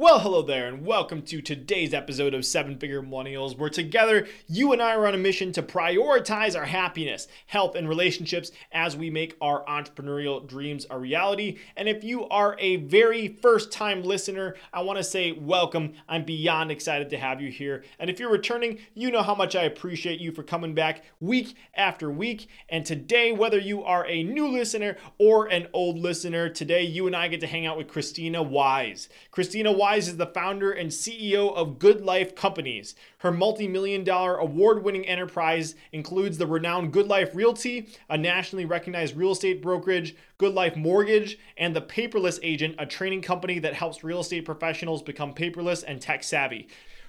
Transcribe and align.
Well, 0.00 0.20
hello 0.20 0.42
there, 0.42 0.68
and 0.68 0.86
welcome 0.86 1.22
to 1.22 1.42
today's 1.42 1.92
episode 1.92 2.32
of 2.32 2.46
Seven 2.46 2.78
Figure 2.78 3.02
Millennials, 3.02 3.58
where 3.58 3.68
together 3.68 4.28
you 4.46 4.72
and 4.72 4.80
I 4.80 4.94
are 4.94 5.08
on 5.08 5.14
a 5.14 5.18
mission 5.18 5.50
to 5.54 5.60
prioritize 5.60 6.56
our 6.56 6.66
happiness, 6.66 7.26
health, 7.48 7.74
and 7.74 7.88
relationships 7.88 8.52
as 8.70 8.96
we 8.96 9.10
make 9.10 9.36
our 9.40 9.64
entrepreneurial 9.64 10.46
dreams 10.46 10.86
a 10.88 10.96
reality. 10.96 11.58
And 11.76 11.88
if 11.88 12.04
you 12.04 12.28
are 12.28 12.54
a 12.60 12.76
very 12.76 13.38
first 13.42 13.72
time 13.72 14.04
listener, 14.04 14.54
I 14.72 14.82
want 14.82 14.98
to 14.98 15.02
say 15.02 15.32
welcome. 15.32 15.94
I'm 16.08 16.24
beyond 16.24 16.70
excited 16.70 17.10
to 17.10 17.18
have 17.18 17.40
you 17.40 17.50
here. 17.50 17.82
And 17.98 18.08
if 18.08 18.20
you're 18.20 18.30
returning, 18.30 18.78
you 18.94 19.10
know 19.10 19.24
how 19.24 19.34
much 19.34 19.56
I 19.56 19.64
appreciate 19.64 20.20
you 20.20 20.30
for 20.30 20.44
coming 20.44 20.74
back 20.74 21.02
week 21.18 21.56
after 21.74 22.08
week. 22.08 22.46
And 22.68 22.86
today, 22.86 23.32
whether 23.32 23.58
you 23.58 23.82
are 23.82 24.06
a 24.06 24.22
new 24.22 24.46
listener 24.46 24.96
or 25.18 25.46
an 25.46 25.66
old 25.72 25.98
listener, 25.98 26.48
today 26.48 26.84
you 26.84 27.08
and 27.08 27.16
I 27.16 27.26
get 27.26 27.40
to 27.40 27.48
hang 27.48 27.66
out 27.66 27.76
with 27.76 27.88
Krisstina 27.88 28.48
Wise. 28.48 29.08
Krisstina 29.32 29.76
Wise 29.76 29.87
Is 29.96 30.18
the 30.18 30.26
founder 30.26 30.70
and 30.70 30.90
CEO 30.90 31.52
of 31.54 31.78
Good 31.78 32.02
Life 32.02 32.34
Companies. 32.34 32.94
Her 33.18 33.32
multi 33.32 33.66
million 33.66 34.04
dollar 34.04 34.36
award 34.36 34.84
winning 34.84 35.06
enterprise 35.06 35.74
includes 35.92 36.36
the 36.36 36.46
renowned 36.46 36.92
Good 36.92 37.08
Life 37.08 37.34
Realty, 37.34 37.88
a 38.08 38.18
nationally 38.18 38.66
recognized 38.66 39.16
real 39.16 39.32
estate 39.32 39.62
brokerage, 39.62 40.14
Good 40.36 40.52
Life 40.52 40.76
Mortgage, 40.76 41.38
and 41.56 41.74
the 41.74 41.80
Paperless 41.80 42.38
Agent, 42.42 42.76
a 42.78 42.84
training 42.84 43.22
company 43.22 43.58
that 43.60 43.74
helps 43.74 44.04
real 44.04 44.20
estate 44.20 44.44
professionals 44.44 45.02
become 45.02 45.34
paperless 45.34 45.82
and 45.84 46.00
tech 46.00 46.22
savvy. 46.22 46.68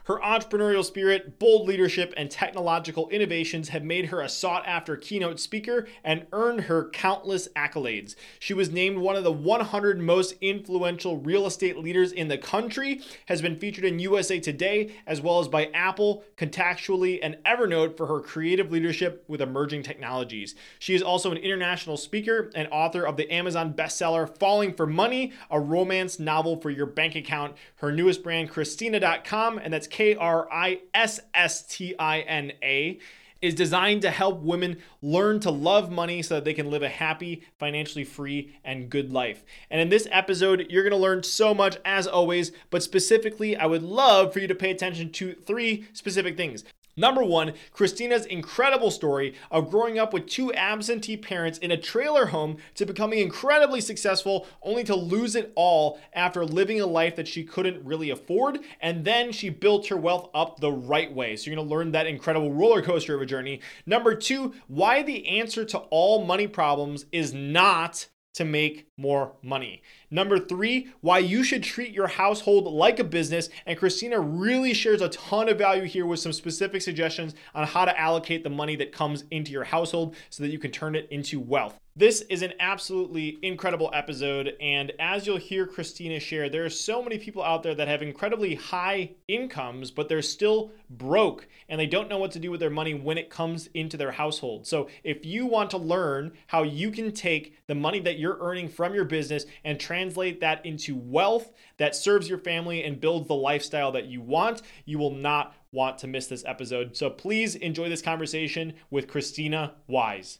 Her 0.10 0.20
entrepreneurial 0.22 0.84
spirit, 0.84 1.38
bold 1.38 1.68
leadership, 1.68 2.16
and 2.18 2.32
technological 2.32 3.10
innovations 3.10 3.70
have 3.70 3.84
made 3.84 4.08
her 4.08 4.22
a 4.22 4.28
sought 4.28 4.66
after 4.66 4.98
keynote 4.98 5.40
speaker 5.40 5.88
and 6.04 6.26
earned 6.34 6.62
her 6.62 6.90
countless 6.90 7.48
accolades. 7.50 8.16
She 8.40 8.56
was 8.56 8.72
named 8.72 8.98
one 8.98 9.16
of 9.16 9.24
the 9.24 9.32
100 9.32 10.02
most 10.02 10.34
influential 10.42 11.18
real 11.18 11.46
estate 11.46 11.78
leaders 11.78 12.12
in 12.12 12.28
the 12.28 12.40
country, 12.40 13.04
has 13.28 13.44
been 13.44 13.60
featured 13.60 13.86
in 13.86 14.00
USA 14.00 14.40
Today, 14.40 14.96
as 15.06 15.22
well 15.22 15.42
as 15.42 15.48
by 15.48 15.68
Apple, 15.76 16.24
Contactually, 16.38 17.20
and 17.22 17.38
Evernote 17.46 17.96
for 17.96 18.08
her 18.08 18.20
creative 18.20 18.72
leadership 18.72 19.24
with 19.28 19.42
emerging 19.42 19.84
technologies. 19.84 20.56
She 20.80 20.96
is 20.96 21.04
also 21.04 21.32
an 21.32 21.38
international 21.38 21.98
speaker 21.98 22.50
and 22.56 22.68
author 22.72 23.06
of 23.06 23.16
the 23.16 23.32
Amazon 23.32 23.76
bestseller 23.76 24.36
Falling 24.40 24.74
for 24.74 24.88
Money, 24.88 25.34
a 25.52 25.60
romance 25.60 26.18
novel 26.18 26.60
for 26.60 26.72
your 26.72 26.88
bank 26.88 27.14
account. 27.14 27.54
Her 27.76 27.92
newest 27.92 28.24
brand, 28.24 28.50
Krisstina.com, 28.50 29.60
and 29.60 29.72
that's 29.72 29.86
K 30.00 30.16
R 30.16 30.48
I 30.50 30.80
S 30.94 31.20
S 31.34 31.62
T 31.64 31.94
I 32.00 32.22
N 32.22 32.54
A, 32.64 33.00
is 33.42 33.54
designed 33.54 34.02
to 34.04 34.12
help 34.12 34.40
women 34.40 34.78
learn 35.02 35.42
to 35.42 35.52
love 35.52 35.92
money 35.92 36.22
so 36.22 36.36
that 36.36 36.46
they 36.46 36.54
can 36.54 36.72
live 36.72 36.84
a 36.84 36.88
happy, 36.88 37.44
financially 37.58 38.06
free, 38.06 38.56
and 38.64 38.90
good 38.90 39.12
life. 39.12 39.44
And 39.70 39.82
in 39.82 39.90
this 39.90 40.08
episode, 40.10 40.68
you're 40.70 40.86
gonna 40.86 40.96
learn 40.96 41.24
so 41.24 41.54
much 41.54 41.80
as 41.84 42.08
always, 42.08 42.54
but 42.70 42.82
specifically, 42.82 43.58
I 43.58 43.66
would 43.66 43.84
love 43.84 44.32
for 44.32 44.40
you 44.40 44.48
to 44.48 44.56
pay 44.56 44.72
attention 44.72 45.12
to 45.12 45.34
three 45.34 45.86
specific 45.92 46.38
things. 46.38 46.64
Number 47.00 47.24
one, 47.24 47.54
Krisstina's 47.74 48.26
incredible 48.26 48.92
story 48.92 49.34
of 49.50 49.72
growing 49.72 49.98
up 49.98 50.12
with 50.12 50.28
two 50.28 50.54
absentee 50.54 51.16
parents 51.16 51.58
in 51.58 51.72
a 51.72 51.78
trailer 51.78 52.26
home 52.26 52.58
to 52.76 52.86
becoming 52.86 53.20
incredibly 53.20 53.80
successful, 53.80 54.46
only 54.62 54.84
to 54.84 54.96
lose 54.96 55.34
it 55.34 55.54
all 55.56 55.98
after 56.12 56.44
living 56.44 56.82
a 56.82 56.86
life 56.86 57.16
that 57.16 57.28
she 57.30 57.46
couldn't 57.46 57.86
really 57.86 58.10
afford. 58.10 58.60
And 58.82 59.06
then 59.06 59.32
she 59.32 59.50
built 59.50 59.88
her 59.88 59.96
wealth 59.96 60.30
up 60.34 60.60
the 60.60 60.74
right 60.74 61.14
way. 61.14 61.38
So 61.38 61.50
you're 61.50 61.56
gonna 61.56 61.70
learn 61.70 61.94
that 61.94 62.06
incredible 62.06 62.52
roller 62.52 62.82
coaster 62.82 63.16
of 63.16 63.22
a 63.22 63.26
journey. 63.26 63.62
Number 63.86 64.14
two, 64.14 64.54
why 64.68 65.02
the 65.02 65.26
answer 65.26 65.64
to 65.64 65.78
all 65.78 66.26
money 66.26 66.48
problems 66.48 67.06
is 67.14 67.34
not 67.34 68.08
to 68.40 68.46
make 68.46 68.88
more 68.96 69.34
money. 69.44 69.84
Number 70.10 70.40
three, 70.40 70.88
why 71.02 71.20
you 71.20 71.44
should 71.44 71.62
treat 71.62 71.92
your 71.92 72.08
household 72.08 72.74
like 72.74 72.98
a 72.98 73.04
business. 73.04 73.50
And 73.66 73.78
Krisstina 73.78 74.18
really 74.18 74.74
shares 74.74 75.02
a 75.02 75.10
ton 75.10 75.50
of 75.50 75.58
value 75.58 75.84
here 75.84 76.06
with 76.06 76.22
some 76.22 76.32
specific 76.32 76.82
suggestions 76.82 77.36
on 77.54 77.68
how 77.68 77.84
to 77.84 78.00
allocate 78.00 78.46
the 78.46 78.50
money 78.50 78.78
that 78.78 78.94
comes 78.94 79.26
into 79.30 79.52
your 79.52 79.66
household 79.66 80.16
so 80.30 80.42
that 80.42 80.52
you 80.52 80.58
can 80.58 80.72
turn 80.72 80.96
it 80.96 81.10
into 81.12 81.38
wealth. 81.38 81.78
This 82.00 82.22
is 82.30 82.44
an 82.44 82.54
absolutely 82.62 83.40
incredible 83.42 83.90
episode. 83.94 84.56
And 84.62 84.94
as 85.00 85.28
you'll 85.28 85.36
hear 85.36 85.68
Krisstina 85.68 86.22
share, 86.22 86.48
there 86.48 86.64
are 86.64 86.70
so 86.70 87.04
many 87.04 87.18
people 87.18 87.44
out 87.44 87.62
there 87.62 87.76
that 87.76 87.90
have 87.90 88.02
incredibly 88.02 88.56
high 88.56 89.12
incomes, 89.28 89.92
but 89.92 90.08
they're 90.08 90.22
still 90.22 90.72
broke 90.90 91.46
and 91.68 91.78
they 91.78 91.88
don't 91.88 92.08
know 92.08 92.18
what 92.18 92.32
to 92.32 92.40
do 92.40 92.52
with 92.52 92.62
their 92.62 92.70
money 92.70 92.94
when 92.94 93.18
it 93.18 93.30
comes 93.30 93.68
into 93.74 93.98
their 93.98 94.14
household. 94.14 94.66
So 94.66 94.88
if 95.04 95.26
you 95.26 95.46
want 95.46 95.72
to 95.72 95.78
learn 95.78 96.32
how 96.48 96.64
you 96.64 96.90
can 96.90 97.12
take 97.12 97.58
the 97.68 97.76
money 97.76 98.00
that 98.00 98.18
you're 98.18 98.38
earning 98.40 98.70
from 98.70 98.94
your 98.94 99.04
business 99.04 99.46
and 99.66 99.78
translate 99.78 100.40
that 100.40 100.66
into 100.66 100.96
wealth 100.96 101.52
that 101.80 101.98
serves 101.98 102.30
your 102.30 102.40
family 102.40 102.82
and 102.86 103.02
builds 103.02 103.28
the 103.28 103.36
lifestyle 103.36 103.92
that 103.92 104.06
you 104.06 104.22
want, 104.22 104.62
you 104.86 105.00
will 105.00 105.14
not 105.14 105.54
want 105.74 105.98
to 105.98 106.08
miss 106.08 106.28
this 106.28 106.46
episode. 106.48 106.96
So 106.96 107.10
please 107.10 107.56
enjoy 107.56 107.90
this 107.90 108.02
conversation 108.02 108.76
with 108.90 109.08
Krisstina 109.08 109.74
Wise. 109.86 110.40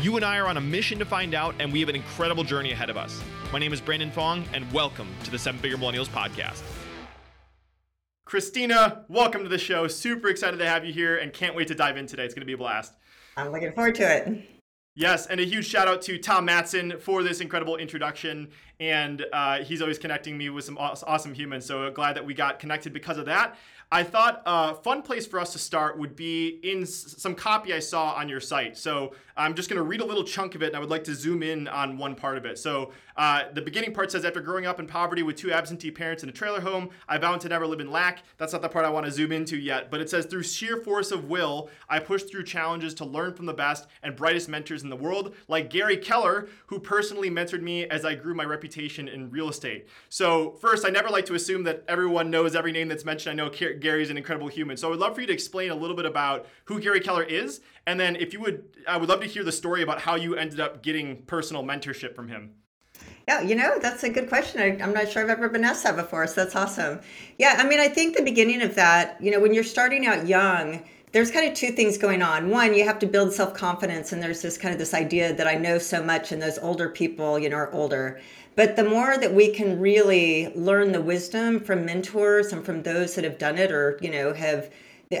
You 0.00 0.16
and 0.16 0.24
I 0.24 0.38
are 0.38 0.48
on 0.48 0.56
a 0.56 0.60
mission 0.60 0.98
to 0.98 1.04
find 1.04 1.34
out, 1.34 1.54
and 1.58 1.72
we 1.72 1.80
have 1.80 1.88
an 1.88 1.94
incredible 1.94 2.44
journey 2.44 2.72
ahead 2.72 2.90
of 2.90 2.96
us. 2.96 3.22
My 3.52 3.58
name 3.58 3.72
is 3.72 3.80
Brandon 3.80 4.10
Fong, 4.10 4.44
and 4.52 4.70
welcome 4.72 5.08
to 5.22 5.30
the 5.30 5.38
Seven 5.38 5.60
Figure 5.60 5.78
Millennials 5.78 6.08
Podcast. 6.08 6.62
Krisstina, 8.26 9.04
welcome 9.08 9.44
to 9.44 9.48
the 9.48 9.56
show. 9.56 9.86
Super 9.86 10.28
excited 10.28 10.58
to 10.58 10.68
have 10.68 10.84
you 10.84 10.92
here 10.92 11.16
and 11.16 11.32
can't 11.32 11.54
wait 11.54 11.68
to 11.68 11.74
dive 11.74 11.96
in 11.96 12.06
today. 12.06 12.24
It's 12.24 12.34
going 12.34 12.42
to 12.42 12.46
be 12.46 12.54
a 12.54 12.58
blast. 12.58 12.92
I'm 13.36 13.52
looking 13.52 13.72
forward 13.72 13.94
to 13.96 14.16
it. 14.16 14.48
Yes, 14.96 15.26
and 15.26 15.40
a 15.40 15.44
huge 15.44 15.66
shout 15.66 15.88
out 15.88 16.02
to 16.02 16.18
Tom 16.18 16.44
Matson 16.44 16.98
for 17.00 17.22
this 17.22 17.40
incredible 17.40 17.76
introduction. 17.76 18.50
And 18.78 19.24
uh, 19.32 19.58
he's 19.58 19.80
always 19.80 19.98
connecting 19.98 20.38
me 20.38 20.50
with 20.50 20.64
some 20.64 20.76
awesome 20.78 21.34
humans. 21.34 21.66
So 21.66 21.90
glad 21.90 22.14
that 22.16 22.24
we 22.24 22.34
got 22.34 22.58
connected 22.58 22.92
because 22.92 23.18
of 23.18 23.26
that. 23.26 23.56
I 23.90 24.02
thought 24.02 24.42
a 24.46 24.74
fun 24.74 25.02
place 25.02 25.26
for 25.26 25.38
us 25.38 25.52
to 25.52 25.58
start 25.58 25.98
would 25.98 26.16
be 26.16 26.60
in 26.62 26.86
some 26.86 27.34
copy 27.34 27.74
I 27.74 27.80
saw 27.80 28.12
on 28.12 28.28
your 28.28 28.40
site. 28.40 28.76
So 28.76 29.14
I'm 29.36 29.54
just 29.54 29.68
going 29.68 29.78
to 29.78 29.82
read 29.82 30.00
a 30.00 30.04
little 30.04 30.22
chunk 30.22 30.54
of 30.54 30.62
it, 30.62 30.68
and 30.68 30.76
I 30.76 30.78
would 30.78 30.90
like 30.90 31.04
to 31.04 31.14
zoom 31.14 31.42
in 31.42 31.66
on 31.66 31.98
one 31.98 32.14
part 32.14 32.36
of 32.36 32.44
it. 32.44 32.58
So 32.58 32.92
uh, 33.16 33.44
the 33.52 33.62
beginning 33.62 33.92
part 33.92 34.12
says, 34.12 34.24
After 34.24 34.40
growing 34.40 34.66
up 34.66 34.78
in 34.78 34.86
poverty 34.86 35.22
with 35.22 35.36
two 35.36 35.52
absentee 35.52 35.90
parents 35.90 36.22
in 36.22 36.28
a 36.28 36.32
trailer 36.32 36.60
home, 36.60 36.90
I 37.08 37.18
vowed 37.18 37.40
to 37.40 37.48
never 37.48 37.66
live 37.66 37.80
in 37.80 37.90
lack. 37.90 38.22
That's 38.38 38.52
not 38.52 38.62
the 38.62 38.68
part 38.68 38.84
I 38.84 38.90
want 38.90 39.06
to 39.06 39.12
zoom 39.12 39.32
into 39.32 39.56
yet, 39.56 39.90
but 39.90 40.00
it 40.00 40.08
says, 40.08 40.26
Through 40.26 40.44
sheer 40.44 40.76
force 40.76 41.10
of 41.10 41.28
will, 41.28 41.68
I 41.88 41.98
pushed 41.98 42.30
through 42.30 42.44
challenges 42.44 42.94
to 42.94 43.04
learn 43.04 43.34
from 43.34 43.46
the 43.46 43.52
best 43.52 43.88
and 44.02 44.14
brightest 44.14 44.48
mentors 44.48 44.84
in 44.84 44.90
the 44.90 44.96
world, 44.96 45.34
like 45.48 45.68
Gary 45.70 45.96
Keller, 45.96 46.48
who 46.66 46.78
personally 46.78 47.30
mentored 47.30 47.62
me 47.62 47.86
as 47.88 48.04
I 48.04 48.14
grew 48.14 48.34
my 48.34 48.44
reputation 48.44 49.08
in 49.08 49.30
real 49.30 49.48
estate. 49.48 49.88
So, 50.10 50.52
first, 50.60 50.86
I 50.86 50.90
never 50.90 51.08
like 51.08 51.26
to 51.26 51.34
assume 51.34 51.64
that 51.64 51.82
everyone 51.88 52.30
knows 52.30 52.54
every 52.54 52.72
name 52.72 52.88
that's 52.88 53.04
mentioned. 53.04 53.32
I 53.32 53.44
know 53.44 53.50
Gary's 53.50 54.10
an 54.10 54.16
incredible 54.16 54.48
human. 54.48 54.76
So, 54.76 54.86
I 54.86 54.90
would 54.90 55.00
love 55.00 55.16
for 55.16 55.22
you 55.22 55.26
to 55.26 55.32
explain 55.32 55.70
a 55.70 55.74
little 55.74 55.96
bit 55.96 56.06
about 56.06 56.46
who 56.66 56.80
Gary 56.80 57.00
Keller 57.00 57.24
is, 57.24 57.60
and 57.86 57.98
then 57.98 58.16
if 58.16 58.32
you 58.32 58.40
would, 58.40 58.64
I 58.88 58.96
would 58.96 59.08
love 59.08 59.20
to 59.20 59.26
hear 59.26 59.44
the 59.44 59.52
story 59.52 59.82
about 59.82 60.00
how 60.00 60.14
you 60.16 60.36
ended 60.36 60.60
up 60.60 60.82
getting 60.82 61.22
personal 61.22 61.62
mentorship 61.62 62.14
from 62.14 62.28
him. 62.28 62.54
Yeah, 63.26 63.40
you 63.40 63.54
know, 63.54 63.78
that's 63.80 64.04
a 64.04 64.10
good 64.10 64.28
question. 64.28 64.60
I, 64.60 64.82
am 64.82 64.92
not 64.92 65.08
sure 65.08 65.22
I've 65.22 65.30
ever 65.30 65.48
been 65.48 65.64
asked 65.64 65.84
that 65.84 65.96
before, 65.96 66.26
so 66.26 66.44
that's 66.44 66.54
awesome. 66.54 67.00
Yeah, 67.38 67.56
I 67.58 67.66
mean, 67.66 67.80
I 67.80 67.88
think 67.88 68.16
the 68.16 68.22
beginning 68.22 68.60
of 68.62 68.74
that, 68.74 69.16
you 69.20 69.30
know, 69.30 69.40
when 69.40 69.54
you're 69.54 69.64
starting 69.64 70.06
out 70.06 70.26
young, 70.26 70.82
there's 71.12 71.30
kind 71.30 71.48
of 71.48 71.54
two 71.54 71.70
things 71.70 71.96
going 71.96 72.22
on. 72.22 72.50
One, 72.50 72.74
you 72.74 72.84
have 72.84 72.98
to 72.98 73.06
build 73.06 73.32
self 73.32 73.54
confidence, 73.54 74.12
and 74.12 74.22
there's 74.22 74.42
this 74.42 74.58
kind 74.58 74.72
of 74.72 74.78
this 74.78 74.92
idea 74.92 75.34
that 75.34 75.46
I 75.46 75.54
know 75.54 75.78
so 75.78 76.02
much, 76.02 76.32
and 76.32 76.42
those 76.42 76.58
older 76.58 76.88
people, 76.88 77.38
you 77.38 77.48
know, 77.48 77.56
are 77.56 77.72
older. 77.72 78.20
But 78.56 78.76
the 78.76 78.84
more 78.84 79.16
that 79.16 79.32
we 79.32 79.52
can 79.52 79.80
really 79.80 80.52
learn 80.54 80.92
the 80.92 81.00
wisdom 81.00 81.60
from 81.60 81.84
mentors 81.84 82.52
and 82.52 82.64
from 82.64 82.82
those 82.82 83.14
that 83.14 83.24
have 83.24 83.38
done 83.38 83.58
it 83.58 83.72
or, 83.72 83.98
you 84.00 84.10
know, 84.10 84.32
have 84.32 84.70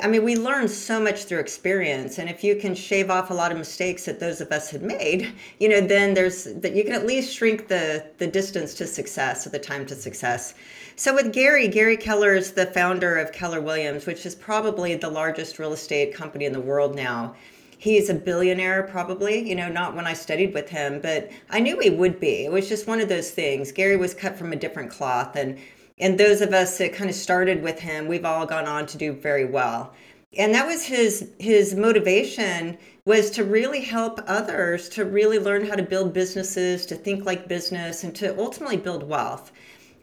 I 0.02 0.06
mean, 0.08 0.24
we 0.24 0.34
learn 0.34 0.66
so 0.68 0.98
much 0.98 1.24
through 1.24 1.40
experience, 1.40 2.18
and 2.18 2.30
if 2.30 2.42
you 2.42 2.56
can 2.56 2.74
shave 2.74 3.10
off 3.10 3.30
a 3.30 3.34
lot 3.34 3.52
of 3.52 3.58
mistakes 3.58 4.06
that 4.06 4.18
those 4.18 4.40
of 4.40 4.50
us 4.50 4.70
had 4.70 4.82
made, 4.82 5.32
you 5.60 5.68
know, 5.68 5.80
then 5.80 6.14
there's 6.14 6.44
that 6.44 6.74
you 6.74 6.84
can 6.84 6.94
at 6.94 7.06
least 7.06 7.34
shrink 7.34 7.68
the 7.68 8.06
the 8.16 8.26
distance 8.26 8.72
to 8.74 8.86
success 8.86 9.46
or 9.46 9.50
the 9.50 9.58
time 9.58 9.84
to 9.86 9.94
success. 9.94 10.54
So 10.96 11.14
with 11.14 11.32
Gary, 11.32 11.68
Gary 11.68 11.98
Keller 11.98 12.34
is 12.34 12.52
the 12.52 12.66
founder 12.66 13.18
of 13.18 13.32
Keller 13.32 13.60
Williams, 13.60 14.06
which 14.06 14.24
is 14.24 14.34
probably 14.34 14.94
the 14.94 15.10
largest 15.10 15.58
real 15.58 15.74
estate 15.74 16.14
company 16.14 16.46
in 16.46 16.52
the 16.52 16.60
world 16.60 16.94
now. 16.94 17.34
He's 17.76 18.08
a 18.08 18.14
billionaire, 18.14 18.84
probably, 18.84 19.46
you 19.46 19.54
know, 19.54 19.68
not 19.68 19.94
when 19.94 20.06
I 20.06 20.14
studied 20.14 20.54
with 20.54 20.70
him, 20.70 21.00
but 21.02 21.30
I 21.50 21.60
knew 21.60 21.78
he 21.78 21.90
would 21.90 22.18
be. 22.18 22.46
It 22.46 22.52
was 22.52 22.68
just 22.68 22.86
one 22.86 23.00
of 23.00 23.10
those 23.10 23.30
things. 23.30 23.72
Gary 23.72 23.96
was 23.96 24.14
cut 24.14 24.38
from 24.38 24.52
a 24.52 24.56
different 24.56 24.90
cloth, 24.90 25.36
and 25.36 25.58
and 26.04 26.18
those 26.18 26.42
of 26.42 26.52
us 26.52 26.76
that 26.76 26.92
kind 26.92 27.08
of 27.08 27.16
started 27.16 27.62
with 27.62 27.78
him, 27.80 28.06
we've 28.06 28.26
all 28.26 28.44
gone 28.44 28.66
on 28.66 28.84
to 28.84 28.98
do 28.98 29.10
very 29.10 29.46
well. 29.46 29.94
And 30.36 30.54
that 30.54 30.66
was 30.66 30.84
his 30.84 31.30
his 31.38 31.74
motivation 31.74 32.76
was 33.06 33.30
to 33.30 33.42
really 33.42 33.80
help 33.80 34.20
others 34.26 34.90
to 34.90 35.06
really 35.06 35.38
learn 35.38 35.64
how 35.64 35.76
to 35.76 35.82
build 35.82 36.12
businesses, 36.12 36.84
to 36.86 36.94
think 36.94 37.24
like 37.24 37.48
business, 37.48 38.04
and 38.04 38.14
to 38.16 38.38
ultimately 38.38 38.76
build 38.76 39.02
wealth. 39.02 39.50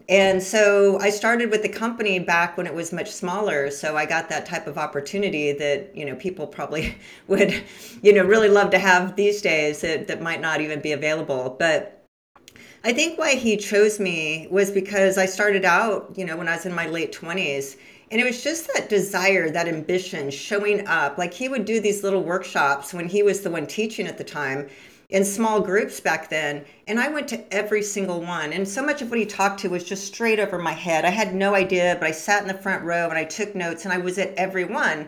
And 0.09 0.41
so 0.41 0.97
I 0.99 1.11
started 1.11 1.51
with 1.51 1.61
the 1.61 1.69
company 1.69 2.17
back 2.17 2.57
when 2.57 2.65
it 2.65 2.73
was 2.73 2.91
much 2.91 3.11
smaller. 3.11 3.69
So 3.69 3.95
I 3.95 4.07
got 4.07 4.27
that 4.29 4.47
type 4.47 4.65
of 4.65 4.79
opportunity 4.79 5.51
that, 5.51 5.95
you 5.95 6.05
know, 6.05 6.15
people 6.15 6.47
probably 6.47 6.95
would, 7.27 7.63
you 8.01 8.11
know, 8.11 8.23
really 8.23 8.49
love 8.49 8.71
to 8.71 8.79
have 8.79 9.15
these 9.15 9.39
days 9.39 9.81
that, 9.81 10.07
that 10.07 10.19
might 10.19 10.41
not 10.41 10.61
even 10.61 10.81
be 10.81 10.93
available. 10.93 11.55
But 11.59 12.00
I 12.83 12.93
think 12.93 13.19
why 13.19 13.35
he 13.35 13.57
chose 13.57 13.99
me 13.99 14.47
was 14.49 14.71
because 14.71 15.19
I 15.19 15.27
started 15.27 15.65
out, 15.65 16.11
you 16.15 16.25
know, 16.25 16.35
when 16.35 16.47
I 16.47 16.55
was 16.55 16.65
in 16.65 16.73
my 16.73 16.87
late 16.87 17.13
20s. 17.13 17.75
And 18.09 18.19
it 18.19 18.25
was 18.25 18.43
just 18.43 18.73
that 18.73 18.89
desire, 18.89 19.51
that 19.51 19.67
ambition 19.67 20.31
showing 20.31 20.87
up. 20.87 21.17
Like 21.17 21.33
he 21.33 21.47
would 21.47 21.65
do 21.65 21.79
these 21.79 22.03
little 22.03 22.23
workshops 22.23 22.93
when 22.93 23.07
he 23.07 23.21
was 23.21 23.41
the 23.41 23.51
one 23.51 23.67
teaching 23.67 24.07
at 24.07 24.17
the 24.17 24.23
time 24.23 24.67
in 25.11 25.25
small 25.25 25.59
groups 25.59 25.99
back 25.99 26.29
then 26.29 26.63
and 26.87 26.97
i 26.97 27.09
went 27.09 27.27
to 27.27 27.53
every 27.53 27.83
single 27.83 28.21
one 28.21 28.53
and 28.53 28.65
so 28.65 28.81
much 28.81 29.01
of 29.01 29.09
what 29.09 29.19
he 29.19 29.25
talked 29.25 29.59
to 29.59 29.69
was 29.69 29.83
just 29.83 30.07
straight 30.07 30.39
over 30.39 30.57
my 30.57 30.71
head 30.71 31.03
i 31.03 31.09
had 31.09 31.35
no 31.35 31.53
idea 31.53 31.97
but 31.99 32.07
i 32.07 32.11
sat 32.11 32.41
in 32.41 32.47
the 32.47 32.53
front 32.53 32.81
row 32.83 33.09
and 33.09 33.17
i 33.17 33.23
took 33.23 33.53
notes 33.53 33.83
and 33.83 33.93
i 33.93 33.97
was 33.97 34.17
at 34.17 34.33
every 34.35 34.63
one 34.63 35.07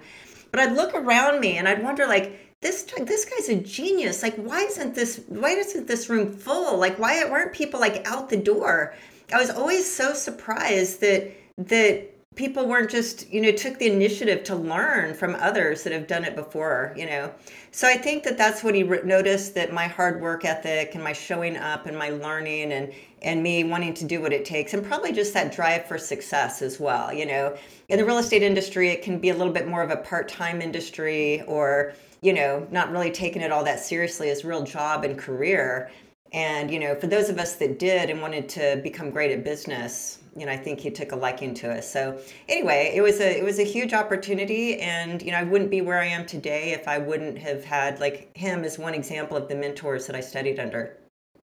but 0.52 0.60
i'd 0.60 0.74
look 0.74 0.94
around 0.94 1.40
me 1.40 1.58
and 1.58 1.70
i'd 1.70 1.82
wonder 1.82 2.06
like 2.06 2.38
this 2.64 2.90
hmm. 2.90 3.06
this 3.06 3.26
guy's 3.26 3.50
a 3.50 3.56
genius. 3.62 4.24
Like 4.24 4.36
why 4.36 4.62
isn't 4.62 4.96
this 4.96 5.22
why 5.28 5.52
isn't 5.52 5.88
this 5.88 6.10
room 6.10 6.34
full? 6.34 6.78
Like 6.78 6.98
why 6.98 7.24
weren't 7.26 7.54
people 7.54 7.80
like 7.80 8.08
out 8.08 8.30
the 8.30 8.38
door? 8.38 8.96
I 9.32 9.40
was 9.40 9.52
always 9.52 9.92
so 9.92 10.14
surprised 10.14 11.02
that 11.02 11.32
that 11.58 12.10
people 12.36 12.68
weren't 12.68 12.90
just 12.90 13.32
you 13.32 13.42
know 13.42 13.52
took 13.52 13.78
the 13.78 13.88
initiative 13.88 14.44
to 14.44 14.56
learn 14.56 15.14
from 15.14 15.36
others 15.36 15.84
that 15.84 15.94
have 15.94 16.08
done 16.08 16.24
it 16.24 16.36
before 16.36 16.94
you 16.98 17.06
know? 17.06 17.32
So 17.72 17.88
i 17.88 17.96
think 17.96 18.24
that 18.24 18.38
that's 18.38 18.64
what 18.64 18.76
he 18.76 18.84
re- 18.84 19.02
noticed 19.04 19.54
that 19.56 19.72
my 19.72 19.88
hard 19.88 20.22
work 20.22 20.46
ethic 20.46 20.96
and 20.96 21.04
my 21.04 21.14
showing 21.14 21.58
up 21.58 21.86
and 21.86 21.98
my 21.98 22.10
learning 22.10 22.72
and 22.72 22.92
and 23.22 23.44
me 23.44 23.64
wanting 23.64 23.94
to 23.96 24.06
do 24.06 24.20
what 24.20 24.34
it 24.34 24.46
takes 24.46 24.74
and 24.74 24.84
probably 24.84 25.12
just 25.12 25.34
that 25.36 25.54
drive 25.54 25.86
for 25.86 25.98
success 25.98 26.62
as 26.62 26.80
well 26.80 27.14
you 27.14 27.26
know? 27.26 27.56
In 27.90 27.98
the 27.98 28.06
real 28.06 28.18
estate 28.18 28.42
industry 28.42 28.90
it 28.90 29.04
can 29.04 29.20
be 29.20 29.30
a 29.30 29.36
little 29.36 29.54
bit 29.54 29.68
more 29.68 29.84
of 29.84 29.92
a 29.92 29.98
part-time 29.98 30.62
industry 30.62 31.44
or 31.44 31.94
you 32.24 32.34
know 32.34 32.68
not 32.72 32.92
really 32.92 33.12
taking 33.12 33.42
it 33.42 33.52
all 33.52 33.64
that 33.64 33.80
seriously 33.80 34.30
as 34.30 34.44
real 34.44 34.64
job 34.64 35.04
and 35.04 35.18
career 35.18 35.92
and 36.32 36.72
you 36.72 36.80
know 36.80 36.96
for 36.96 37.08
those 37.08 37.30
of 37.30 37.38
us 37.38 37.56
that 37.56 37.78
did 37.78 38.10
and 38.10 38.22
wanted 38.22 38.50
to 38.50 38.80
become 38.84 39.12
great 39.12 39.32
at 39.32 39.44
business 39.44 40.20
you 40.36 40.46
know, 40.46 40.52
I 40.52 40.58
think 40.58 40.80
he 40.80 40.90
took 40.90 41.12
a 41.12 41.16
liking 41.16 41.54
to 41.56 41.72
us. 41.72 41.90
So 41.92 42.20
anyway, 42.50 42.92
it 42.96 43.02
was 43.02 43.20
a 43.20 43.38
it 43.38 43.44
was 43.44 43.60
a 43.60 43.64
huge 43.64 43.94
opportunity, 43.94 44.80
and 44.80 45.22
you 45.22 45.32
know, 45.32 45.38
I 45.38 45.44
wouldn't 45.44 45.70
be 45.70 45.82
where 45.82 46.00
I 46.00 46.06
am 46.06 46.26
today 46.26 46.72
if 46.72 46.88
I 46.88 46.98
wouldn't 46.98 47.38
have 47.38 47.64
had 47.64 48.00
like 48.00 48.36
him 48.36 48.64
as 48.64 48.80
one 48.80 48.94
example 48.94 49.38
of 49.38 49.48
the 49.48 49.56
mentors 49.56 50.08
that 50.08 50.16
I 50.16 50.22
studied 50.22 50.60
under. 50.60 50.98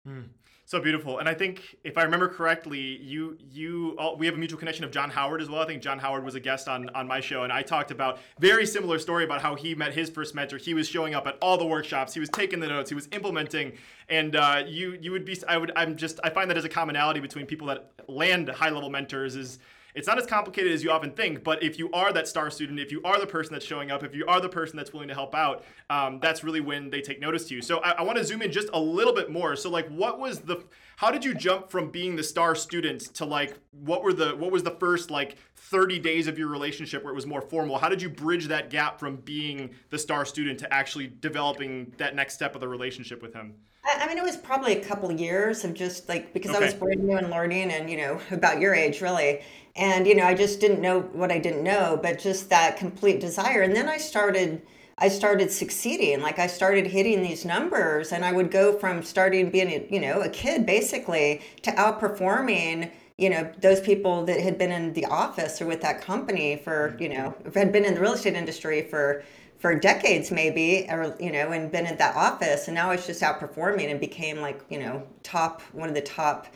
Hmm 0.06 0.22
so 0.70 0.80
beautiful. 0.80 1.18
And 1.18 1.28
i 1.28 1.34
think 1.34 1.76
if 1.84 1.98
i 1.98 2.04
remember 2.04 2.28
correctly 2.28 2.80
you 2.80 3.40
you 3.52 3.96
all, 3.98 4.16
we 4.18 4.28
have 4.28 4.36
a 4.36 4.38
mutual 4.38 4.60
connection 4.60 4.86
of 4.86 4.92
john 4.92 5.10
howard 5.10 5.42
as 5.42 5.50
well. 5.50 5.64
I 5.64 5.66
think 5.66 5.82
john 5.82 5.98
howard 5.98 6.24
was 6.24 6.36
a 6.36 6.40
guest 6.40 6.68
on 6.68 6.90
on 6.90 7.08
my 7.08 7.20
show 7.20 7.42
and 7.42 7.52
i 7.52 7.64
talked 7.64 7.90
about 7.90 8.20
very 8.40 8.68
similar 8.68 9.00
story 9.00 9.24
about 9.24 9.42
how 9.42 9.56
he 9.56 9.74
met 9.74 9.94
his 9.94 10.12
first 10.12 10.36
mentor. 10.36 10.58
He 10.58 10.76
was 10.76 10.88
showing 10.88 11.16
up 11.16 11.26
at 11.26 11.40
all 11.42 11.58
the 11.58 11.66
workshops. 11.66 12.14
He 12.14 12.20
was 12.20 12.30
taking 12.30 12.60
the 12.60 12.68
notes. 12.68 12.92
He 12.92 12.96
was 12.96 13.08
implementing. 13.12 13.74
And 14.10 14.36
uh, 14.36 14.64
you 14.68 14.96
you 15.02 15.12
would 15.12 15.26
be 15.26 15.36
i 15.48 15.58
would 15.58 15.72
i'm 15.76 15.98
just 15.98 16.20
i 16.24 16.30
find 16.30 16.48
that 16.52 16.58
as 16.58 16.66
a 16.66 16.70
commonality 16.70 17.20
between 17.20 17.48
people 17.48 17.66
that 17.68 17.92
land 18.08 18.50
high 18.50 18.70
level 18.70 18.92
mentors 18.92 19.36
is 19.36 19.58
it's 20.00 20.08
not 20.08 20.18
as 20.18 20.26
complicated 20.26 20.72
as 20.72 20.82
you 20.82 20.92
often 20.92 21.12
think. 21.12 21.44
But 21.44 21.62
if 21.62 21.78
you 21.78 21.92
are 21.92 22.14
that 22.14 22.28
star 22.28 22.50
student, 22.50 22.80
if 22.80 22.90
you 22.92 23.02
are 23.04 23.20
the 23.20 23.28
person 23.28 23.54
that's 23.54 23.66
showing 23.66 23.92
up, 23.92 24.02
if 24.02 24.16
you 24.16 24.26
are 24.28 24.40
the 24.40 24.50
person 24.50 24.78
that's 24.78 24.94
willing 24.94 25.10
to 25.10 25.14
help 25.14 25.36
out, 25.36 25.66
um, 25.90 26.20
that's 26.22 26.42
really 26.42 26.62
when 26.62 26.90
they 26.90 27.02
take 27.02 27.20
notice 27.20 27.50
to 27.50 27.56
you. 27.56 27.62
So 27.62 27.80
I, 27.80 27.92
I 27.92 28.02
want 28.04 28.18
to 28.18 28.24
zoom 28.24 28.42
in 28.42 28.52
just 28.52 28.70
a 28.74 28.80
little 28.80 29.14
bit 29.14 29.30
more. 29.30 29.58
So 29.58 29.70
like, 29.70 29.90
what 29.90 30.18
was 30.18 30.40
the 30.40 30.64
how 30.96 31.12
did 31.12 31.24
you 31.24 31.34
jump 31.34 31.70
from 31.70 31.92
being 31.92 32.16
the 32.16 32.24
star 32.24 32.56
student 32.56 33.02
to 33.16 33.26
like 33.26 33.58
what 33.72 34.04
were 34.04 34.14
the 34.14 34.36
what 34.36 34.52
was 34.52 34.64
the 34.64 34.72
first 34.80 35.12
like 35.12 35.38
30 35.56 36.00
days 36.00 36.28
of 36.28 36.38
your 36.38 36.48
relationship 36.50 37.04
where 37.04 37.14
it 37.14 37.16
was 37.16 37.26
more 37.26 37.40
formal 37.40 37.78
how 37.78 37.88
did 37.88 38.02
you 38.02 38.10
bridge 38.10 38.48
that 38.48 38.70
gap 38.70 39.00
from 39.00 39.16
being 39.16 39.70
the 39.92 39.98
star 39.98 40.26
student 40.26 40.60
to 40.60 40.74
actually 40.74 41.08
developing 41.22 41.94
that 41.98 42.16
next 42.16 42.34
step 42.34 42.54
of 42.54 42.60
the 42.60 42.68
relationship 42.68 43.22
with 43.22 43.34
him 43.34 43.54
I 43.86 44.08
mean, 44.08 44.18
it 44.18 44.24
was 44.24 44.38
probably 44.38 44.74
a 44.74 44.84
couple 44.84 45.12
years 45.12 45.64
of 45.64 45.74
just 45.74 46.10
like 46.10 46.34
because 46.34 46.52
okay. 46.52 46.64
I 46.64 46.66
was 46.66 46.74
brand 46.74 47.04
new 47.04 47.18
and 47.18 47.30
learning, 47.30 47.72
and 47.72 47.90
you 47.90 47.98
know, 47.98 48.20
about 48.32 48.60
your 48.60 48.76
age, 48.76 49.02
really 49.02 49.42
and 49.80 50.06
you 50.06 50.14
know 50.14 50.26
i 50.26 50.36
just 50.36 50.60
didn't 50.60 50.82
know 50.82 51.00
what 51.00 51.32
i 51.32 51.40
didn't 51.40 51.64
know 51.64 51.98
but 52.04 52.20
just 52.20 52.50
that 52.50 52.78
complete 52.78 53.20
desire. 53.20 53.62
And 53.62 53.76
then 53.76 53.90
i 53.90 53.98
started 53.98 54.62
i 54.98 55.08
started 55.08 55.50
succeeding. 55.50 56.22
Like 56.22 56.38
i 56.38 56.48
started 56.48 56.86
hitting 56.86 57.22
these 57.24 57.46
numbers 57.46 58.12
and 58.12 58.24
i 58.24 58.32
would 58.32 58.52
go 58.52 58.78
from 58.78 59.02
starting 59.02 59.50
being 59.50 59.88
you 59.92 60.02
know 60.02 60.22
a 60.22 60.30
kid 60.30 60.66
basically 60.66 61.42
to 61.64 61.72
outperforming 61.72 62.92
you 63.18 63.30
know 63.30 63.52
those 63.60 63.80
people 63.82 64.26
that 64.26 64.40
had 64.40 64.58
been 64.58 64.72
in 64.72 64.94
the 64.94 65.06
office 65.06 65.62
or 65.62 65.66
with 65.66 65.82
that 65.82 66.02
company 66.02 66.58
for 66.58 66.96
you 67.00 67.10
know 67.10 67.34
had 67.56 67.72
been 67.72 67.86
in 67.86 67.96
the 67.96 68.02
real 68.02 68.14
estate 68.14 68.36
industry 68.36 68.82
for 68.82 69.24
for 69.60 69.76
decades 69.76 70.32
maybe 70.32 70.86
or 70.90 71.16
you 71.20 71.32
know 71.32 71.52
and 71.52 71.72
been 71.72 71.86
at 71.86 71.98
that 71.98 72.16
office. 72.16 72.68
And 72.68 72.76
now 72.76 72.92
it's 72.92 73.06
just 73.06 73.22
outperforming 73.22 73.92
and 73.92 74.00
became 74.00 74.40
like 74.40 74.62
you 74.70 74.80
know 74.80 75.04
top 75.24 75.62
one 75.74 75.90
of 75.90 75.96
the 75.96 76.02
top 76.02 76.48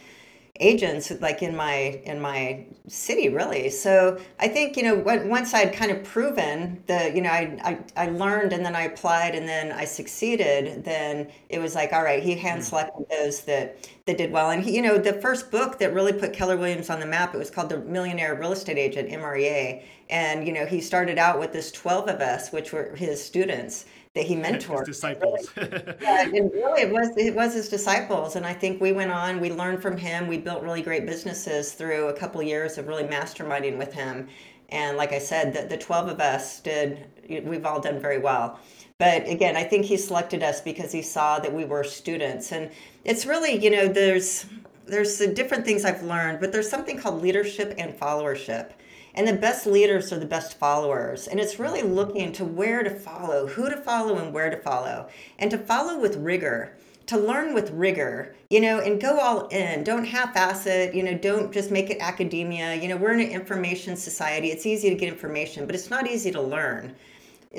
agents 0.60 1.12
like 1.20 1.42
in 1.42 1.56
my 1.56 2.00
in 2.06 2.22
my 2.22 2.64
city 2.88 3.28
really. 3.28 3.72
So 3.72 4.20
i 4.40 4.48
think 4.48 4.78
you 4.78 4.84
know 4.84 4.96
once 5.26 5.54
i'd 5.54 5.74
kind 5.74 5.92
of 5.92 6.04
proven 6.04 6.84
the 6.86 7.12
you 7.16 7.22
know 7.22 7.30
I, 7.30 7.80
I 7.96 8.06
i 8.06 8.10
learned 8.10 8.54
and 8.54 8.64
then 8.64 8.76
i 8.76 8.84
applied 8.84 9.34
and 9.34 9.48
then 9.48 9.72
i 9.72 9.86
succeeded 9.86 10.84
then 10.84 11.32
it 11.50 11.60
was 11.60 11.74
like 11.74 11.92
all 11.92 12.04
right 12.04 12.22
he 12.22 12.36
hand 12.36 12.60
hmm. 12.60 12.66
selected 12.66 13.06
those 13.10 13.42
that 13.46 13.90
that 14.06 14.18
did 14.18 14.32
well. 14.32 14.50
And 14.50 14.62
he, 14.62 14.76
you 14.76 14.82
know 14.82 14.98
the 14.98 15.14
first 15.14 15.50
book 15.50 15.80
that 15.80 15.94
really 15.94 16.14
put 16.14 16.34
keller 16.34 16.58
williams 16.58 16.90
on 16.92 17.00
the 17.00 17.08
map 17.08 17.34
it 17.34 17.38
was 17.38 17.50
called 17.50 17.70
the 17.70 17.80
millionaire 17.80 18.36
real 18.36 18.52
estate 18.52 18.78
agent 18.78 19.10
mrea 19.10 19.84
and 20.10 20.46
you 20.46 20.54
know 20.54 20.68
he 20.68 20.82
started 20.82 21.18
out 21.18 21.40
with 21.40 21.52
this 21.52 21.72
12 21.72 22.10
of 22.10 22.22
us 22.22 22.52
which 22.52 22.72
were 22.72 22.96
his 22.96 23.24
students 23.24 23.86
that 24.16 24.26
he 24.26 24.36
mentored. 24.36 24.86
His 24.86 24.98
disciples. 24.98 25.50
yeah, 25.58 26.24
and 26.24 26.52
really 26.54 26.84
it 26.84 26.92
was 26.92 27.10
it 27.18 27.34
was 27.34 27.54
his 27.54 27.70
disciples, 27.70 28.36
and 28.36 28.46
I 28.46 28.54
think 28.54 28.80
we 28.80 28.92
went 28.92 29.12
on. 29.12 29.40
We 29.40 29.52
learned 29.52 29.82
from 29.82 29.98
him. 29.98 30.28
We 30.28 30.38
built 30.38 30.62
really 30.62 30.82
great 30.82 31.06
businesses 31.06 31.74
through 31.74 32.08
a 32.08 32.14
couple 32.14 32.40
of 32.40 32.48
years 32.48 32.78
of 32.78 32.88
really 32.88 33.04
masterminding 33.04 33.78
with 33.78 33.94
him. 33.94 34.28
And 34.70 34.98
like 34.98 35.14
I 35.14 35.20
said, 35.20 35.54
the, 35.54 35.64
the 35.64 35.78
twelve 35.78 36.08
of 36.08 36.20
us 36.20 36.60
did. 36.60 37.08
We've 37.28 37.66
all 37.66 37.80
done 37.80 38.00
very 38.00 38.20
well. 38.20 38.60
But 39.00 39.28
again, 39.28 39.58
I 39.58 39.64
think 39.64 39.86
he 39.86 39.98
selected 39.98 40.44
us 40.44 40.62
because 40.62 40.92
he 40.92 41.02
saw 41.02 41.40
that 41.40 41.52
we 41.52 41.66
were 41.66 41.84
students, 41.84 42.52
and 42.52 42.70
it's 43.06 43.26
really 43.26 43.64
you 43.64 43.72
know 43.72 43.88
there's 43.88 44.46
there's 44.86 45.18
different 45.18 45.66
things 45.66 45.86
I've 45.86 46.04
learned, 46.04 46.40
but 46.40 46.52
there's 46.52 46.70
something 46.70 46.98
called 46.98 47.22
leadership 47.22 47.74
and 47.80 47.98
followership 48.00 48.74
and 49.16 49.28
the 49.28 49.34
best 49.34 49.66
leaders 49.66 50.12
are 50.12 50.20
the 50.20 50.26
best 50.26 50.58
followers. 50.58 51.28
And 51.28 51.40
it's 51.40 51.60
really 51.60 51.84
looking 51.84 52.32
to 52.34 52.46
where 52.46 52.84
to 52.84 52.90
follow, 52.90 53.48
who 53.48 53.70
to 53.70 53.78
follow, 53.78 54.18
and 54.18 54.34
where 54.34 54.50
to 54.50 54.58
follow. 54.58 55.08
And 55.38 55.52
to 55.52 55.58
follow 55.58 56.00
with 56.00 56.16
rigor, 56.16 56.76
to 57.08 57.18
learn 57.18 57.54
with 57.54 57.70
rigor, 57.72 58.36
you 58.50 58.60
know, 58.60 58.80
and 58.80 59.00
go 59.00 59.20
all 59.20 59.48
in. 59.48 59.84
Don't 59.84 60.06
half 60.06 60.36
ass 60.36 60.66
it, 60.66 60.96
you 60.96 61.04
know, 61.04 61.14
don't 61.16 61.52
just 61.52 61.70
make 61.70 61.90
it 61.90 61.98
academia. 62.00 62.76
You 62.76 62.88
know, 62.88 62.98
we're 62.98 63.14
in 63.14 63.20
an 63.20 63.30
information 63.30 63.96
society. 63.96 64.48
It's 64.48 64.66
easy 64.66 64.90
to 64.90 64.96
get 64.96 65.10
information, 65.10 65.66
but 65.66 65.76
it's 65.76 65.90
not 65.90 66.08
easy 66.08 66.32
to 66.32 66.42
learn. 66.42 66.96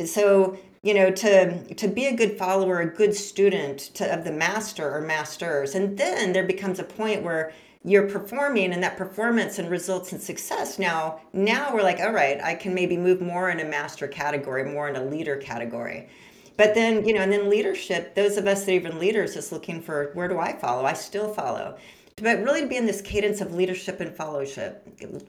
So, 0.06 0.58
you 0.82 0.92
know, 0.92 1.10
to 1.10 1.74
to 1.74 1.88
be 1.88 2.06
a 2.06 2.16
good 2.16 2.36
follower, 2.36 2.80
a 2.80 2.86
good 2.86 3.14
student 3.14 3.78
to, 3.94 4.12
of 4.12 4.24
the 4.24 4.32
master 4.32 4.92
or 4.92 5.00
masters. 5.00 5.74
And 5.74 5.96
then 5.96 6.32
there 6.32 6.44
becomes 6.44 6.78
a 6.78 6.84
point 6.84 7.22
where 7.22 7.52
you're 7.84 8.08
performing 8.08 8.72
and 8.72 8.82
that 8.82 8.96
performance 8.96 9.58
and 9.58 9.70
results 9.70 10.12
in 10.12 10.18
success 10.18 10.78
now 10.78 11.20
now 11.32 11.72
we're 11.74 11.82
like 11.82 12.00
all 12.00 12.12
right 12.12 12.42
i 12.42 12.54
can 12.54 12.74
maybe 12.74 12.96
move 12.96 13.20
more 13.20 13.50
in 13.50 13.60
a 13.60 13.64
master 13.64 14.08
category 14.08 14.64
more 14.64 14.88
in 14.88 14.96
a 14.96 15.04
leader 15.04 15.36
category. 15.36 16.08
But 16.56 16.74
then 16.74 17.04
you 17.04 17.14
know 17.14 17.20
and 17.20 17.32
then 17.32 17.50
leadership 17.50 18.14
those 18.14 18.36
of 18.36 18.46
us 18.46 18.64
that 18.64 18.72
are 18.72 18.74
even 18.76 18.98
leaders 18.98 19.36
is 19.36 19.52
looking 19.52 19.82
for 19.82 20.10
where 20.14 20.28
do 20.28 20.38
i 20.38 20.52
follow? 20.52 20.84
I 20.84 20.94
still 20.94 21.32
follow. 21.32 21.76
But 22.16 22.38
really 22.44 22.60
to 22.60 22.68
be 22.68 22.76
in 22.76 22.86
this 22.86 23.00
cadence 23.00 23.40
of 23.40 23.54
leadership 23.54 24.00
and 24.00 24.16
fellowship 24.16 24.86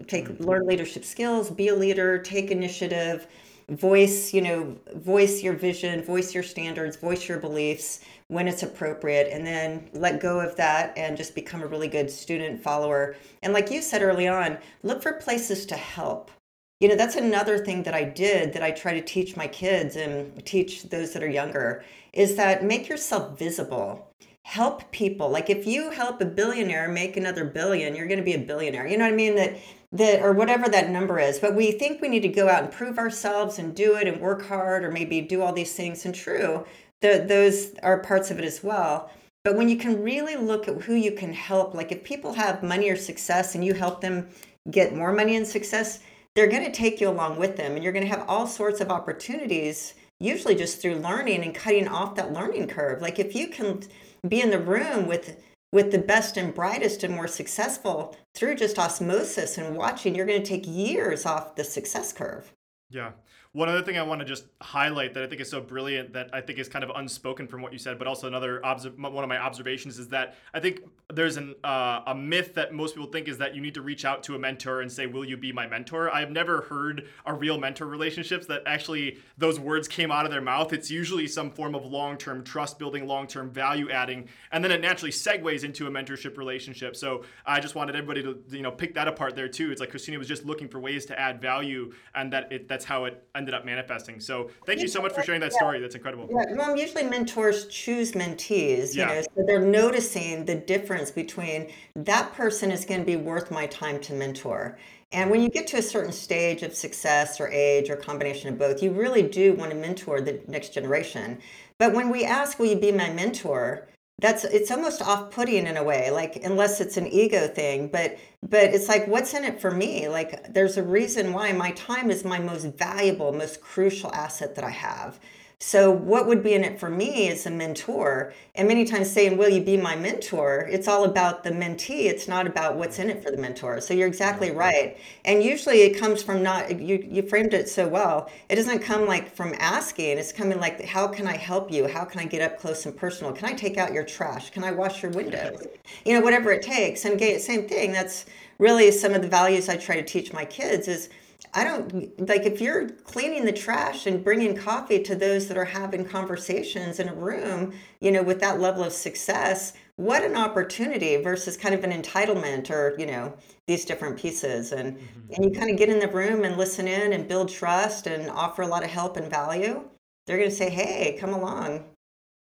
take 0.07 0.29
mm-hmm. 0.29 0.43
learn 0.43 0.65
leadership 0.67 1.03
skills 1.03 1.49
be 1.49 1.69
a 1.69 1.75
leader 1.75 2.19
take 2.19 2.51
initiative 2.51 3.27
voice 3.69 4.31
you 4.33 4.41
know 4.41 4.77
voice 4.95 5.41
your 5.41 5.53
vision 5.53 6.03
voice 6.03 6.35
your 6.35 6.43
standards 6.43 6.97
voice 6.97 7.27
your 7.27 7.39
beliefs 7.39 8.01
when 8.27 8.47
it's 8.47 8.63
appropriate 8.63 9.27
and 9.31 9.45
then 9.45 9.89
let 9.93 10.19
go 10.19 10.39
of 10.39 10.55
that 10.55 10.95
and 10.97 11.17
just 11.17 11.35
become 11.35 11.61
a 11.61 11.67
really 11.67 11.87
good 11.87 12.09
student 12.09 12.61
follower. 12.61 13.15
And 13.43 13.53
like 13.53 13.69
you 13.69 13.81
said 13.81 14.01
early 14.01 14.27
on 14.27 14.57
look 14.83 15.01
for 15.01 15.13
places 15.13 15.65
to 15.67 15.75
help. 15.75 16.31
You 16.79 16.89
know 16.89 16.95
that's 16.95 17.15
another 17.15 17.57
thing 17.57 17.83
that 17.83 17.93
i 17.93 18.03
did 18.03 18.53
that 18.53 18.61
i 18.61 18.69
try 18.69 18.93
to 18.93 19.01
teach 19.01 19.37
my 19.37 19.47
kids 19.47 19.95
and 19.95 20.45
teach 20.45 20.83
those 20.83 21.13
that 21.13 21.23
are 21.23 21.29
younger 21.29 21.83
is 22.13 22.35
that 22.35 22.63
make 22.63 22.89
yourself 22.89 23.39
visible 23.39 24.11
help 24.45 24.91
people. 24.91 25.27
Like 25.27 25.49
if 25.49 25.65
you 25.65 25.89
help 25.89 26.21
a 26.21 26.25
billionaire 26.25 26.87
make 26.87 27.17
another 27.17 27.45
billion, 27.45 27.95
you're 27.95 28.07
going 28.07 28.19
to 28.19 28.23
be 28.23 28.35
a 28.35 28.39
billionaire. 28.39 28.85
You 28.85 28.95
know 28.95 29.05
what 29.05 29.13
I 29.13 29.17
mean? 29.17 29.35
That 29.35 29.57
that 29.91 30.21
or 30.21 30.33
whatever 30.33 30.69
that 30.69 30.91
number 30.91 31.17
is. 31.17 31.39
But 31.39 31.55
we 31.55 31.71
think 31.71 31.99
we 31.99 32.09
need 32.09 32.21
to 32.21 32.27
go 32.27 32.47
out 32.47 32.63
and 32.63 32.71
prove 32.71 32.99
ourselves 32.99 33.57
and 33.57 33.75
do 33.75 33.95
it 33.95 34.07
and 34.07 34.21
work 34.21 34.45
hard 34.45 34.83
or 34.83 34.91
maybe 34.91 35.19
do 35.19 35.41
all 35.41 35.51
these 35.51 35.73
things. 35.73 36.05
And 36.05 36.13
true, 36.13 36.63
the, 37.01 37.25
those 37.27 37.73
are 37.81 37.97
parts 38.03 38.29
of 38.29 38.37
it 38.37 38.45
as 38.45 38.63
well. 38.63 39.09
But 39.43 39.55
when 39.55 39.67
you 39.67 39.77
can 39.77 40.03
really 40.03 40.35
look 40.35 40.67
at 40.67 40.83
who 40.83 40.93
you 40.93 41.13
can 41.13 41.33
help, 41.33 41.73
like 41.73 41.91
if 41.91 42.03
people 42.03 42.33
have 42.33 42.61
money 42.61 42.89
or 42.91 42.95
success 42.95 43.55
and 43.55 43.65
you 43.65 43.73
help 43.73 43.99
them 43.99 44.27
get 44.69 44.95
more 44.95 45.11
money 45.11 45.35
and 45.35 45.47
success, 45.47 46.01
they're 46.35 46.47
going 46.47 46.65
to 46.65 46.71
take 46.71 47.01
you 47.01 47.09
along 47.09 47.39
with 47.39 47.57
them 47.57 47.73
and 47.73 47.83
you're 47.83 47.93
going 47.93 48.05
to 48.05 48.15
have 48.15 48.29
all 48.29 48.45
sorts 48.45 48.79
of 48.79 48.91
opportunities 48.91 49.95
usually 50.19 50.55
just 50.55 50.81
through 50.81 50.95
learning 50.95 51.43
and 51.43 51.55
cutting 51.55 51.87
off 51.87 52.15
that 52.15 52.31
learning 52.31 52.67
curve 52.67 53.01
like 53.01 53.19
if 53.19 53.35
you 53.35 53.49
can 53.49 53.81
be 54.27 54.41
in 54.41 54.49
the 54.49 54.59
room 54.59 55.07
with 55.07 55.41
with 55.71 55.91
the 55.91 55.97
best 55.97 56.37
and 56.37 56.53
brightest 56.53 57.03
and 57.03 57.13
more 57.13 57.27
successful 57.27 58.15
through 58.33 58.55
just 58.55 58.79
osmosis 58.79 59.57
and 59.57 59.75
watching 59.75 60.15
you're 60.15 60.25
going 60.25 60.41
to 60.41 60.47
take 60.47 60.65
years 60.65 61.25
off 61.25 61.55
the 61.55 61.63
success 61.63 62.13
curve. 62.13 62.53
Yeah 62.89 63.11
one 63.55 63.69
other 63.69 63.81
thing 63.81 63.97
I 63.97 64.03
want 64.03 64.19
to 64.19 64.25
just 64.25 64.47
highlight 64.61 65.13
that 65.13 65.23
I 65.23 65.27
think 65.27 65.39
is 65.39 65.49
so 65.49 65.61
brilliant 65.61 66.11
that 66.11 66.29
I 66.33 66.41
think 66.41 66.59
is 66.59 66.67
kind 66.67 66.83
of 66.83 66.91
unspoken 66.93 67.47
from 67.47 67.61
what 67.61 67.71
you 67.71 67.79
said, 67.79 67.97
but 67.97 68.05
also 68.05 68.27
another 68.27 68.59
one 68.97 69.23
of 69.23 69.29
my 69.29 69.37
observations 69.37 69.97
is 69.97 70.09
that 70.09 70.35
I 70.53 70.59
think 70.59 70.81
there's 71.13 71.37
an 71.37 71.55
uh, 71.63 72.01
a 72.07 72.13
myth 72.13 72.53
that 72.55 72.73
most 72.73 72.95
people 72.95 73.09
think 73.09 73.29
is 73.29 73.37
that 73.37 73.55
you 73.55 73.61
need 73.61 73.73
to 73.75 73.81
reach 73.81 74.03
out 74.03 74.23
to 74.23 74.35
a 74.35 74.39
mentor 74.39 74.81
and 74.81 74.91
say, 74.91 75.07
"Will 75.07 75.23
you 75.23 75.37
be 75.37 75.53
my 75.53 75.67
mentor?" 75.67 76.13
I've 76.13 76.31
never 76.31 76.63
heard 76.63 77.07
a 77.25 77.33
real 77.33 77.57
mentor 77.57 77.85
relationships 77.85 78.45
that 78.47 78.63
actually 78.65 79.19
those 79.37 79.57
words 79.57 79.87
came 79.87 80.11
out 80.11 80.25
of 80.25 80.31
their 80.31 80.41
mouth. 80.41 80.73
It's 80.73 80.91
usually 80.91 81.25
some 81.25 81.49
form 81.49 81.75
of 81.75 81.85
long-term 81.85 82.43
trust 82.43 82.77
building, 82.77 83.07
long-term 83.07 83.51
value 83.51 83.89
adding, 83.89 84.27
and 84.51 84.65
then 84.65 84.71
it 84.71 84.81
naturally 84.81 85.11
segues 85.11 85.63
into 85.63 85.87
a 85.87 85.89
mentorship 85.89 86.37
relationship. 86.37 86.93
So 86.97 87.23
I 87.45 87.61
just 87.61 87.73
wanted 87.73 87.95
everybody 87.95 88.21
to 88.21 88.37
you 88.49 88.63
know 88.63 88.71
pick 88.71 88.95
that 88.95 89.07
apart 89.07 89.33
there 89.33 89.47
too. 89.47 89.71
It's 89.71 89.79
like 89.79 89.93
Krisstina 89.93 90.17
was 90.17 90.27
just 90.27 90.43
looking 90.43 90.67
for 90.67 90.81
ways 90.81 91.05
to 91.05 91.17
add 91.17 91.39
value, 91.39 91.93
and 92.15 92.33
that 92.33 92.51
it 92.51 92.67
that's 92.67 92.83
how 92.83 93.05
it 93.05 93.25
ended 93.45 93.53
up 93.53 93.63
manifesting. 93.63 94.19
So 94.19 94.49
thank 94.65 94.81
you 94.81 94.87
so 94.87 95.03
much 95.03 95.13
for 95.13 95.21
sharing 95.21 95.41
that 95.41 95.53
story. 95.53 95.79
That's 95.79 95.93
incredible. 95.93 96.27
Yeah, 96.31 96.55
well, 96.55 96.75
usually 96.75 97.03
mentors 97.03 97.67
choose 97.67 98.13
mentees, 98.13 98.95
you 98.95 99.01
yeah. 99.01 99.05
know, 99.05 99.21
so 99.21 99.43
they're 99.45 99.61
noticing 99.61 100.45
the 100.45 100.55
difference 100.55 101.11
between 101.11 101.67
that 101.95 102.33
person 102.33 102.71
is 102.71 102.85
going 102.85 103.01
to 103.01 103.05
be 103.05 103.17
worth 103.17 103.51
my 103.51 103.67
time 103.67 103.99
to 104.01 104.13
mentor. 104.13 104.79
And 105.11 105.29
when 105.29 105.41
you 105.41 105.49
get 105.49 105.67
to 105.67 105.77
a 105.77 105.81
certain 105.81 106.11
stage 106.11 106.63
of 106.63 106.73
success 106.73 107.39
or 107.39 107.47
age 107.49 107.91
or 107.91 107.95
combination 107.95 108.49
of 108.49 108.57
both, 108.57 108.81
you 108.81 108.91
really 108.91 109.21
do 109.21 109.53
want 109.53 109.69
to 109.69 109.77
mentor 109.77 110.21
the 110.21 110.41
next 110.47 110.73
generation. 110.73 111.37
But 111.77 111.93
when 111.93 112.09
we 112.09 112.25
ask, 112.25 112.57
will 112.57 112.65
you 112.65 112.77
be 112.77 112.91
my 112.91 113.11
mentor? 113.11 113.87
That's 114.19 114.45
it's 114.45 114.71
almost 114.71 115.01
off-putting 115.01 115.67
in 115.67 115.75
a 115.75 115.83
way 115.83 116.09
like 116.09 116.37
unless 116.43 116.79
it's 116.79 116.95
an 116.95 117.05
ego 117.07 117.47
thing 117.47 117.87
but 117.87 118.17
but 118.47 118.73
it's 118.73 118.87
like 118.87 119.07
what's 119.07 119.33
in 119.33 119.43
it 119.43 119.59
for 119.59 119.71
me? 119.71 120.07
Like 120.07 120.53
there's 120.53 120.77
a 120.77 120.83
reason 120.83 121.33
why 121.33 121.51
my 121.51 121.71
time 121.71 122.11
is 122.11 122.23
my 122.23 122.39
most 122.39 122.65
valuable 122.65 123.33
most 123.33 123.59
crucial 123.61 124.13
asset 124.13 124.55
that 124.55 124.63
i 124.63 124.69
have 124.69 125.19
so, 125.59 125.89
what 125.89 126.27
would 126.27 126.43
be 126.43 126.53
in 126.53 126.65
it 126.65 126.79
for 126.79 126.89
me 126.89 127.29
as 127.29 127.45
a 127.45 127.49
mentor? 127.49 128.33
And 128.55 128.67
many 128.67 128.83
times 128.83 129.09
saying, 129.09 129.37
Will 129.37 129.47
you 129.47 129.61
be 129.61 129.77
my 129.77 129.95
mentor? 129.95 130.67
It's 130.69 130.87
all 130.87 131.05
about 131.05 131.43
the 131.43 131.51
mentee. 131.51 132.05
It's 132.05 132.27
not 132.27 132.45
about 132.45 132.75
what's 132.75 132.99
in 132.99 133.09
it 133.09 133.23
for 133.23 133.31
the 133.31 133.37
mentor. 133.37 133.79
So, 133.79 133.93
you're 133.93 134.07
exactly 134.07 134.49
mm-hmm. 134.49 134.57
right. 134.57 134.97
And 135.23 135.41
usually 135.41 135.81
it 135.81 135.97
comes 135.97 136.21
from 136.21 136.43
not, 136.43 136.77
you, 136.79 137.05
you 137.09 137.21
framed 137.23 137.53
it 137.53 137.69
so 137.69 137.87
well. 137.87 138.29
It 138.49 138.55
doesn't 138.57 138.79
come 138.79 139.05
like 139.07 139.33
from 139.33 139.55
asking, 139.57 140.17
it's 140.17 140.33
coming 140.33 140.59
like, 140.59 140.83
How 140.83 141.07
can 141.07 141.25
I 141.25 141.37
help 141.37 141.71
you? 141.71 141.87
How 141.87 142.03
can 142.03 142.19
I 142.19 142.25
get 142.25 142.41
up 142.41 142.59
close 142.59 142.85
and 142.85 142.95
personal? 142.95 143.31
Can 143.31 143.47
I 143.47 143.53
take 143.53 143.77
out 143.77 143.93
your 143.93 144.03
trash? 144.03 144.49
Can 144.49 144.63
I 144.63 144.71
wash 144.71 145.01
your 145.01 145.11
windows? 145.11 145.67
You 146.03 146.13
know, 146.13 146.21
whatever 146.21 146.51
it 146.51 146.61
takes. 146.61 147.05
And 147.05 147.13
again, 147.13 147.39
same 147.39 147.67
thing. 147.67 147.91
That's 147.91 148.25
really 148.59 148.91
some 148.91 149.13
of 149.13 149.21
the 149.21 149.27
values 149.27 149.69
I 149.69 149.77
try 149.77 149.95
to 149.95 150.03
teach 150.03 150.33
my 150.33 150.45
kids 150.45 150.87
is 150.87 151.09
I 151.53 151.63
don't 151.63 152.27
like 152.27 152.43
if 152.43 152.61
you're 152.61 152.89
cleaning 152.89 153.45
the 153.45 153.51
trash 153.51 154.05
and 154.05 154.23
bringing 154.23 154.55
coffee 154.55 155.01
to 155.03 155.15
those 155.15 155.47
that 155.47 155.57
are 155.57 155.65
having 155.65 156.05
conversations 156.05 156.99
in 156.99 157.09
a 157.09 157.13
room, 157.13 157.73
you 157.99 158.11
know, 158.11 158.23
with 158.23 158.39
that 158.41 158.59
level 158.59 158.83
of 158.83 158.91
success, 158.91 159.73
what 159.95 160.23
an 160.23 160.35
opportunity 160.35 161.15
versus 161.17 161.57
kind 161.57 161.75
of 161.75 161.83
an 161.83 161.91
entitlement 161.91 162.69
or, 162.69 162.95
you 162.97 163.05
know, 163.05 163.33
these 163.67 163.85
different 163.85 164.17
pieces 164.17 164.71
and 164.71 164.97
mm-hmm. 164.97 165.33
and 165.33 165.45
you 165.45 165.59
kind 165.59 165.71
of 165.71 165.77
get 165.77 165.89
in 165.89 165.99
the 165.99 166.07
room 166.07 166.43
and 166.43 166.57
listen 166.57 166.87
in 166.87 167.13
and 167.13 167.27
build 167.27 167.49
trust 167.49 168.07
and 168.07 168.29
offer 168.29 168.61
a 168.61 168.67
lot 168.67 168.83
of 168.83 168.89
help 168.89 169.17
and 169.17 169.29
value. 169.29 169.83
They're 170.25 170.37
going 170.37 170.49
to 170.49 170.55
say, 170.55 170.69
"Hey, 170.69 171.17
come 171.19 171.33
along." 171.33 171.85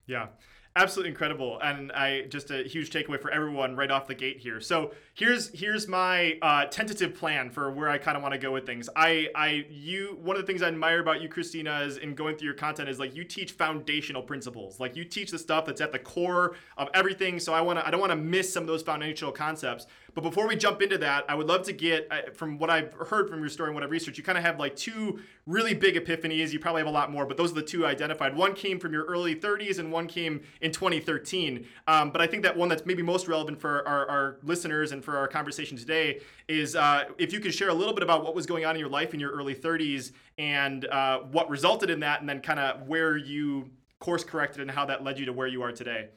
Yeah 0.06 0.26
absolutely 0.76 1.10
incredible 1.10 1.58
and 1.62 1.90
i 1.92 2.22
just 2.28 2.50
a 2.52 2.62
huge 2.62 2.90
takeaway 2.90 3.20
for 3.20 3.30
everyone 3.30 3.74
right 3.74 3.90
off 3.90 4.06
the 4.06 4.14
gate 4.14 4.38
here. 4.38 4.60
So 4.60 4.92
here's 5.14 5.48
here's 5.50 5.88
my 5.88 6.38
uh, 6.42 6.66
tentative 6.66 7.14
plan 7.14 7.50
for 7.50 7.70
where 7.70 7.88
i 7.88 7.98
kind 7.98 8.16
of 8.16 8.22
want 8.22 8.34
to 8.34 8.38
go 8.38 8.52
with 8.52 8.66
things. 8.66 8.88
I 8.94 9.28
i 9.34 9.66
you 9.68 10.18
one 10.22 10.36
of 10.36 10.42
the 10.42 10.46
things 10.46 10.62
i 10.62 10.68
admire 10.68 11.00
about 11.00 11.20
you 11.20 11.28
krisstina 11.28 11.84
is 11.86 11.96
in 11.96 12.14
going 12.14 12.36
through 12.36 12.46
your 12.46 12.54
content 12.54 12.88
is 12.88 12.98
like 12.98 13.16
you 13.16 13.24
teach 13.24 13.52
foundational 13.52 14.22
principles. 14.22 14.78
Like 14.78 14.96
you 14.96 15.04
teach 15.04 15.30
the 15.30 15.38
stuff 15.38 15.66
that's 15.66 15.80
at 15.80 15.92
the 15.92 15.98
core 15.98 16.56
of 16.76 16.88
everything 16.94 17.40
so 17.40 17.52
i 17.52 17.60
want 17.60 17.78
to 17.78 17.86
i 17.86 17.90
don't 17.90 18.00
want 18.00 18.10
to 18.10 18.16
miss 18.16 18.52
some 18.52 18.62
of 18.62 18.66
those 18.68 18.82
foundational 18.82 19.32
concepts 19.32 19.86
but 20.14 20.22
before 20.22 20.48
we 20.48 20.56
jump 20.56 20.82
into 20.82 20.98
that, 20.98 21.24
I 21.28 21.34
would 21.34 21.46
love 21.46 21.62
to 21.64 21.72
get 21.72 22.08
uh, 22.10 22.30
from 22.32 22.58
what 22.58 22.70
I've 22.70 22.92
heard 22.94 23.28
from 23.28 23.40
your 23.40 23.48
story 23.48 23.68
and 23.68 23.74
what 23.74 23.84
I've 23.84 23.90
researched, 23.90 24.18
you 24.18 24.24
kind 24.24 24.38
of 24.38 24.44
have 24.44 24.58
like 24.58 24.76
two 24.76 25.20
really 25.46 25.74
big 25.74 25.94
epiphanies. 25.94 26.52
You 26.52 26.58
probably 26.58 26.80
have 26.80 26.88
a 26.88 26.92
lot 26.92 27.10
more, 27.10 27.26
but 27.26 27.36
those 27.36 27.52
are 27.52 27.56
the 27.56 27.62
two 27.62 27.86
identified. 27.86 28.36
One 28.36 28.54
came 28.54 28.78
from 28.78 28.92
your 28.92 29.04
early 29.04 29.34
30s 29.34 29.78
and 29.78 29.92
one 29.92 30.06
came 30.06 30.42
in 30.60 30.72
2013. 30.72 31.66
Um, 31.86 32.10
but 32.10 32.20
I 32.20 32.26
think 32.26 32.42
that 32.42 32.56
one 32.56 32.68
that's 32.68 32.86
maybe 32.86 33.02
most 33.02 33.28
relevant 33.28 33.60
for 33.60 33.86
our, 33.86 34.08
our 34.08 34.38
listeners 34.42 34.92
and 34.92 35.04
for 35.04 35.16
our 35.16 35.28
conversation 35.28 35.76
today 35.76 36.20
is 36.48 36.76
uh, 36.76 37.04
if 37.18 37.32
you 37.32 37.40
could 37.40 37.54
share 37.54 37.68
a 37.68 37.74
little 37.74 37.94
bit 37.94 38.02
about 38.02 38.24
what 38.24 38.34
was 38.34 38.46
going 38.46 38.64
on 38.64 38.74
in 38.74 38.80
your 38.80 38.88
life 38.88 39.14
in 39.14 39.20
your 39.20 39.30
early 39.30 39.54
30s 39.54 40.12
and 40.38 40.86
uh, 40.86 41.20
what 41.20 41.48
resulted 41.50 41.90
in 41.90 42.00
that, 42.00 42.20
and 42.20 42.28
then 42.28 42.40
kind 42.40 42.58
of 42.58 42.88
where 42.88 43.16
you 43.16 43.70
course 43.98 44.24
corrected 44.24 44.62
and 44.62 44.70
how 44.70 44.86
that 44.86 45.04
led 45.04 45.18
you 45.18 45.26
to 45.26 45.32
where 45.32 45.46
you 45.46 45.62
are 45.62 45.72
today. 45.72 46.08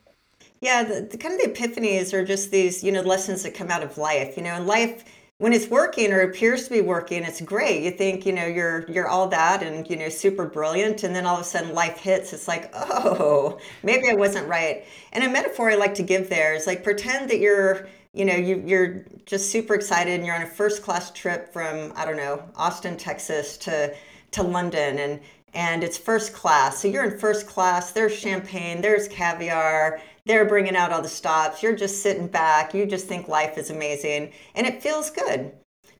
Yeah, 0.63 0.83
the, 0.83 1.01
the 1.01 1.17
kind 1.17 1.35
of 1.35 1.41
the 1.41 1.49
epiphanies 1.49 2.13
are 2.13 2.23
just 2.23 2.49
these, 2.49 2.85
you 2.85 2.93
know, 2.93 3.01
lessons 3.01 3.43
that 3.43 3.53
come 3.53 3.69
out 3.69 3.83
of 3.83 3.97
life. 3.97 4.37
You 4.37 4.43
know, 4.43 4.55
in 4.55 4.65
life, 4.65 5.03
when 5.37 5.51
it's 5.51 5.67
working 5.67 6.13
or 6.13 6.21
appears 6.21 6.63
to 6.65 6.69
be 6.69 6.79
working, 6.79 7.23
it's 7.23 7.41
great. 7.41 7.83
You 7.83 7.91
think, 7.91 8.25
you 8.25 8.31
know, 8.31 8.45
you're 8.45 8.89
you're 8.89 9.09
all 9.09 9.27
that 9.27 9.61
and 9.61 9.85
you 9.89 9.97
know, 9.97 10.07
super 10.07 10.45
brilliant, 10.45 11.03
and 11.03 11.13
then 11.13 11.25
all 11.25 11.35
of 11.35 11.41
a 11.41 11.43
sudden 11.43 11.73
life 11.73 11.97
hits. 11.97 12.31
It's 12.31 12.47
like, 12.47 12.71
oh, 12.73 13.59
maybe 13.83 14.09
I 14.09 14.13
wasn't 14.13 14.47
right. 14.47 14.85
And 15.11 15.25
a 15.25 15.29
metaphor 15.29 15.69
I 15.69 15.75
like 15.75 15.95
to 15.95 16.03
give 16.03 16.29
there 16.29 16.53
is 16.53 16.65
like 16.65 16.81
pretend 16.81 17.29
that 17.29 17.39
you're 17.39 17.89
you 18.13 18.23
know 18.23 18.35
you, 18.35 18.63
you're 18.65 19.05
just 19.25 19.51
super 19.51 19.73
excited 19.75 20.13
and 20.13 20.25
you're 20.25 20.35
on 20.35 20.43
a 20.43 20.47
first 20.47 20.83
class 20.83 21.09
trip 21.11 21.51
from 21.51 21.91
i 21.95 22.05
don't 22.05 22.15
know 22.15 22.43
austin 22.55 22.95
texas 22.95 23.57
to 23.57 23.91
to 24.29 24.43
london 24.43 24.99
and 24.99 25.19
and 25.55 25.83
it's 25.83 25.97
first 25.97 26.31
class 26.31 26.79
so 26.79 26.87
you're 26.87 27.03
in 27.03 27.17
first 27.17 27.47
class 27.47 27.91
there's 27.91 28.13
champagne 28.15 28.81
there's 28.81 29.07
caviar 29.07 29.99
they're 30.25 30.45
bringing 30.45 30.75
out 30.75 30.91
all 30.91 31.01
the 31.01 31.09
stops. 31.09 31.61
You're 31.61 31.75
just 31.75 32.01
sitting 32.01 32.27
back. 32.27 32.73
You 32.73 32.85
just 32.85 33.07
think 33.07 33.27
life 33.27 33.57
is 33.57 33.69
amazing 33.69 34.31
and 34.55 34.65
it 34.65 34.81
feels 34.81 35.09
good. 35.09 35.51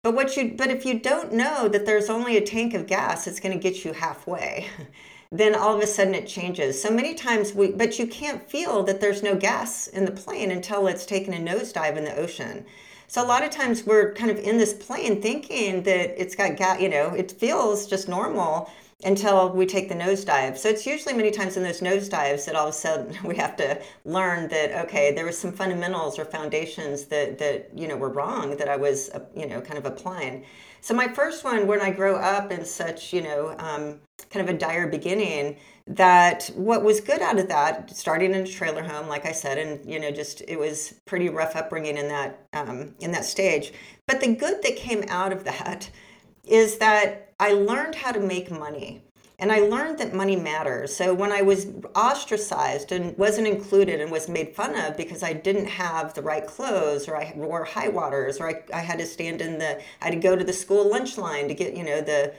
But 0.02 0.16
what 0.16 0.36
you 0.36 0.54
but 0.58 0.70
if 0.70 0.86
you 0.86 1.00
don't 1.00 1.34
know 1.34 1.68
that 1.68 1.86
there's 1.86 2.10
only 2.10 2.38
a 2.38 2.42
tank 2.42 2.74
of 2.74 2.88
gas, 2.88 3.28
it's 3.28 3.40
going 3.40 3.58
to 3.58 3.62
get 3.62 3.84
you 3.84 3.94
halfway. 3.94 4.68
then 5.32 5.56
all 5.56 5.76
of 5.76 5.82
a 5.82 5.88
sudden 5.88 6.14
it 6.14 6.28
changes. 6.28 6.82
So 6.82 6.92
many 6.92 7.16
times 7.16 7.54
we 7.54 7.72
but 7.72 8.00
you 8.00 8.08
can't 8.08 8.50
feel 8.50 8.84
that 8.84 9.02
there's 9.02 9.24
no 9.24 9.36
gas 9.36 9.88
in 9.88 10.06
the 10.06 10.12
plane 10.12 10.52
until 10.52 10.88
it's 10.88 11.06
taken 11.06 11.34
a 11.34 11.38
nosedive 11.38 11.98
in 11.98 12.04
the 12.04 12.16
ocean. 12.16 12.66
So 13.08 13.24
a 13.24 13.28
lot 13.28 13.44
of 13.44 13.52
times 13.52 13.86
we're 13.86 14.14
kind 14.14 14.32
of 14.32 14.40
in 14.40 14.58
this 14.58 14.74
plane 14.74 15.22
thinking 15.22 15.84
that 15.84 16.20
it's 16.20 16.36
got 16.36 16.56
gas, 16.56 16.82
you 16.82 16.90
know, 16.90 17.14
it 17.14 17.32
feels 17.32 17.88
just 17.88 18.08
normal 18.08 18.72
until 19.06 19.50
we 19.50 19.66
take 19.66 19.90
the 19.90 19.96
nosedive. 19.96 20.58
So 20.58 20.70
it's 20.70 20.86
usually 20.86 21.14
many 21.14 21.32
times 21.32 21.58
in 21.58 21.64
those 21.64 21.82
nosedives 21.82 22.46
that 22.46 22.56
all 22.56 22.68
of 22.68 22.74
a 22.74 22.78
sudden 22.78 23.18
we 23.24 23.36
have 23.36 23.56
to 23.58 23.82
learn 24.06 24.48
that 24.50 24.86
okay, 24.86 25.14
there 25.14 25.26
was 25.26 25.38
some 25.38 25.52
fundamentals 25.52 26.18
or 26.20 26.26
foundations 26.26 27.06
that 27.06 27.38
that 27.40 27.70
you 27.76 27.88
know 27.88 27.98
were 27.98 28.10
wrong 28.10 28.58
that 28.58 28.70
I 28.70 28.78
was 28.78 29.10
uh, 29.10 29.26
you 29.36 29.48
know 29.48 29.62
kind 29.62 29.78
of 29.78 29.86
applying. 29.86 30.46
So 30.82 30.94
my 30.94 31.08
first 31.08 31.46
one, 31.46 31.66
when 31.66 31.80
I 31.80 31.92
grow 31.92 32.18
up 32.18 32.52
in 32.52 32.66
such 32.66 33.14
you 33.14 33.22
know 33.22 33.56
um, 33.60 34.00
kind 34.30 34.48
of 34.48 34.54
a 34.54 34.58
dire 34.58 34.88
beginning, 34.88 35.58
that 35.88 36.50
what 36.56 36.84
was 36.84 37.02
good 37.02 37.22
out 37.22 37.40
of 37.40 37.48
that, 37.50 37.96
starting 37.96 38.34
in 38.34 38.42
a 38.42 38.48
trailer 38.48 38.84
home, 38.84 39.08
like 39.08 39.26
I 39.26 39.32
said, 39.32 39.58
and 39.58 39.90
you 39.90 40.00
know 40.00 40.12
just 40.12 40.42
it 40.48 40.58
was 40.58 41.00
pretty 41.06 41.30
rough 41.30 41.56
upbringing 41.56 41.98
in 41.98 42.08
that 42.08 42.48
um, 42.54 42.96
in 43.00 43.12
that 43.12 43.26
stage. 43.26 43.74
But 44.08 44.22
the 44.22 44.36
good 44.36 44.62
that 44.64 44.76
came 44.76 45.04
out 45.08 45.32
of 45.32 45.44
that 45.46 45.90
is 46.46 46.78
that 46.78 47.23
I 47.40 47.54
learned 47.54 47.96
how 47.96 48.12
to 48.12 48.20
make 48.20 48.52
money. 48.52 49.04
And 49.40 49.52
I 49.52 49.60
learned 49.60 49.98
that 49.98 50.14
money 50.14 50.36
matters. 50.36 50.96
So 50.96 51.14
when 51.14 51.32
I 51.32 51.42
was 51.42 51.68
ostracized 51.96 52.92
and 52.92 53.18
wasn't 53.18 53.48
included 53.48 54.00
and 54.00 54.12
was 54.12 54.30
made 54.30 54.56
fun 54.56 54.76
of 54.80 54.96
because 54.96 55.24
I 55.24 55.34
didn't 55.34 55.66
have 55.66 56.14
the 56.14 56.22
right 56.22 56.46
clothes 56.46 57.08
or 57.08 57.18
I 57.18 57.34
wore 57.36 57.66
high 57.66 57.90
waters 57.90 58.40
or 58.40 58.50
I, 58.50 58.64
I 58.74 58.80
had 58.80 59.00
to 59.00 59.06
stand 59.06 59.42
in 59.42 59.58
the, 59.58 59.82
I 60.02 60.06
had 60.06 60.14
to 60.14 60.20
go 60.20 60.36
to 60.36 60.44
the 60.44 60.54
school 60.54 60.90
lunch 60.90 61.18
line 61.18 61.48
to 61.48 61.54
get, 61.54 61.76
you 61.76 61.84
know, 61.84 62.00
the, 62.00 62.34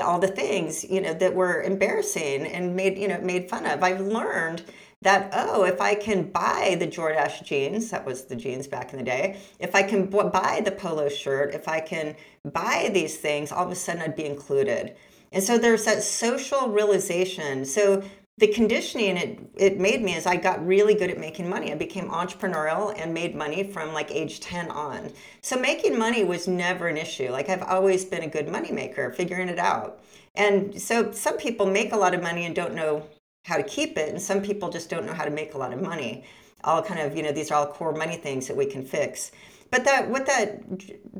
all 0.00 0.18
the 0.18 0.28
things, 0.28 0.84
you 0.84 1.00
know, 1.00 1.14
that 1.14 1.34
were 1.34 1.62
embarrassing 1.62 2.46
and 2.46 2.76
made, 2.76 2.98
you 2.98 3.08
know, 3.08 3.20
made 3.20 3.48
fun 3.48 3.64
of. 3.64 3.82
I've 3.82 4.00
learned 4.00 4.62
that 5.02 5.30
oh 5.32 5.64
if 5.64 5.80
i 5.80 5.94
can 5.94 6.22
buy 6.30 6.76
the 6.78 6.86
jordache 6.86 7.44
jeans 7.44 7.90
that 7.90 8.04
was 8.04 8.24
the 8.24 8.36
jeans 8.36 8.66
back 8.66 8.92
in 8.92 8.98
the 8.98 9.04
day 9.04 9.38
if 9.58 9.74
i 9.74 9.82
can 9.82 10.06
buy 10.06 10.60
the 10.64 10.72
polo 10.72 11.08
shirt 11.08 11.54
if 11.54 11.68
i 11.68 11.80
can 11.80 12.14
buy 12.52 12.90
these 12.92 13.16
things 13.16 13.50
all 13.52 13.64
of 13.64 13.70
a 13.70 13.74
sudden 13.74 14.02
i'd 14.02 14.16
be 14.16 14.26
included 14.26 14.94
and 15.32 15.42
so 15.42 15.56
there's 15.56 15.84
that 15.84 16.02
social 16.02 16.68
realization 16.68 17.64
so 17.64 18.02
the 18.40 18.48
conditioning 18.48 19.18
it 19.18 19.38
it 19.56 19.78
made 19.78 20.02
me 20.02 20.14
is 20.14 20.24
I 20.24 20.36
got 20.36 20.66
really 20.66 20.94
good 20.94 21.10
at 21.10 21.18
making 21.18 21.48
money. 21.48 21.70
I 21.70 21.74
became 21.74 22.08
entrepreneurial 22.08 22.98
and 22.98 23.12
made 23.12 23.34
money 23.34 23.62
from 23.62 23.92
like 23.92 24.10
age 24.10 24.40
10 24.40 24.70
on. 24.70 25.12
So 25.42 25.60
making 25.60 25.98
money 25.98 26.24
was 26.24 26.48
never 26.48 26.88
an 26.88 26.96
issue. 26.96 27.30
Like 27.30 27.50
I've 27.50 27.62
always 27.62 28.04
been 28.06 28.22
a 28.22 28.28
good 28.28 28.48
money 28.48 28.72
maker, 28.72 29.12
figuring 29.12 29.50
it 29.50 29.58
out. 29.58 30.00
And 30.34 30.80
so 30.80 31.12
some 31.12 31.36
people 31.36 31.66
make 31.66 31.92
a 31.92 31.96
lot 31.98 32.14
of 32.14 32.22
money 32.22 32.46
and 32.46 32.54
don't 32.54 32.74
know 32.74 33.06
how 33.44 33.56
to 33.56 33.62
keep 33.62 33.96
it, 33.96 34.10
and 34.10 34.20
some 34.20 34.42
people 34.42 34.68
just 34.70 34.90
don't 34.90 35.06
know 35.06 35.14
how 35.14 35.24
to 35.24 35.30
make 35.30 35.54
a 35.54 35.58
lot 35.58 35.72
of 35.72 35.80
money. 35.80 36.24
All 36.64 36.82
kind 36.82 37.00
of, 37.00 37.16
you 37.16 37.22
know, 37.22 37.32
these 37.32 37.50
are 37.50 37.54
all 37.54 37.66
core 37.66 37.94
money 37.94 38.16
things 38.16 38.46
that 38.48 38.56
we 38.56 38.66
can 38.66 38.84
fix. 38.84 39.32
But 39.70 39.84
that 39.84 40.10
what 40.10 40.26
that 40.26 40.62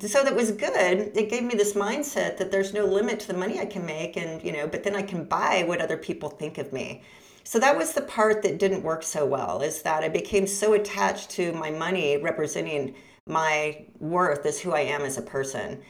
so 0.00 0.25
that 0.25 0.35
was 0.35 0.50
good 0.50 1.12
it 1.15 1.31
gave 1.31 1.45
me 1.45 1.55
this 1.55 1.75
mindset 1.75 2.37
that 2.39 2.50
there's 2.50 2.75
no 2.75 2.85
limit 2.85 3.21
to 3.21 3.29
the 3.29 3.39
money 3.39 3.61
i 3.61 3.65
can 3.65 3.87
make 3.87 4.17
and 4.17 4.43
you 4.43 4.53
know 4.53 4.67
but 4.67 4.83
then 4.83 4.97
i 4.97 5.03
can 5.03 5.25
buy 5.25 5.65
what 5.67 5.81
other 5.81 5.97
people 5.97 6.29
think 6.29 6.59
of 6.59 6.73
me. 6.73 7.03
So 7.45 7.59
that 7.59 7.77
was 7.77 7.93
the 7.93 8.03
part 8.03 8.43
that 8.43 8.59
didn't 8.59 8.83
work 8.83 9.03
so 9.03 9.25
well 9.25 9.62
is 9.62 9.83
that 9.83 10.03
i 10.03 10.09
became 10.09 10.47
so 10.47 10.73
attached 10.73 11.31
to 11.31 11.53
my 11.53 11.71
money 11.71 12.17
representing 12.17 12.95
my 13.27 13.87
worth 14.00 14.45
as 14.45 14.61
who 14.61 14.73
i 14.73 14.81
am 14.81 15.03
as 15.03 15.17
a 15.17 15.23
person 15.23 15.81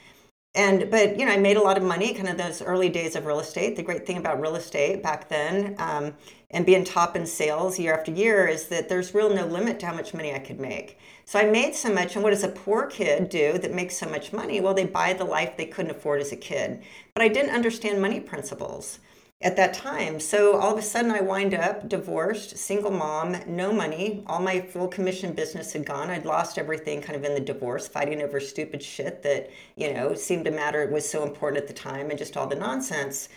and 0.55 0.89
but 0.91 1.17
you 1.17 1.25
know 1.25 1.31
i 1.31 1.37
made 1.37 1.57
a 1.57 1.61
lot 1.61 1.77
of 1.77 1.83
money 1.83 2.13
kind 2.13 2.27
of 2.27 2.37
those 2.37 2.61
early 2.61 2.89
days 2.89 3.15
of 3.15 3.25
real 3.25 3.39
estate 3.39 3.75
the 3.75 3.83
great 3.83 4.05
thing 4.05 4.17
about 4.17 4.39
real 4.41 4.55
estate 4.55 5.01
back 5.01 5.29
then 5.29 5.75
um, 5.79 6.13
and 6.49 6.65
being 6.65 6.83
top 6.83 7.15
in 7.15 7.25
sales 7.25 7.79
year 7.79 7.93
after 7.93 8.11
year 8.11 8.47
is 8.47 8.67
that 8.67 8.89
there's 8.89 9.13
real 9.13 9.33
no 9.33 9.45
limit 9.45 9.79
to 9.79 9.85
how 9.85 9.93
much 9.93 10.13
money 10.13 10.33
i 10.33 10.39
could 10.39 10.59
make 10.59 10.97
so 11.31 11.39
I 11.39 11.45
made 11.45 11.75
so 11.75 11.93
much, 11.93 12.15
and 12.15 12.23
what 12.23 12.31
does 12.31 12.43
a 12.43 12.49
poor 12.49 12.87
kid 12.87 13.29
do 13.29 13.57
that 13.59 13.73
makes 13.73 13.95
so 13.95 14.05
much 14.05 14.33
money? 14.33 14.59
Well, 14.59 14.73
they 14.73 14.85
buy 14.85 15.13
the 15.13 15.23
life 15.23 15.55
they 15.55 15.65
couldn't 15.65 15.91
afford 15.91 16.19
as 16.19 16.33
a 16.33 16.35
kid. 16.35 16.83
But 17.13 17.23
I 17.23 17.29
didn't 17.29 17.55
understand 17.55 18.01
money 18.01 18.19
principles 18.19 18.99
at 19.43 19.55
that 19.55 19.73
time. 19.73 20.19
So 20.19 20.57
all 20.57 20.73
of 20.73 20.77
a 20.77 20.81
sudden, 20.81 21.11
I 21.11 21.21
wind 21.21 21.53
up 21.53 21.89
divorced, 21.89 22.57
single 22.57 22.91
mom, 22.91 23.35
no 23.47 23.71
money. 23.71 24.23
All 24.27 24.41
my 24.41 24.61
full 24.61 24.87
commission 24.87 25.33
business 25.33 25.73
had 25.73 25.85
gone. 25.85 26.09
I'd 26.09 26.25
lost 26.25 26.57
everything 26.57 27.01
kind 27.01 27.15
of 27.15 27.23
in 27.23 27.33
the 27.33 27.39
divorce, 27.39 27.87
fighting 27.87 28.21
over 28.21 28.39
stupid 28.39 28.83
shit 28.83 29.23
that, 29.23 29.49
you 29.75 29.93
know, 29.93 30.13
seemed 30.13 30.45
to 30.45 30.51
matter. 30.51 30.83
It 30.83 30.91
was 30.91 31.09
so 31.09 31.23
important 31.23 31.61
at 31.61 31.67
the 31.67 31.73
time 31.73 32.09
and 32.09 32.19
just 32.19 32.37
all 32.37 32.47
the 32.47 32.55
nonsense. 32.55 33.29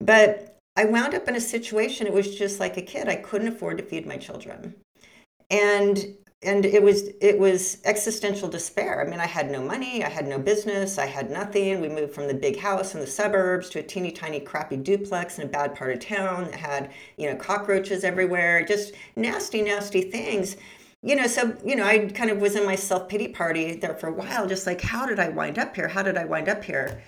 But 0.00 0.56
I 0.76 0.86
wound 0.86 1.14
up 1.14 1.28
in 1.28 1.36
a 1.36 1.40
situation, 1.40 2.06
it 2.06 2.12
was 2.12 2.36
just 2.36 2.58
like 2.58 2.76
a 2.76 2.82
kid. 2.82 3.08
I 3.08 3.16
couldn't 3.16 3.48
afford 3.48 3.78
to 3.78 3.84
feed 3.84 4.06
my 4.06 4.16
children. 4.16 4.74
And 5.50 6.16
and 6.42 6.64
it 6.64 6.82
was 6.82 7.08
it 7.20 7.38
was 7.38 7.78
existential 7.84 8.48
despair. 8.48 9.04
I 9.04 9.10
mean, 9.10 9.20
I 9.20 9.26
had 9.26 9.50
no 9.50 9.62
money, 9.62 10.02
I 10.02 10.08
had 10.08 10.26
no 10.26 10.38
business, 10.38 10.96
I 10.96 11.04
had 11.04 11.30
nothing. 11.30 11.80
We 11.80 11.88
moved 11.88 12.14
from 12.14 12.28
the 12.28 12.34
big 12.34 12.58
house 12.58 12.94
in 12.94 13.00
the 13.00 13.06
suburbs 13.06 13.68
to 13.70 13.80
a 13.80 13.82
teeny 13.82 14.10
tiny 14.10 14.40
crappy 14.40 14.78
duplex 14.78 15.38
in 15.38 15.44
a 15.44 15.48
bad 15.48 15.74
part 15.74 15.92
of 15.92 16.00
town 16.00 16.44
that 16.44 16.54
had, 16.54 16.92
you 17.18 17.28
know, 17.28 17.36
cockroaches 17.36 18.04
everywhere, 18.04 18.64
just 18.64 18.94
nasty, 19.16 19.60
nasty 19.60 20.02
things. 20.02 20.56
You 21.02 21.16
know, 21.16 21.26
so 21.26 21.56
you 21.64 21.76
know, 21.76 21.84
I 21.84 22.06
kind 22.06 22.30
of 22.30 22.38
was 22.38 22.56
in 22.56 22.64
my 22.64 22.76
self 22.76 23.08
pity 23.08 23.28
party 23.28 23.76
there 23.76 23.94
for 23.94 24.08
a 24.08 24.12
while, 24.12 24.46
just 24.46 24.66
like, 24.66 24.80
how 24.80 25.06
did 25.06 25.18
I 25.18 25.28
wind 25.28 25.58
up 25.58 25.76
here? 25.76 25.88
How 25.88 26.02
did 26.02 26.16
I 26.16 26.24
wind 26.24 26.48
up 26.48 26.64
here? 26.64 27.02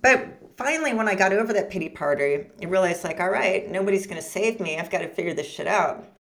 But 0.00 0.28
finally, 0.56 0.94
when 0.94 1.08
I 1.08 1.14
got 1.14 1.32
over 1.32 1.52
that 1.54 1.70
pity 1.70 1.88
party, 1.88 2.46
I 2.62 2.66
realized, 2.66 3.02
like, 3.02 3.18
all 3.18 3.30
right, 3.30 3.68
nobody's 3.70 4.06
going 4.06 4.20
to 4.20 4.28
save 4.28 4.60
me. 4.60 4.78
I've 4.78 4.90
got 4.90 4.98
to 4.98 5.08
figure 5.08 5.34
this 5.34 5.48
shit 5.48 5.66
out 5.66 6.15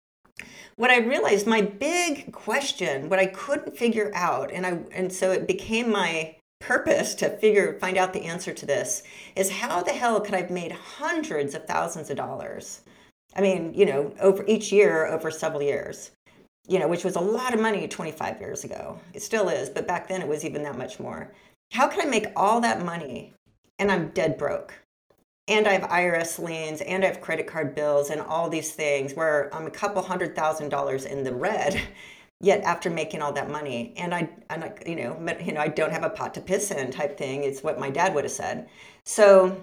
what 0.76 0.90
I 0.90 0.98
realized, 0.98 1.46
my 1.46 1.60
big 1.60 2.32
question, 2.32 3.08
what 3.08 3.18
I 3.18 3.26
couldn't 3.26 3.76
figure 3.76 4.10
out, 4.14 4.50
and 4.52 4.66
I 4.66 4.78
and 4.92 5.12
so 5.12 5.30
it 5.30 5.46
became 5.46 5.90
my 5.90 6.36
purpose 6.60 7.14
to 7.16 7.28
figure 7.28 7.76
find 7.80 7.98
out 7.98 8.12
the 8.12 8.24
answer 8.24 8.54
to 8.54 8.64
this 8.64 9.02
is 9.34 9.50
how 9.50 9.82
the 9.82 9.92
hell 9.92 10.20
could 10.20 10.34
I've 10.34 10.50
made 10.50 10.72
hundreds 10.72 11.54
of 11.54 11.66
thousands 11.66 12.08
of 12.08 12.16
dollars? 12.16 12.82
I 13.34 13.40
mean, 13.40 13.74
you 13.74 13.84
know, 13.84 14.14
over 14.20 14.44
each 14.46 14.72
year 14.72 15.06
over 15.06 15.30
several 15.30 15.62
years. 15.62 16.12
You 16.68 16.78
know, 16.78 16.86
which 16.86 17.02
was 17.02 17.16
a 17.16 17.20
lot 17.20 17.54
of 17.54 17.60
money 17.60 17.88
25 17.88 18.40
years 18.40 18.62
ago. 18.62 19.00
It 19.14 19.22
still 19.22 19.48
is, 19.48 19.68
but 19.68 19.88
back 19.88 20.06
then 20.06 20.22
it 20.22 20.28
was 20.28 20.44
even 20.44 20.62
that 20.62 20.78
much 20.78 21.00
more. 21.00 21.32
How 21.72 21.88
can 21.88 22.00
I 22.00 22.04
make 22.04 22.26
all 22.36 22.60
that 22.60 22.84
money 22.84 23.32
and 23.80 23.90
I'm 23.90 24.10
dead 24.10 24.38
broke? 24.38 24.72
And 25.48 25.66
I 25.66 25.72
have 25.72 25.82
IRS 25.82 26.38
liens 26.38 26.80
and 26.80 27.04
I 27.04 27.08
have 27.08 27.20
credit 27.20 27.46
card 27.46 27.74
bills 27.74 28.10
and 28.10 28.20
all 28.20 28.48
these 28.48 28.72
things 28.72 29.14
where 29.14 29.54
I'm 29.54 29.66
a 29.66 29.70
couple 29.70 30.02
hundred 30.02 30.36
thousand 30.36 30.68
dollars 30.68 31.04
in 31.04 31.24
the 31.24 31.34
red 31.34 31.80
yet 32.40 32.62
after 32.62 32.90
making 32.90 33.22
all 33.22 33.32
that 33.32 33.50
money. 33.50 33.94
And 33.96 34.14
I, 34.14 34.28
and 34.50 34.72
you 34.86 34.96
know 34.96 35.36
you 35.40 35.52
know 35.52 35.60
I 35.60 35.68
don't 35.68 35.92
have 35.92 36.04
a 36.04 36.10
pot 36.10 36.34
to 36.34 36.40
piss 36.40 36.70
in 36.70 36.90
type 36.90 37.18
thing. 37.18 37.44
It's 37.44 37.62
what 37.62 37.78
my 37.78 37.90
dad 37.90 38.14
would 38.14 38.24
have 38.24 38.32
said. 38.32 38.68
So 39.04 39.60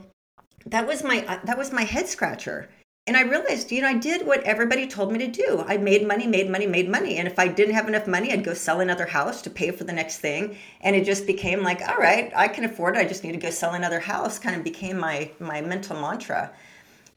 that 0.65 0.85
was 0.85 1.03
my 1.03 1.25
uh, 1.25 1.39
that 1.45 1.57
was 1.57 1.71
my 1.71 1.83
head 1.83 2.07
scratcher 2.07 2.69
and 3.09 3.17
I 3.17 3.21
realized, 3.21 3.71
you 3.71 3.81
know, 3.81 3.87
I 3.87 3.95
did 3.95 4.27
what 4.27 4.43
everybody 4.43 4.85
told 4.85 5.11
me 5.11 5.17
to 5.17 5.27
do. 5.27 5.65
I 5.67 5.77
made 5.77 6.07
money, 6.07 6.27
made 6.27 6.47
money, 6.47 6.67
made 6.67 6.87
money. 6.87 7.17
And 7.17 7.27
if 7.27 7.39
I 7.39 7.47
didn't 7.47 7.73
have 7.73 7.87
enough 7.87 8.05
money, 8.05 8.31
I'd 8.31 8.43
go 8.43 8.53
sell 8.53 8.81
another 8.81 9.07
house 9.07 9.41
to 9.41 9.49
pay 9.49 9.71
for 9.71 9.83
the 9.83 9.91
next 9.91 10.19
thing. 10.19 10.55
And 10.81 10.95
it 10.95 11.05
just 11.05 11.25
became 11.25 11.63
like, 11.63 11.81
all 11.81 11.97
right, 11.97 12.31
I 12.35 12.47
can 12.47 12.65
afford 12.65 12.95
it. 12.95 12.99
I 12.99 13.05
just 13.05 13.23
need 13.23 13.31
to 13.31 13.39
go 13.39 13.49
sell 13.49 13.73
another 13.73 13.99
house. 13.99 14.37
Kind 14.37 14.55
of 14.55 14.63
became 14.63 14.99
my 14.99 15.31
my 15.39 15.59
mental 15.59 15.99
mantra. 15.99 16.53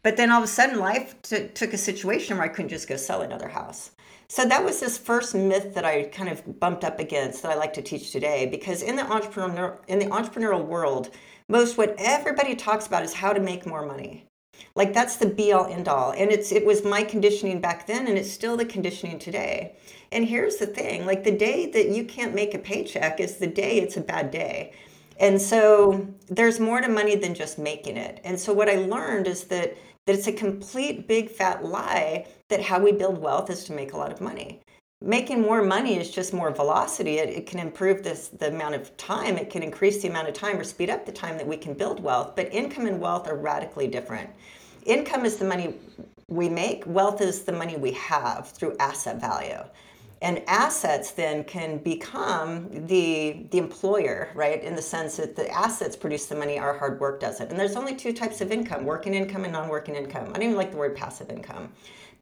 But 0.02 0.16
then 0.16 0.30
all 0.30 0.38
of 0.38 0.44
a 0.44 0.46
sudden, 0.46 0.78
life 0.78 1.20
t- 1.20 1.48
took 1.48 1.74
a 1.74 1.78
situation 1.78 2.38
where 2.38 2.46
I 2.46 2.48
couldn't 2.48 2.70
just 2.70 2.88
go 2.88 2.96
sell 2.96 3.20
another 3.20 3.48
house. 3.48 3.90
So 4.28 4.46
that 4.46 4.64
was 4.64 4.80
this 4.80 4.96
first 4.96 5.34
myth 5.34 5.74
that 5.74 5.84
I 5.84 6.04
kind 6.04 6.30
of 6.30 6.58
bumped 6.58 6.84
up 6.84 7.00
against 7.00 7.42
that 7.42 7.52
I 7.52 7.56
like 7.56 7.74
to 7.74 7.82
teach 7.82 8.12
today. 8.12 8.46
Because 8.46 8.80
in 8.80 8.96
the 8.96 9.04
entrepreneur 9.12 9.78
in 9.88 9.98
the 9.98 10.06
entrepreneurial 10.06 10.64
world, 10.64 11.10
most 11.48 11.76
what 11.76 11.94
everybody 11.98 12.54
talks 12.54 12.86
about 12.86 13.04
is 13.04 13.12
how 13.12 13.34
to 13.34 13.40
make 13.40 13.66
more 13.66 13.84
money 13.84 14.26
like 14.74 14.92
that's 14.92 15.16
the 15.16 15.26
be 15.26 15.52
all 15.52 15.66
end 15.66 15.88
all. 15.88 16.12
And 16.12 16.30
it's 16.30 16.52
it 16.52 16.64
was 16.64 16.84
my 16.84 17.02
conditioning 17.02 17.60
back 17.60 17.86
then 17.86 18.06
and 18.06 18.16
it's 18.16 18.30
still 18.30 18.56
the 18.56 18.64
conditioning 18.64 19.18
today. 19.18 19.76
And 20.10 20.26
here's 20.26 20.56
the 20.56 20.66
thing, 20.66 21.06
like 21.06 21.24
the 21.24 21.36
day 21.36 21.70
that 21.70 21.88
you 21.88 22.04
can't 22.04 22.34
make 22.34 22.54
a 22.54 22.58
paycheck 22.58 23.20
is 23.20 23.36
the 23.36 23.46
day 23.46 23.78
it's 23.78 23.96
a 23.96 24.00
bad 24.00 24.30
day. 24.30 24.72
And 25.18 25.40
so 25.40 26.06
there's 26.28 26.58
more 26.58 26.80
to 26.80 26.88
money 26.88 27.16
than 27.16 27.34
just 27.34 27.58
making 27.58 27.96
it. 27.96 28.20
And 28.24 28.38
so 28.38 28.52
what 28.52 28.68
I 28.68 28.76
learned 28.76 29.26
is 29.26 29.44
that 29.44 29.76
that 30.06 30.16
it's 30.16 30.26
a 30.26 30.32
complete 30.32 31.06
big 31.06 31.30
fat 31.30 31.64
lie 31.64 32.26
that 32.48 32.60
how 32.60 32.80
we 32.80 32.92
build 32.92 33.18
wealth 33.18 33.50
is 33.50 33.64
to 33.64 33.72
make 33.72 33.92
a 33.92 33.96
lot 33.96 34.12
of 34.12 34.20
money 34.20 34.60
making 35.02 35.42
more 35.42 35.62
money 35.62 35.98
is 35.98 36.10
just 36.10 36.32
more 36.32 36.50
velocity. 36.50 37.18
It, 37.18 37.28
it, 37.30 37.46
can 37.46 37.58
improve 37.58 38.02
this 38.02 38.28
the 38.28 38.48
amount 38.48 38.74
of 38.74 38.96
time. 38.96 39.36
It 39.36 39.50
can 39.50 39.62
increase 39.62 40.02
the 40.02 40.08
amount 40.08 40.28
of 40.28 40.34
time 40.34 40.58
or 40.58 40.64
speed 40.64 40.90
up 40.90 41.04
the 41.04 41.12
time 41.12 41.36
that 41.38 41.46
we 41.46 41.56
can 41.56 41.74
build 41.74 42.00
wealth. 42.00 42.34
But 42.36 42.52
income 42.52 42.86
and 42.86 43.00
wealth 43.00 43.28
are 43.28 43.36
radically 43.36 43.88
different. 43.88 44.30
Income 44.86 45.24
is 45.24 45.36
the 45.36 45.44
money 45.44 45.74
we 46.28 46.48
make. 46.48 46.84
Wealth 46.86 47.20
is 47.20 47.42
the 47.42 47.52
money 47.52 47.76
we 47.76 47.92
have 47.92 48.48
through 48.48 48.76
asset 48.78 49.20
value. 49.20 49.62
And 50.22 50.40
assets 50.46 51.10
then 51.10 51.42
can 51.42 51.78
become 51.78 52.68
the 52.86 53.44
the 53.50 53.58
employer, 53.58 54.30
right? 54.36 54.62
In 54.62 54.76
the 54.76 54.82
sense 54.82 55.16
that 55.16 55.34
the 55.34 55.50
assets 55.50 55.96
produce 55.96 56.26
the 56.26 56.36
money, 56.36 56.60
our 56.60 56.78
hard 56.78 57.00
work 57.00 57.18
doesn't. 57.18 57.50
And 57.50 57.58
there's 57.58 57.74
only 57.74 57.96
two 57.96 58.12
types 58.12 58.40
of 58.40 58.52
income: 58.52 58.84
working 58.84 59.14
income 59.14 59.42
and 59.42 59.52
non-working 59.52 59.96
income. 59.96 60.28
I 60.28 60.34
don't 60.34 60.42
even 60.42 60.56
like 60.56 60.70
the 60.70 60.76
word 60.76 60.94
passive 60.94 61.28
income. 61.28 61.72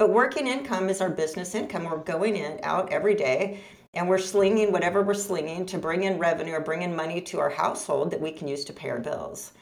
But 0.00 0.08
working 0.08 0.46
income 0.46 0.88
is 0.88 1.02
our 1.02 1.10
business 1.10 1.54
income. 1.54 1.84
We're 1.84 1.98
going 1.98 2.34
in 2.34 2.58
out 2.62 2.90
every 2.90 3.14
day 3.14 3.60
and 3.92 4.08
we're 4.08 4.16
slinging 4.16 4.72
whatever 4.72 5.02
we're 5.02 5.12
slinging 5.12 5.66
to 5.66 5.76
bring 5.76 6.04
in 6.04 6.18
revenue 6.18 6.54
or 6.54 6.60
bring 6.60 6.80
in 6.80 6.96
money 6.96 7.20
to 7.20 7.38
our 7.38 7.50
household 7.50 8.10
that 8.10 8.20
we 8.22 8.32
can 8.32 8.48
use 8.48 8.64
to 8.64 8.72
pay 8.72 8.88
our 8.88 8.98
bills. 8.98 9.52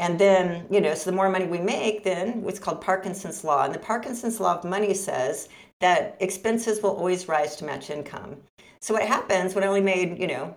And 0.00 0.18
then, 0.18 0.66
you 0.72 0.80
know, 0.80 0.92
so 0.96 1.08
the 1.08 1.14
more 1.14 1.28
money 1.28 1.46
we 1.46 1.60
make, 1.60 2.02
then 2.02 2.42
what's 2.42 2.58
called 2.58 2.80
Parkinson's 2.80 3.44
law. 3.44 3.64
And 3.64 3.72
the 3.72 3.78
Parkinson's 3.78 4.40
law 4.40 4.58
of 4.58 4.64
money 4.64 4.92
says 4.92 5.50
that 5.78 6.16
expenses 6.18 6.82
will 6.82 6.90
always 6.90 7.28
rise 7.28 7.54
to 7.54 7.64
match 7.64 7.88
income. 7.88 8.38
So 8.80 8.92
what 8.92 9.04
happens 9.04 9.54
when 9.54 9.62
I 9.62 9.68
only 9.68 9.82
made, 9.82 10.18
you 10.18 10.26
know, 10.26 10.56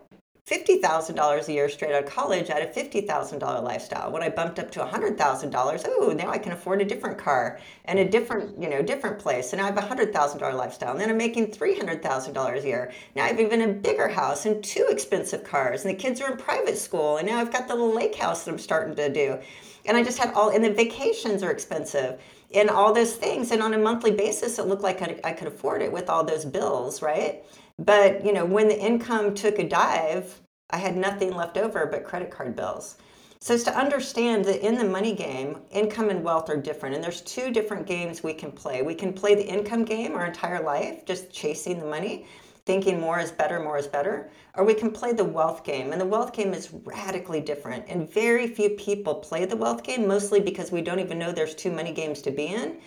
$50,000 0.50 1.48
a 1.48 1.54
year 1.54 1.70
straight 1.70 1.94
out 1.94 2.04
of 2.04 2.10
college, 2.10 2.50
at 2.50 2.64
a 2.64 2.80
$50,000 2.80 3.64
lifestyle. 3.64 4.12
When 4.12 4.24
I 4.24 4.30
bumped 4.30 4.58
up 4.58 4.72
to 4.72 4.80
$100,000, 4.80 5.86
oh, 5.88 6.14
now 6.14 6.30
I 6.30 6.40
can 6.40 6.54
afford 6.54 6.82
a 6.82 6.86
different 6.86 7.20
car 7.20 7.60
and 7.86 8.00
a 8.00 8.10
different, 8.10 8.60
you 8.60 8.68
know, 8.68 8.82
different 8.82 9.20
place. 9.20 9.54
And 9.54 9.62
I 9.62 9.66
have 9.66 9.78
a 9.78 9.82
$100,000 9.82 10.54
lifestyle. 10.56 10.92
And 10.92 11.00
then 11.00 11.12
I'm 11.12 11.18
making 11.18 11.52
$300,000 11.52 12.64
a 12.64 12.68
year. 12.68 12.92
Now 13.16 13.26
I 13.26 13.28
have 13.28 13.40
even 13.40 13.62
a 13.62 13.68
bigger 13.68 14.08
house 14.08 14.48
and 14.48 14.64
two 14.64 14.88
expensive 14.90 15.44
cars. 15.44 15.86
And 15.86 15.94
the 15.94 16.02
kids 16.02 16.20
are 16.20 16.32
in 16.32 16.38
private 16.38 16.78
school. 16.78 17.18
And 17.18 17.28
now 17.28 17.40
I've 17.40 17.54
got 17.54 17.68
the 17.68 17.76
little 17.76 17.94
lake 17.94 18.16
house 18.16 18.46
that 18.46 18.52
I'm 18.52 18.58
starting 18.58 18.96
to 18.96 19.14
do. 19.14 19.38
And 19.86 19.96
I 19.96 20.04
just 20.04 20.18
had 20.18 20.34
all, 20.34 20.50
and 20.50 20.64
the 20.64 20.74
vacations 20.74 21.44
are 21.44 21.52
expensive 21.52 22.20
and 22.56 22.72
all 22.72 22.92
those 22.92 23.14
things. 23.14 23.52
And 23.52 23.62
on 23.62 23.76
a 23.76 23.78
monthly 23.78 24.12
basis, 24.12 24.58
it 24.58 24.66
looked 24.66 24.82
like 24.82 25.02
I, 25.04 25.20
I 25.24 25.34
could 25.34 25.48
afford 25.48 25.84
it 25.84 25.92
with 25.92 26.10
all 26.10 26.24
those 26.24 26.44
bills, 26.44 27.04
right? 27.04 27.44
But, 27.80 28.26
you 28.26 28.34
know, 28.34 28.46
when 28.46 28.68
the 28.68 28.78
income 28.78 29.34
took 29.34 29.58
a 29.58 29.68
dive, 29.68 30.42
I 30.70 30.78
had 30.78 30.98
nothing 30.98 31.34
left 31.34 31.58
over 31.58 31.86
but 31.86 32.04
credit 32.04 32.30
card 32.30 32.56
bills. 32.56 32.98
So 33.40 33.54
it's 33.54 33.64
to 33.64 33.78
understand 33.78 34.44
that 34.46 34.66
in 34.66 34.78
the 34.78 34.84
money 34.84 35.16
game, 35.16 35.62
income 35.72 36.10
and 36.10 36.22
wealth 36.22 36.50
are 36.50 36.58
different. 36.58 36.94
And 36.94 37.02
there's 37.02 37.22
two 37.22 37.52
different 37.52 37.88
games 37.88 38.22
we 38.22 38.34
can 38.34 38.52
play. 38.52 38.82
We 38.82 38.96
can 38.96 39.14
play 39.14 39.34
the 39.34 39.48
income 39.48 39.86
game 39.86 40.14
our 40.14 40.26
entire 40.26 40.62
life, 40.62 41.06
just 41.06 41.32
chasing 41.32 41.80
the 41.80 41.86
money, 41.86 42.26
thinking 42.66 43.00
more 43.00 43.18
is 43.18 43.32
better, 43.32 43.62
more 43.62 43.78
is 43.78 43.88
better. 43.88 44.30
Or 44.56 44.66
we 44.66 44.74
can 44.74 44.92
play 44.92 45.14
the 45.14 45.24
wealth 45.24 45.64
game. 45.64 45.94
And 45.94 46.02
the 46.02 46.06
wealth 46.06 46.34
game 46.34 46.54
is 46.54 46.74
radically 46.84 47.40
different. 47.40 47.86
And 47.88 48.12
very 48.12 48.48
few 48.48 48.72
people 48.72 49.16
play 49.16 49.46
the 49.46 49.56
wealth 49.56 49.84
game, 49.84 50.06
mostly 50.06 50.42
because 50.42 50.70
we 50.70 50.82
don't 50.82 51.00
even 51.00 51.18
know 51.18 51.32
there's 51.32 51.56
too 51.56 51.72
many 51.72 51.94
games 51.94 52.22
to 52.24 52.32
be 52.32 52.48
in 52.48 52.82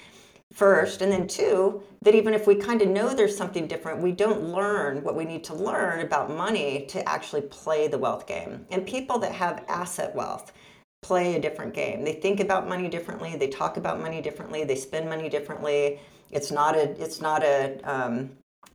first 0.53 1.01
and 1.01 1.11
then 1.11 1.27
two 1.27 1.83
that 2.03 2.15
even 2.15 2.35
if 2.35 2.47
we 2.47 2.55
kind 2.55 2.83
of 2.83 2.89
know 2.89 3.15
there's 3.15 3.37
something 3.37 3.67
different 3.67 4.03
we 4.03 4.13
don't 4.13 4.43
learn 4.43 5.03
what 5.03 5.17
we 5.17 5.25
need 5.25 5.43
to 5.45 5.55
learn 5.55 6.01
about 6.01 6.31
money 6.31 6.85
to 6.87 7.07
actually 7.09 7.43
play 7.43 7.89
the 7.89 7.99
wealth 7.99 8.27
game. 8.27 8.67
And 8.71 8.87
people 8.87 9.19
that 9.21 9.33
have 9.33 9.65
asset 9.69 10.15
wealth 10.15 10.53
play 11.01 11.35
a 11.35 11.41
different 11.41 11.75
game. 11.75 12.05
They 12.05 12.13
think 12.13 12.41
about 12.41 12.69
money 12.69 12.89
differently 12.89 13.37
they 13.37 13.49
talk 13.49 13.77
about 13.77 14.01
money 14.01 14.21
differently 14.21 14.65
they 14.65 14.77
spend 14.77 15.09
money 15.09 15.29
differently. 15.29 16.01
It's 16.31 16.51
not 16.51 16.77
a 16.77 16.91
it's 17.03 17.21
not 17.21 17.43
a 17.43 17.79
um, 17.85 18.31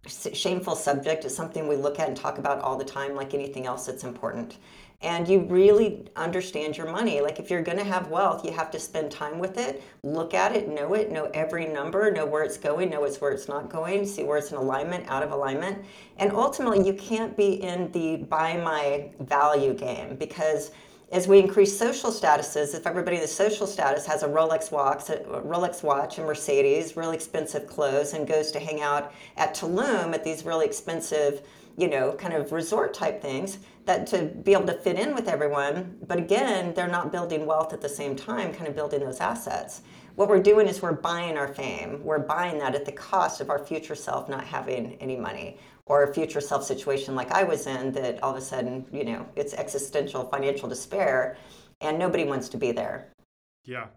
shameful 0.07 0.75
subject. 0.75 1.25
It's 1.25 1.35
something 1.35 1.67
we 1.67 1.75
look 1.75 1.99
at 1.99 2.07
and 2.07 2.17
talk 2.17 2.37
about 2.37 2.59
all 2.59 2.77
the 2.77 2.85
time 2.85 3.15
like 3.15 3.33
anything 3.33 3.65
else 3.65 3.85
that's 3.85 4.03
important 4.03 4.57
and 5.01 5.27
you 5.27 5.41
really 5.41 6.07
understand 6.15 6.75
your 6.75 6.91
money. 6.91 7.21
Like 7.21 7.39
if 7.39 7.51
you're 7.51 7.61
going 7.61 7.77
to 7.77 7.83
have 7.83 8.07
wealth, 8.07 8.43
you 8.43 8.51
have 8.51 8.71
to 8.71 8.79
spend 8.79 9.11
time 9.11 9.37
with 9.37 9.57
it, 9.57 9.83
look 10.01 10.33
at 10.33 10.55
it, 10.55 10.67
know 10.67 10.95
it, 10.95 11.11
know 11.11 11.25
every 11.35 11.67
number, 11.67 12.09
know 12.09 12.25
where 12.25 12.43
it's 12.43 12.57
going, 12.57 12.89
know 12.89 13.01
where 13.01 13.31
it's 13.31 13.47
not 13.47 13.69
going, 13.69 14.07
see 14.07 14.23
where 14.23 14.37
it's 14.37 14.51
in 14.51 14.57
alignment, 14.57 15.07
out 15.07 15.21
of 15.21 15.31
alignment. 15.31 15.85
And 16.17 16.31
ultimately, 16.31 16.85
you 16.85 16.93
can't 16.93 17.37
be 17.37 17.61
in 17.61 17.91
the 17.91 18.17
buy 18.17 18.57
my 18.57 19.11
value 19.19 19.75
game 19.75 20.15
because 20.15 20.71
as 21.11 21.27
we 21.27 21.39
increase 21.39 21.77
social 21.77 22.11
statuses, 22.11 22.75
if 22.75 22.85
everybody 22.85 23.17
in 23.17 23.21
the 23.21 23.27
social 23.27 23.65
status 23.65 24.05
has 24.05 24.23
a 24.23 24.27
Rolex 24.27 24.71
watch, 24.71 25.09
a 25.09 25.19
Rolex 25.45 25.81
watch, 25.81 26.17
a 26.17 26.21
Mercedes, 26.21 26.97
really 26.97 27.15
expensive 27.15 27.65
clothes, 27.65 28.13
and 28.13 28.27
goes 28.27 28.51
to 28.51 28.59
hang 28.59 28.81
out 28.81 29.13
at 29.37 29.55
Tulum 29.55 30.13
at 30.13 30.23
these 30.23 30.43
really 30.43 30.65
expensive 30.65 31.47
you 31.77 31.87
know, 31.87 32.11
kind 32.13 32.33
of 32.33 32.51
resort 32.51 32.93
type 32.93 33.21
things 33.21 33.59
that 33.85 34.07
to 34.07 34.25
be 34.25 34.53
able 34.53 34.65
to 34.65 34.73
fit 34.73 34.99
in 34.99 35.13
with 35.13 35.29
everyone. 35.29 35.97
But 36.05 36.17
again, 36.17 36.73
they're 36.73 36.87
not 36.87 37.11
building 37.11 37.45
wealth 37.45 37.71
at 37.71 37.81
the 37.81 37.89
same 37.89 38.15
time, 38.15 38.53
kind 38.53 38.67
of 38.67 38.75
building 38.75 38.99
those 38.99 39.21
assets. 39.21 39.83
What 40.15 40.27
we're 40.27 40.41
doing 40.41 40.67
is 40.67 40.81
we're 40.81 40.93
buying 40.93 41.37
our 41.37 41.47
fame. 41.47 42.03
We're 42.03 42.19
buying 42.19 42.57
that 42.59 42.73
at 42.73 42.85
the 42.85 42.91
cost 42.91 43.39
of 43.39 43.51
our 43.51 43.63
future 43.63 43.95
self 43.95 44.27
not 44.27 44.43
having 44.43 44.95
any 44.95 45.15
money 45.15 45.59
or 45.85 46.03
a 46.03 46.13
future 46.13 46.41
self 46.41 46.63
situation 46.63 47.15
like 47.15 47.31
I 47.31 47.43
was 47.43 47.67
in 47.67 47.91
that 47.93 48.21
all 48.23 48.31
of 48.31 48.37
a 48.37 48.41
sudden, 48.41 48.85
you 48.91 49.05
know, 49.05 49.25
it's 49.35 49.53
existential 49.53 50.25
financial 50.25 50.67
despair 50.67 51.37
and 51.81 51.99
nobody 51.99 52.23
wants 52.23 52.49
to 52.49 52.57
be 52.57 52.71
there. 52.71 53.13
Yeah. 53.63 53.87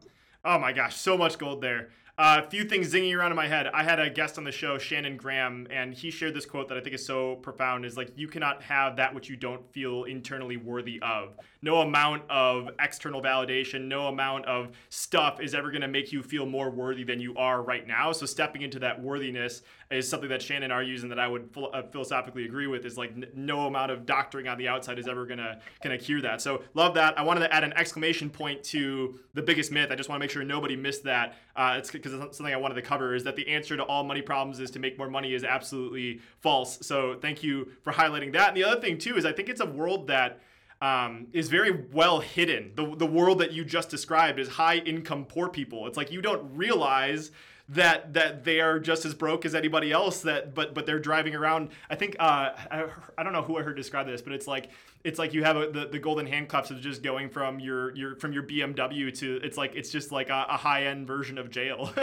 Oh 0.44 0.58
my 0.58 0.72
gosh, 0.72 0.96
so 0.96 1.16
much 1.16 1.38
gold 1.38 1.62
there. 1.62 1.88
A 2.22 2.42
few 2.42 2.64
things 2.64 2.92
zinging 2.92 3.16
around 3.16 3.32
in 3.32 3.36
my 3.36 3.48
head. 3.48 3.66
I 3.68 3.82
had 3.82 3.98
a 3.98 4.10
guest 4.10 4.36
on 4.36 4.44
the 4.44 4.52
show, 4.52 4.76
Shannon 4.76 5.16
Graham, 5.16 5.66
and 5.70 5.94
he 5.94 6.10
shared 6.10 6.34
this 6.34 6.44
quote 6.44 6.68
that 6.68 6.76
I 6.76 6.82
think 6.82 6.94
is 6.94 7.06
so 7.06 7.36
profound 7.36 7.86
is 7.86 7.96
like, 7.96 8.12
you 8.14 8.28
cannot 8.28 8.62
have 8.62 8.96
that 8.96 9.14
which 9.14 9.30
you 9.30 9.36
don't 9.36 9.66
feel 9.72 10.04
internally 10.04 10.58
worthy 10.58 11.00
of. 11.00 11.38
No 11.62 11.80
amount 11.80 12.24
of 12.28 12.68
external 12.78 13.22
validation, 13.22 13.88
no 13.88 14.08
amount 14.08 14.44
of 14.44 14.68
stuff 14.90 15.40
is 15.40 15.54
ever 15.54 15.70
going 15.70 15.80
to 15.80 15.88
make 15.88 16.12
you 16.12 16.22
feel 16.22 16.44
more 16.44 16.68
worthy 16.68 17.04
than 17.04 17.20
you 17.20 17.34
are 17.36 17.62
right 17.62 17.86
now. 17.86 18.12
So 18.12 18.26
stepping 18.26 18.60
into 18.60 18.80
that 18.80 19.00
worthiness 19.00 19.62
is 19.90 20.08
something 20.08 20.28
that 20.28 20.40
Shannon 20.40 20.70
argues 20.70 21.02
and 21.02 21.10
that 21.10 21.18
I 21.18 21.26
would 21.26 21.50
uh, 21.56 21.82
philosophically 21.90 22.44
agree 22.44 22.68
with 22.68 22.84
is 22.84 22.96
like 22.96 23.10
n- 23.10 23.26
no 23.34 23.66
amount 23.66 23.90
of 23.90 24.06
doctoring 24.06 24.46
on 24.46 24.56
the 24.56 24.68
outside 24.68 25.00
is 25.00 25.08
ever 25.08 25.26
gonna 25.26 25.58
gonna 25.82 25.98
cure 25.98 26.22
that. 26.22 26.40
So 26.40 26.62
love 26.74 26.94
that. 26.94 27.18
I 27.18 27.22
wanted 27.22 27.40
to 27.40 27.52
add 27.52 27.64
an 27.64 27.72
exclamation 27.72 28.30
point 28.30 28.62
to 28.64 29.18
the 29.34 29.42
biggest 29.42 29.72
myth. 29.72 29.90
I 29.90 29.96
just 29.96 30.08
want 30.08 30.20
to 30.20 30.24
make 30.24 30.30
sure 30.30 30.44
nobody 30.44 30.76
missed 30.76 31.02
that. 31.04 31.34
Uh, 31.56 31.74
it's 31.76 31.90
because 31.90 32.12
it's 32.14 32.36
something 32.36 32.54
I 32.54 32.56
wanted 32.56 32.76
to 32.76 32.82
cover 32.82 33.16
is 33.16 33.24
that 33.24 33.34
the 33.34 33.48
answer 33.48 33.76
to 33.76 33.82
all 33.82 34.04
money 34.04 34.22
problems 34.22 34.60
is 34.60 34.70
to 34.72 34.78
make 34.78 34.96
more 34.96 35.10
money 35.10 35.34
is 35.34 35.42
absolutely 35.42 36.20
false. 36.38 36.78
So 36.86 37.16
thank 37.20 37.42
you 37.42 37.72
for 37.82 37.92
highlighting 37.92 38.32
that. 38.34 38.48
And 38.48 38.56
the 38.56 38.64
other 38.64 38.80
thing 38.80 38.96
too 38.96 39.16
is 39.16 39.24
I 39.24 39.32
think 39.32 39.48
it's 39.48 39.60
a 39.60 39.66
world 39.66 40.06
that 40.06 40.40
um, 40.80 41.26
is 41.32 41.48
very 41.48 41.84
well 41.92 42.20
hidden. 42.20 42.72
The, 42.76 42.94
the 42.96 43.06
world 43.06 43.40
that 43.40 43.52
you 43.52 43.64
just 43.64 43.90
described 43.90 44.38
is 44.38 44.48
high 44.48 44.76
income 44.76 45.24
poor 45.24 45.48
people. 45.48 45.86
It's 45.88 45.96
like 45.96 46.12
you 46.12 46.22
don't 46.22 46.56
realize 46.56 47.32
that 47.70 48.12
that 48.14 48.44
they 48.44 48.60
are 48.60 48.80
just 48.80 49.04
as 49.04 49.14
broke 49.14 49.44
as 49.44 49.54
anybody 49.54 49.92
else 49.92 50.22
that 50.22 50.54
but 50.54 50.74
but 50.74 50.86
they're 50.86 50.98
driving 50.98 51.34
around. 51.36 51.70
I 51.88 51.94
think 51.94 52.16
uh, 52.18 52.50
I, 52.70 52.86
I 53.16 53.22
don't 53.22 53.32
know 53.32 53.42
who 53.42 53.58
i 53.58 53.62
heard 53.62 53.76
describe 53.76 54.06
this 54.06 54.20
but 54.20 54.32
it's 54.32 54.46
like 54.46 54.70
it's 55.02 55.18
like 55.18 55.32
you 55.32 55.44
have 55.44 55.56
a, 55.56 55.70
the, 55.70 55.86
the 55.86 55.98
golden 55.98 56.26
handcuffs 56.26 56.70
of 56.70 56.80
just 56.80 57.02
going 57.02 57.30
from 57.30 57.60
your 57.60 57.94
your 57.94 58.16
from 58.16 58.32
your 58.32 58.42
bmw 58.42 59.16
to 59.18 59.40
it's 59.42 59.56
like 59.56 59.74
it's 59.74 59.90
just 59.90 60.12
like 60.12 60.28
a, 60.28 60.46
a 60.48 60.56
high-end 60.56 61.06
version 61.06 61.38
of 61.38 61.50
jail. 61.50 61.92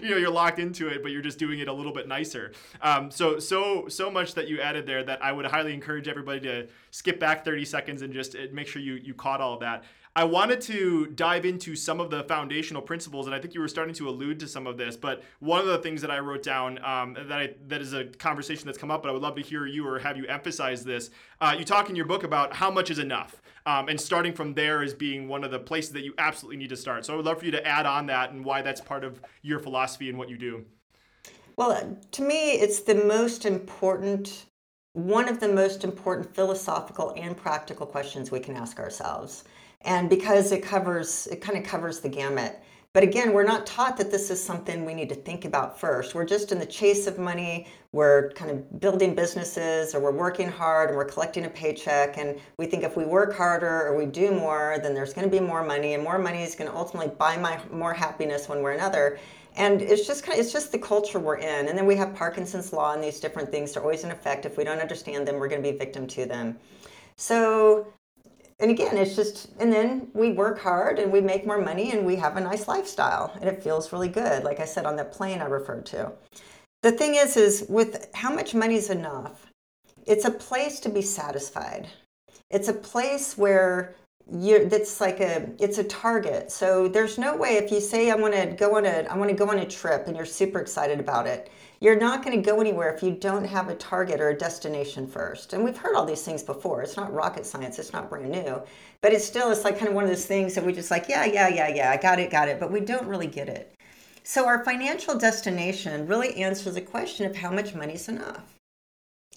You 0.00 0.10
know 0.10 0.16
you're 0.16 0.30
locked 0.30 0.58
into 0.58 0.88
it 0.88 1.02
but 1.02 1.12
you're 1.12 1.22
just 1.22 1.38
doing 1.38 1.58
it 1.60 1.68
a 1.68 1.72
little 1.72 1.92
bit 1.92 2.08
nicer. 2.08 2.52
Um, 2.80 3.10
so 3.10 3.38
so 3.38 3.88
so 3.88 4.10
much 4.10 4.34
that 4.34 4.48
you 4.48 4.60
added 4.60 4.86
there 4.86 5.04
that 5.04 5.22
i 5.22 5.30
would 5.30 5.46
highly 5.46 5.74
encourage 5.74 6.08
everybody 6.08 6.40
to 6.40 6.68
skip 6.90 7.20
back 7.20 7.44
30 7.44 7.64
seconds 7.64 8.02
and 8.02 8.12
just 8.12 8.34
uh, 8.34 8.46
make 8.52 8.66
sure 8.66 8.80
you 8.80 8.94
you 8.94 9.12
caught 9.12 9.40
all 9.40 9.58
that 9.58 9.84
I 10.16 10.24
wanted 10.24 10.60
to 10.62 11.06
dive 11.06 11.44
into 11.44 11.76
some 11.76 12.00
of 12.00 12.10
the 12.10 12.24
foundational 12.24 12.82
principles, 12.82 13.26
and 13.26 13.34
I 13.34 13.38
think 13.38 13.54
you 13.54 13.60
were 13.60 13.68
starting 13.68 13.94
to 13.94 14.08
allude 14.08 14.40
to 14.40 14.48
some 14.48 14.66
of 14.66 14.76
this. 14.76 14.96
But 14.96 15.22
one 15.38 15.60
of 15.60 15.66
the 15.66 15.78
things 15.78 16.00
that 16.00 16.10
I 16.10 16.18
wrote 16.18 16.42
down 16.42 16.84
um, 16.84 17.14
that 17.14 17.32
I, 17.32 17.54
that 17.68 17.80
is 17.80 17.92
a 17.92 18.06
conversation 18.06 18.66
that's 18.66 18.78
come 18.78 18.90
up, 18.90 19.02
but 19.02 19.08
I 19.08 19.12
would 19.12 19.22
love 19.22 19.36
to 19.36 19.42
hear 19.42 19.66
you 19.66 19.86
or 19.86 20.00
have 20.00 20.16
you 20.16 20.26
emphasize 20.26 20.84
this. 20.84 21.10
Uh, 21.40 21.54
you 21.56 21.64
talk 21.64 21.90
in 21.90 21.96
your 21.96 22.06
book 22.06 22.24
about 22.24 22.52
how 22.52 22.72
much 22.72 22.90
is 22.90 22.98
enough, 22.98 23.40
um, 23.66 23.88
and 23.88 24.00
starting 24.00 24.32
from 24.32 24.52
there 24.52 24.82
is 24.82 24.94
being 24.94 25.28
one 25.28 25.44
of 25.44 25.52
the 25.52 25.60
places 25.60 25.92
that 25.92 26.02
you 26.02 26.12
absolutely 26.18 26.56
need 26.56 26.70
to 26.70 26.76
start. 26.76 27.06
So 27.06 27.12
I 27.12 27.16
would 27.16 27.26
love 27.26 27.38
for 27.38 27.44
you 27.44 27.52
to 27.52 27.64
add 27.64 27.86
on 27.86 28.06
that 28.06 28.32
and 28.32 28.44
why 28.44 28.62
that's 28.62 28.80
part 28.80 29.04
of 29.04 29.20
your 29.42 29.60
philosophy 29.60 30.08
and 30.08 30.18
what 30.18 30.28
you 30.28 30.36
do. 30.36 30.64
Well, 31.54 31.98
to 32.10 32.22
me, 32.22 32.52
it's 32.52 32.80
the 32.80 32.96
most 32.96 33.46
important 33.46 34.46
one 34.92 35.28
of 35.28 35.38
the 35.38 35.48
most 35.48 35.84
important 35.84 36.34
philosophical 36.34 37.14
and 37.16 37.36
practical 37.36 37.86
questions 37.86 38.32
we 38.32 38.40
can 38.40 38.56
ask 38.56 38.80
ourselves 38.80 39.44
and 39.82 40.10
because 40.10 40.52
it 40.52 40.62
covers 40.62 41.26
it 41.28 41.40
kind 41.40 41.58
of 41.58 41.64
covers 41.64 42.00
the 42.00 42.08
gamut. 42.08 42.60
But 42.92 43.04
again 43.04 43.32
we're 43.32 43.44
not 43.44 43.66
taught 43.66 43.96
that 43.98 44.10
this 44.10 44.30
is 44.30 44.42
something 44.42 44.84
we 44.84 44.94
need 44.94 45.08
to 45.10 45.14
think 45.14 45.44
about 45.44 45.78
first. 45.78 46.14
We're 46.14 46.24
just 46.24 46.50
in 46.50 46.58
the 46.58 46.66
chase 46.66 47.06
of 47.06 47.18
money. 47.18 47.68
We're 47.92 48.30
kind 48.32 48.50
of 48.50 48.80
building 48.80 49.14
businesses 49.14 49.94
or 49.94 50.00
we're 50.00 50.10
working 50.10 50.48
hard 50.48 50.90
and 50.90 50.96
we're 50.96 51.04
collecting 51.04 51.44
a 51.44 51.50
paycheck. 51.50 52.18
And 52.18 52.40
we 52.56 52.66
think 52.66 52.82
if 52.82 52.96
we 52.96 53.04
work 53.04 53.36
harder 53.36 53.86
or 53.86 53.96
we 53.96 54.06
do 54.06 54.32
more 54.32 54.78
then 54.82 54.92
there's 54.92 55.14
going 55.14 55.28
to 55.28 55.30
be 55.30 55.44
more 55.44 55.64
money. 55.64 55.94
And 55.94 56.02
more 56.02 56.18
money 56.18 56.42
is 56.42 56.54
going 56.54 56.70
to 56.70 56.76
ultimately 56.76 57.14
buy 57.16 57.36
my 57.36 57.60
more 57.72 57.94
happiness 57.94 58.48
one 58.48 58.58
way 58.58 58.72
or 58.72 58.74
another. 58.74 59.18
And 59.56 59.82
it's 59.82 60.06
just 60.06 60.24
kind 60.24 60.38
of 60.38 60.44
it's 60.44 60.52
just 60.52 60.72
the 60.72 60.78
culture 60.78 61.18
we're 61.18 61.38
in. 61.38 61.68
And 61.68 61.78
then 61.78 61.86
we 61.86 61.96
have 61.96 62.14
parkinson's 62.14 62.72
law 62.72 62.92
and 62.92 63.02
these 63.02 63.20
different 63.20 63.50
things 63.50 63.76
are 63.76 63.80
always 63.80 64.04
in 64.04 64.10
effect. 64.10 64.46
If 64.46 64.56
we 64.58 64.64
don't 64.64 64.80
understand 64.80 65.26
them 65.26 65.36
we're 65.36 65.48
going 65.48 65.62
to 65.62 65.72
be 65.72 65.78
victim 65.78 66.06
to 66.08 66.26
them. 66.26 66.58
So 67.16 67.86
and 68.60 68.70
again, 68.70 68.96
it's 68.98 69.16
just, 69.16 69.48
and 69.58 69.72
then 69.72 70.08
we 70.12 70.32
work 70.32 70.58
hard 70.58 70.98
and 70.98 71.10
we 71.10 71.20
make 71.20 71.46
more 71.46 71.60
money 71.60 71.92
and 71.92 72.04
we 72.04 72.16
have 72.16 72.36
a 72.36 72.40
nice 72.40 72.68
lifestyle 72.68 73.32
and 73.40 73.48
it 73.48 73.62
feels 73.62 73.92
really 73.92 74.08
good. 74.08 74.44
Like 74.44 74.60
I 74.60 74.64
said 74.64 74.86
on 74.86 74.96
that 74.96 75.12
plane 75.12 75.40
I 75.40 75.46
referred 75.46 75.86
to. 75.86 76.12
The 76.82 76.92
thing 76.92 77.14
is, 77.14 77.36
is 77.36 77.66
with 77.68 78.08
how 78.14 78.34
much 78.34 78.54
money 78.54 78.76
is 78.76 78.90
enough, 78.90 79.46
it's 80.06 80.24
a 80.24 80.30
place 80.30 80.80
to 80.80 80.88
be 80.88 81.02
satisfied. 81.02 81.88
It's 82.50 82.68
a 82.68 82.72
place 82.72 83.36
where 83.36 83.94
you're, 84.30 84.64
that's 84.66 85.00
like 85.00 85.20
a, 85.20 85.50
it's 85.58 85.78
a 85.78 85.84
target. 85.84 86.50
So 86.50 86.88
there's 86.88 87.18
no 87.18 87.36
way 87.36 87.56
if 87.56 87.70
you 87.70 87.80
say 87.80 88.10
I 88.10 88.14
want 88.14 88.34
to 88.34 88.46
go 88.46 88.76
on 88.76 88.84
a, 88.84 89.06
I 89.10 89.16
want 89.16 89.30
to 89.30 89.36
go 89.36 89.50
on 89.50 89.58
a 89.58 89.66
trip 89.66 90.06
and 90.06 90.16
you're 90.16 90.26
super 90.26 90.60
excited 90.60 91.00
about 91.00 91.26
it 91.26 91.50
you're 91.80 91.98
not 91.98 92.22
going 92.22 92.36
to 92.36 92.50
go 92.50 92.60
anywhere 92.60 92.94
if 92.94 93.02
you 93.02 93.12
don't 93.12 93.46
have 93.46 93.68
a 93.68 93.74
target 93.74 94.20
or 94.20 94.28
a 94.28 94.36
destination 94.36 95.06
first. 95.06 95.52
And 95.52 95.64
we've 95.64 95.76
heard 95.76 95.96
all 95.96 96.04
these 96.04 96.22
things 96.22 96.42
before. 96.42 96.82
It's 96.82 96.96
not 96.96 97.12
rocket 97.12 97.46
science, 97.46 97.78
it's 97.78 97.92
not 97.92 98.10
brand 98.10 98.30
new. 98.30 98.62
But 99.00 99.12
it's 99.12 99.24
still, 99.24 99.50
it's 99.50 99.64
like 99.64 99.78
kind 99.78 99.88
of 99.88 99.94
one 99.94 100.04
of 100.04 100.10
those 100.10 100.26
things 100.26 100.54
that 100.54 100.64
we 100.64 100.74
just 100.74 100.90
like, 100.90 101.08
yeah, 101.08 101.24
yeah, 101.24 101.48
yeah, 101.48 101.68
yeah, 101.68 101.90
I 101.90 101.96
got 101.96 102.18
it, 102.18 102.30
got 102.30 102.48
it. 102.48 102.60
But 102.60 102.70
we 102.70 102.80
don't 102.80 103.06
really 103.06 103.26
get 103.26 103.48
it. 103.48 103.74
So 104.22 104.46
our 104.46 104.62
financial 104.62 105.16
destination 105.16 106.06
really 106.06 106.36
answers 106.36 106.74
the 106.74 106.82
question 106.82 107.24
of 107.24 107.34
how 107.34 107.50
much 107.50 107.74
money 107.74 107.94
is 107.94 108.08
enough. 108.08 108.58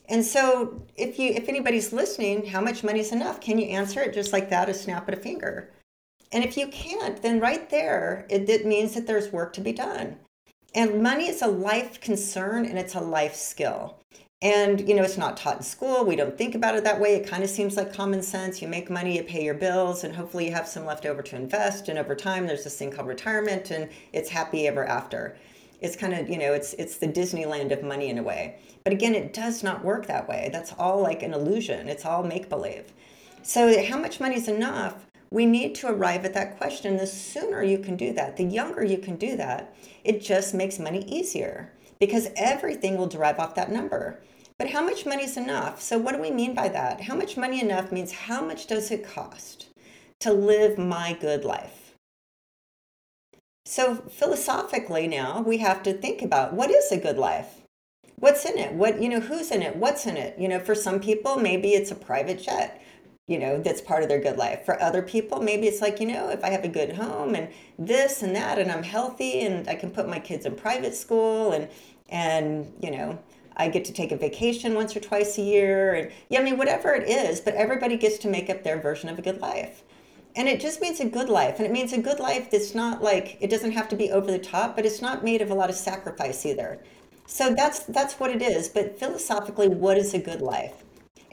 And 0.09 0.25
so 0.25 0.85
if 0.97 1.17
you 1.17 1.29
if 1.29 1.47
anybody's 1.47 1.93
listening, 1.93 2.45
how 2.45 2.59
much 2.59 2.83
money 2.83 2.99
is 2.99 3.13
enough? 3.13 3.39
Can 3.39 3.57
you 3.57 3.67
answer 3.67 4.01
it 4.01 4.13
just 4.13 4.33
like 4.33 4.49
that, 4.49 4.67
a 4.67 4.73
snap 4.73 5.07
of 5.07 5.17
a 5.17 5.21
finger? 5.21 5.71
And 6.33 6.43
if 6.43 6.57
you 6.57 6.67
can't, 6.67 7.21
then 7.21 7.39
right 7.39 7.69
there, 7.69 8.25
it, 8.29 8.49
it 8.49 8.65
means 8.65 8.95
that 8.95 9.07
there's 9.07 9.31
work 9.31 9.53
to 9.53 9.61
be 9.61 9.71
done. 9.71 10.17
And 10.75 11.03
money 11.03 11.27
is 11.27 11.41
a 11.41 11.47
life 11.47 12.01
concern 12.01 12.65
and 12.65 12.79
it's 12.79 12.95
a 12.95 12.99
life 12.99 13.35
skill. 13.35 13.97
And, 14.41 14.85
you 14.89 14.93
know, 14.93 15.03
it's 15.03 15.17
not 15.17 15.37
taught 15.37 15.57
in 15.57 15.63
school. 15.63 16.03
We 16.03 16.17
don't 16.17 16.37
think 16.37 16.53
about 16.53 16.75
it 16.75 16.83
that 16.83 16.99
way. 16.99 17.15
It 17.15 17.27
kind 17.27 17.43
of 17.43 17.49
seems 17.49 17.77
like 17.77 17.93
common 17.93 18.21
sense. 18.21 18.61
You 18.61 18.67
make 18.67 18.89
money, 18.89 19.15
you 19.15 19.23
pay 19.23 19.41
your 19.41 19.53
bills, 19.53 20.03
and 20.03 20.13
hopefully 20.13 20.47
you 20.47 20.51
have 20.51 20.67
some 20.67 20.85
left 20.85 21.05
over 21.05 21.21
to 21.21 21.35
invest. 21.37 21.87
And 21.87 21.97
over 21.97 22.13
time, 22.13 22.45
there's 22.45 22.65
this 22.65 22.77
thing 22.77 22.91
called 22.91 23.07
retirement, 23.07 23.71
and 23.71 23.89
it's 24.11 24.29
happy 24.29 24.67
ever 24.67 24.85
after. 24.85 25.37
It's 25.79 25.95
kind 25.95 26.13
of, 26.13 26.29
you 26.29 26.37
know, 26.37 26.51
it's 26.53 26.73
it's 26.73 26.97
the 26.97 27.07
Disneyland 27.07 27.71
of 27.71 27.83
money 27.83 28.09
in 28.09 28.17
a 28.17 28.23
way. 28.23 28.57
But 28.83 28.91
again, 28.91 29.15
it 29.15 29.33
does 29.33 29.63
not 29.63 29.85
work 29.85 30.07
that 30.07 30.27
way. 30.27 30.49
That's 30.51 30.73
all 30.77 31.01
like 31.01 31.23
an 31.23 31.33
illusion. 31.33 31.87
It's 31.87 32.05
all 32.05 32.23
make 32.23 32.49
believe. 32.49 32.91
So 33.43 33.81
how 33.85 33.97
much 33.97 34.19
money 34.19 34.35
is 34.35 34.49
enough? 34.49 35.05
We 35.33 35.47
need 35.47 35.73
to 35.75 35.87
arrive 35.87 36.25
at 36.25 36.35
that 36.35 36.59
question. 36.59 36.95
The 36.95 37.07
sooner 37.07 37.63
you 37.63 37.79
can 37.79 37.95
do 37.95 38.13
that, 38.13 38.37
the 38.37 38.43
younger 38.43 38.83
you 38.83 38.99
can 38.99 39.15
do 39.15 39.35
that, 39.35 39.75
it 40.03 40.21
just 40.21 40.53
makes 40.53 40.77
money 40.77 41.03
easier 41.05 41.73
because 41.99 42.27
everything 42.35 42.97
will 42.97 43.07
derive 43.07 43.39
off 43.39 43.55
that 43.55 43.71
number. 43.71 44.21
But 44.59 44.69
how 44.69 44.85
much 44.85 45.07
money 45.07 45.23
is 45.23 45.35
enough? 45.35 45.81
So, 45.81 45.97
what 45.97 46.13
do 46.13 46.21
we 46.21 46.29
mean 46.29 46.53
by 46.53 46.69
that? 46.69 47.01
How 47.01 47.15
much 47.15 47.35
money 47.35 47.59
enough 47.59 47.91
means 47.91 48.11
how 48.11 48.45
much 48.45 48.67
does 48.67 48.91
it 48.91 49.03
cost 49.03 49.69
to 50.19 50.31
live 50.31 50.77
my 50.77 51.17
good 51.19 51.43
life? 51.43 51.95
So, 53.65 53.95
philosophically, 53.95 55.07
now 55.07 55.41
we 55.41 55.57
have 55.57 55.81
to 55.81 55.93
think 55.93 56.21
about 56.21 56.53
what 56.53 56.69
is 56.69 56.91
a 56.91 56.97
good 56.97 57.17
life? 57.17 57.61
What's 58.17 58.45
in 58.45 58.59
it? 58.59 58.73
What, 58.73 59.01
you 59.01 59.09
know, 59.09 59.19
who's 59.19 59.49
in 59.49 59.63
it? 59.63 59.77
What's 59.77 60.05
in 60.05 60.15
it? 60.15 60.37
You 60.37 60.47
know, 60.47 60.59
for 60.59 60.75
some 60.75 60.99
people, 60.99 61.37
maybe 61.37 61.69
it's 61.69 61.89
a 61.89 61.95
private 61.95 62.39
jet 62.39 62.82
you 63.27 63.39
know 63.39 63.61
that's 63.61 63.81
part 63.81 64.03
of 64.03 64.09
their 64.09 64.19
good 64.19 64.37
life 64.37 64.65
for 64.65 64.81
other 64.81 65.01
people 65.01 65.41
maybe 65.41 65.67
it's 65.67 65.81
like 65.81 65.99
you 65.99 66.07
know 66.07 66.29
if 66.29 66.43
i 66.43 66.49
have 66.49 66.65
a 66.65 66.69
good 66.69 66.93
home 66.93 67.35
and 67.35 67.47
this 67.79 68.21
and 68.21 68.35
that 68.35 68.59
and 68.59 68.71
i'm 68.71 68.83
healthy 68.83 69.41
and 69.41 69.69
i 69.69 69.75
can 69.75 69.89
put 69.89 70.09
my 70.09 70.19
kids 70.19 70.45
in 70.45 70.55
private 70.55 70.93
school 70.93 71.53
and 71.53 71.69
and 72.09 72.71
you 72.81 72.91
know 72.91 73.17
I 73.55 73.69
get 73.69 73.85
to 73.85 73.93
take 73.93 74.11
a 74.11 74.17
vacation 74.17 74.73
once 74.73 74.95
or 74.95 74.99
twice 74.99 75.37
a 75.37 75.41
year. 75.41 75.93
And 75.93 76.11
yeah, 76.29 76.39
I 76.39 76.43
mean, 76.43 76.57
whatever 76.57 76.93
it 76.93 77.07
is, 77.07 77.39
but 77.39 77.53
everybody 77.55 77.97
gets 77.97 78.17
to 78.19 78.27
make 78.27 78.49
up 78.49 78.63
their 78.63 78.79
version 78.79 79.09
of 79.09 79.19
a 79.19 79.21
good 79.21 79.41
life. 79.41 79.83
And 80.35 80.47
it 80.47 80.59
just 80.59 80.81
means 80.81 80.99
a 80.99 81.05
good 81.05 81.29
life. 81.29 81.57
And 81.57 81.65
it 81.65 81.71
means 81.71 81.93
a 81.93 82.01
good 82.01 82.19
life 82.19 82.49
that's 82.49 82.73
not 82.73 83.03
like, 83.03 83.37
it 83.39 83.51
doesn't 83.51 83.73
have 83.73 83.87
to 83.89 83.95
be 83.95 84.09
over 84.09 84.31
the 84.31 84.39
top, 84.39 84.75
but 84.75 84.85
it's 84.85 85.01
not 85.01 85.23
made 85.23 85.41
of 85.41 85.51
a 85.51 85.53
lot 85.53 85.69
of 85.69 85.75
sacrifice 85.75 86.45
either. 86.45 86.83
So 87.27 87.53
that's 87.53 87.79
that's 87.83 88.15
what 88.15 88.31
it 88.31 88.41
is. 88.41 88.67
But 88.67 88.99
philosophically, 88.99 89.69
what 89.69 89.97
is 89.97 90.13
a 90.13 90.19
good 90.19 90.41
life? 90.41 90.82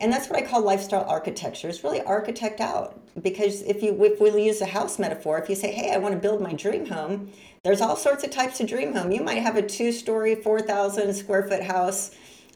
And 0.01 0.11
that's 0.11 0.29
what 0.29 0.39
I 0.39 0.47
call 0.47 0.63
lifestyle 0.63 1.05
architecture. 1.05 1.69
It's 1.69 1.85
really 1.85 2.01
architect 2.03 2.61
out. 2.61 2.99
Because 3.23 3.63
if 3.63 3.83
you 3.83 4.03
if 4.03 4.19
we 4.21 4.43
use 4.43 4.61
a 4.63 4.67
house 4.67 4.99
metaphor, 4.99 5.39
if 5.39 5.49
you 5.51 5.55
say, 5.55 5.73
hey, 5.73 5.93
I 5.93 5.99
want 5.99 6.15
to 6.15 6.21
build 6.21 6.41
my 6.41 6.55
dream 6.55 6.87
home, 6.87 7.31
there's 7.63 7.83
all 7.83 7.97
sorts 7.97 8.25
of 8.25 8.31
types 8.31 8.61
of 8.61 8.67
dream 8.67 8.95
home. 8.95 9.13
You 9.13 9.23
might 9.23 9.43
have 9.43 9.57
a 9.57 9.63
two 9.63 9.93
story, 9.93 10.35
4,000 10.35 11.13
square 11.13 11.43
foot 11.43 11.63
house 11.63 12.13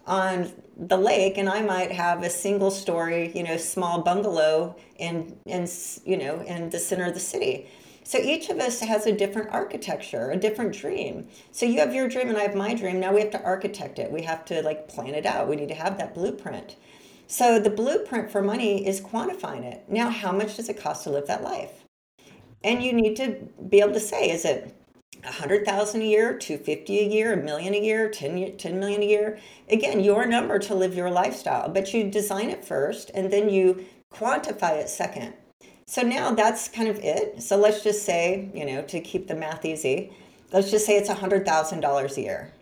on 0.07 0.53
the 0.77 0.97
lake 0.97 1.39
and 1.39 1.49
I 1.49 1.63
might 1.63 1.93
have 1.93 2.23
a 2.23 2.31
single 2.31 2.71
story, 2.71 3.31
you 3.35 3.43
know, 3.43 3.57
small 3.57 4.03
bungalow 4.03 4.77
in, 4.97 5.37
in, 5.47 5.69
you 6.05 6.17
know, 6.17 6.41
in 6.41 6.71
the 6.71 6.79
center 6.79 7.05
of 7.05 7.15
the 7.15 7.21
city. 7.21 7.69
So 8.07 8.19
each 8.19 8.51
of 8.51 8.59
us 8.59 8.81
has 8.81 9.07
a 9.07 9.13
different 9.13 9.51
architecture, 9.51 10.31
a 10.31 10.37
different 10.37 10.75
dream. 10.75 11.29
So 11.53 11.65
you 11.65 11.81
have 11.81 11.95
your 11.95 12.07
dream 12.07 12.29
and 12.29 12.37
I 12.37 12.43
have 12.43 12.55
my 12.55 12.75
dream. 12.75 13.01
Now 13.01 13.15
we 13.15 13.21
have 13.21 13.31
to 13.31 13.43
architect 13.43 13.99
it. 13.99 14.13
We 14.13 14.23
have 14.23 14.45
to 14.47 14.63
like 14.63 14.89
plan 14.89 15.15
it 15.15 15.25
out. 15.25 15.49
We 15.49 15.57
need 15.57 15.69
to 15.69 15.75
have 15.75 15.97
that 15.99 16.15
blueprint. 16.15 16.77
So 17.27 17.59
the 17.59 17.71
blueprint 17.71 18.31
for 18.31 18.43
money 18.43 18.87
is 18.87 19.01
quantifying 19.01 19.65
it. 19.65 19.85
Now, 19.89 20.11
how 20.11 20.33
much 20.33 20.57
does 20.57 20.69
it 20.69 20.81
cost 20.81 21.05
to 21.05 21.11
live 21.11 21.27
that 21.27 21.43
life? 21.43 21.85
And 22.63 22.83
you 22.83 22.93
need 22.93 23.17
to 23.17 23.49
be 23.69 23.81
able 23.81 23.93
to 23.95 24.01
say, 24.01 24.31
is 24.31 24.45
it 24.45 24.75
100,000 25.25 26.03
a 26.03 26.05
year, 26.05 26.37
250 26.37 26.99
a 26.99 27.03
year, 27.03 27.33
a 27.33 27.37
million 27.37 27.75
a 27.75 27.81
year, 27.81 28.11
10, 28.11 28.57
10 28.57 28.79
million 28.79 29.03
a 29.03 29.07
year. 29.07 29.39
Again, 29.71 30.01
your 30.01 30.27
number 30.27 30.59
to 30.59 30.75
live 30.75 30.95
your 30.95 31.11
lifestyle, 31.11 31.69
but 31.69 31.95
you 31.95 32.11
design 32.11 32.51
it 32.51 32.65
first 32.65 33.11
and 33.15 33.33
then 33.33 33.49
you 33.49 33.87
quantify 34.13 34.73
it 34.81 34.89
second. 34.89 35.35
So 35.87 36.03
now 36.03 36.35
that's 36.35 36.69
kind 36.69 36.89
of 36.89 36.99
it. 36.99 37.43
So 37.43 37.57
let's 37.57 37.83
just 37.83 38.05
say, 38.05 38.51
you 38.55 38.67
know, 38.67 38.83
to 38.83 39.01
keep 39.01 39.27
the 39.27 39.35
math 39.35 39.65
easy, 39.65 40.13
let's 40.53 40.71
just 40.71 40.87
say 40.87 40.97
it's 40.97 41.11
$100,000 41.11 42.17
a 42.17 42.21
year. 42.21 42.53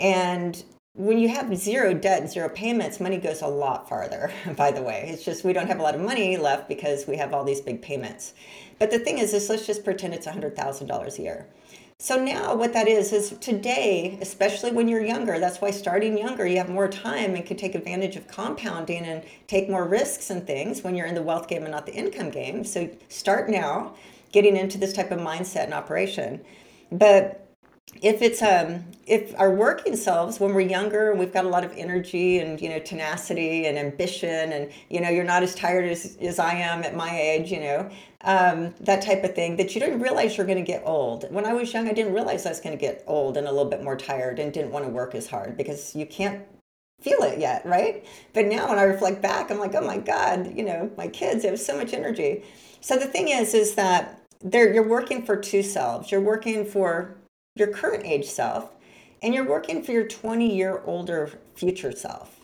And 0.00 0.62
when 0.94 1.18
you 1.18 1.28
have 1.28 1.56
zero 1.56 1.92
debt 1.92 2.20
and 2.20 2.30
zero 2.30 2.48
payments, 2.48 3.00
money 3.00 3.18
goes 3.18 3.42
a 3.42 3.46
lot 3.48 3.88
farther, 3.88 4.32
by 4.56 4.70
the 4.70 4.82
way. 4.82 5.08
It's 5.12 5.24
just 5.24 5.44
we 5.44 5.52
don't 5.52 5.66
have 5.66 5.80
a 5.80 5.82
lot 5.82 5.96
of 5.96 6.00
money 6.00 6.36
left 6.36 6.68
because 6.68 7.06
we 7.06 7.16
have 7.16 7.34
all 7.34 7.44
these 7.44 7.60
big 7.60 7.82
payments. 7.82 8.32
But 8.78 8.90
the 8.90 9.00
thing 9.00 9.18
is, 9.18 9.34
is 9.34 9.48
let's 9.48 9.66
just 9.66 9.84
pretend 9.84 10.14
it's 10.14 10.26
$100,000 10.26 11.18
a 11.18 11.22
year. 11.22 11.46
So 11.98 12.22
now 12.22 12.54
what 12.54 12.72
that 12.72 12.86
is 12.86 13.12
is 13.12 13.30
today, 13.38 14.18
especially 14.20 14.72
when 14.72 14.88
you're 14.88 15.04
younger, 15.04 15.38
that's 15.38 15.60
why 15.60 15.70
starting 15.70 16.18
younger, 16.18 16.46
you 16.46 16.58
have 16.58 16.68
more 16.68 16.88
time 16.88 17.34
and 17.34 17.46
can 17.46 17.56
take 17.56 17.74
advantage 17.74 18.16
of 18.16 18.28
compounding 18.28 19.04
and 19.04 19.24
take 19.46 19.68
more 19.68 19.86
risks 19.86 20.30
and 20.30 20.46
things 20.46 20.82
when 20.82 20.94
you're 20.94 21.06
in 21.06 21.14
the 21.14 21.22
wealth 21.22 21.48
game 21.48 21.62
and 21.62 21.72
not 21.72 21.86
the 21.86 21.94
income 21.94 22.30
game. 22.30 22.64
So 22.64 22.90
start 23.08 23.48
now 23.48 23.94
getting 24.32 24.56
into 24.56 24.76
this 24.76 24.92
type 24.92 25.12
of 25.12 25.20
mindset 25.20 25.64
and 25.64 25.74
operation. 25.74 26.44
But 26.90 27.43
if 28.04 28.22
it's 28.22 28.42
um 28.42 28.84
if 29.06 29.38
our 29.38 29.50
working 29.50 29.96
selves 29.96 30.40
when 30.40 30.54
we're 30.54 30.60
younger 30.60 31.10
and 31.10 31.18
we've 31.18 31.32
got 31.32 31.44
a 31.44 31.48
lot 31.48 31.64
of 31.64 31.72
energy 31.76 32.38
and 32.38 32.60
you 32.60 32.68
know 32.68 32.78
tenacity 32.78 33.66
and 33.66 33.78
ambition 33.78 34.52
and 34.52 34.70
you 34.90 35.00
know 35.00 35.08
you're 35.08 35.24
not 35.24 35.42
as 35.42 35.54
tired 35.54 35.84
as, 35.84 36.16
as 36.20 36.38
i 36.38 36.52
am 36.52 36.82
at 36.82 36.94
my 36.94 37.18
age 37.18 37.50
you 37.50 37.60
know 37.60 37.88
um, 38.26 38.74
that 38.80 39.02
type 39.02 39.22
of 39.22 39.34
thing 39.34 39.56
that 39.56 39.74
you 39.74 39.82
didn't 39.82 40.00
realize 40.00 40.38
you're 40.38 40.46
going 40.46 40.56
to 40.56 40.64
get 40.64 40.82
old. 40.86 41.30
When 41.30 41.44
i 41.44 41.52
was 41.52 41.72
young 41.72 41.88
i 41.88 41.92
didn't 41.92 42.14
realize 42.14 42.46
i 42.46 42.50
was 42.50 42.60
going 42.60 42.76
to 42.76 42.80
get 42.80 43.04
old 43.06 43.36
and 43.36 43.46
a 43.46 43.52
little 43.52 43.70
bit 43.70 43.82
more 43.82 43.96
tired 43.96 44.38
and 44.38 44.52
didn't 44.52 44.70
want 44.70 44.84
to 44.84 44.90
work 44.90 45.14
as 45.14 45.28
hard 45.28 45.56
because 45.56 45.94
you 45.94 46.06
can't 46.06 46.42
feel 47.00 47.22
it 47.22 47.38
yet 47.38 47.64
right? 47.66 48.06
But 48.32 48.46
now 48.46 48.68
when 48.68 48.78
i 48.78 48.82
reflect 48.82 49.20
back 49.20 49.50
i'm 49.50 49.58
like 49.58 49.74
oh 49.74 49.86
my 49.86 49.98
god 49.98 50.56
you 50.56 50.64
know 50.64 50.90
my 50.96 51.08
kids 51.08 51.44
have 51.44 51.60
so 51.60 51.76
much 51.76 51.92
energy. 51.92 52.44
So 52.80 52.96
the 52.96 53.06
thing 53.06 53.28
is 53.28 53.54
is 53.54 53.74
that 53.74 54.20
they're, 54.42 54.74
you're 54.74 54.86
working 54.86 55.24
for 55.24 55.38
two 55.38 55.62
selves. 55.62 56.10
You're 56.10 56.20
working 56.20 56.66
for 56.66 57.16
your 57.56 57.68
current 57.68 58.04
age 58.04 58.26
self 58.26 58.72
and 59.22 59.32
you're 59.32 59.48
working 59.48 59.82
for 59.82 59.92
your 59.92 60.06
20 60.06 60.54
year 60.54 60.82
older 60.84 61.30
future 61.54 61.92
self. 61.92 62.40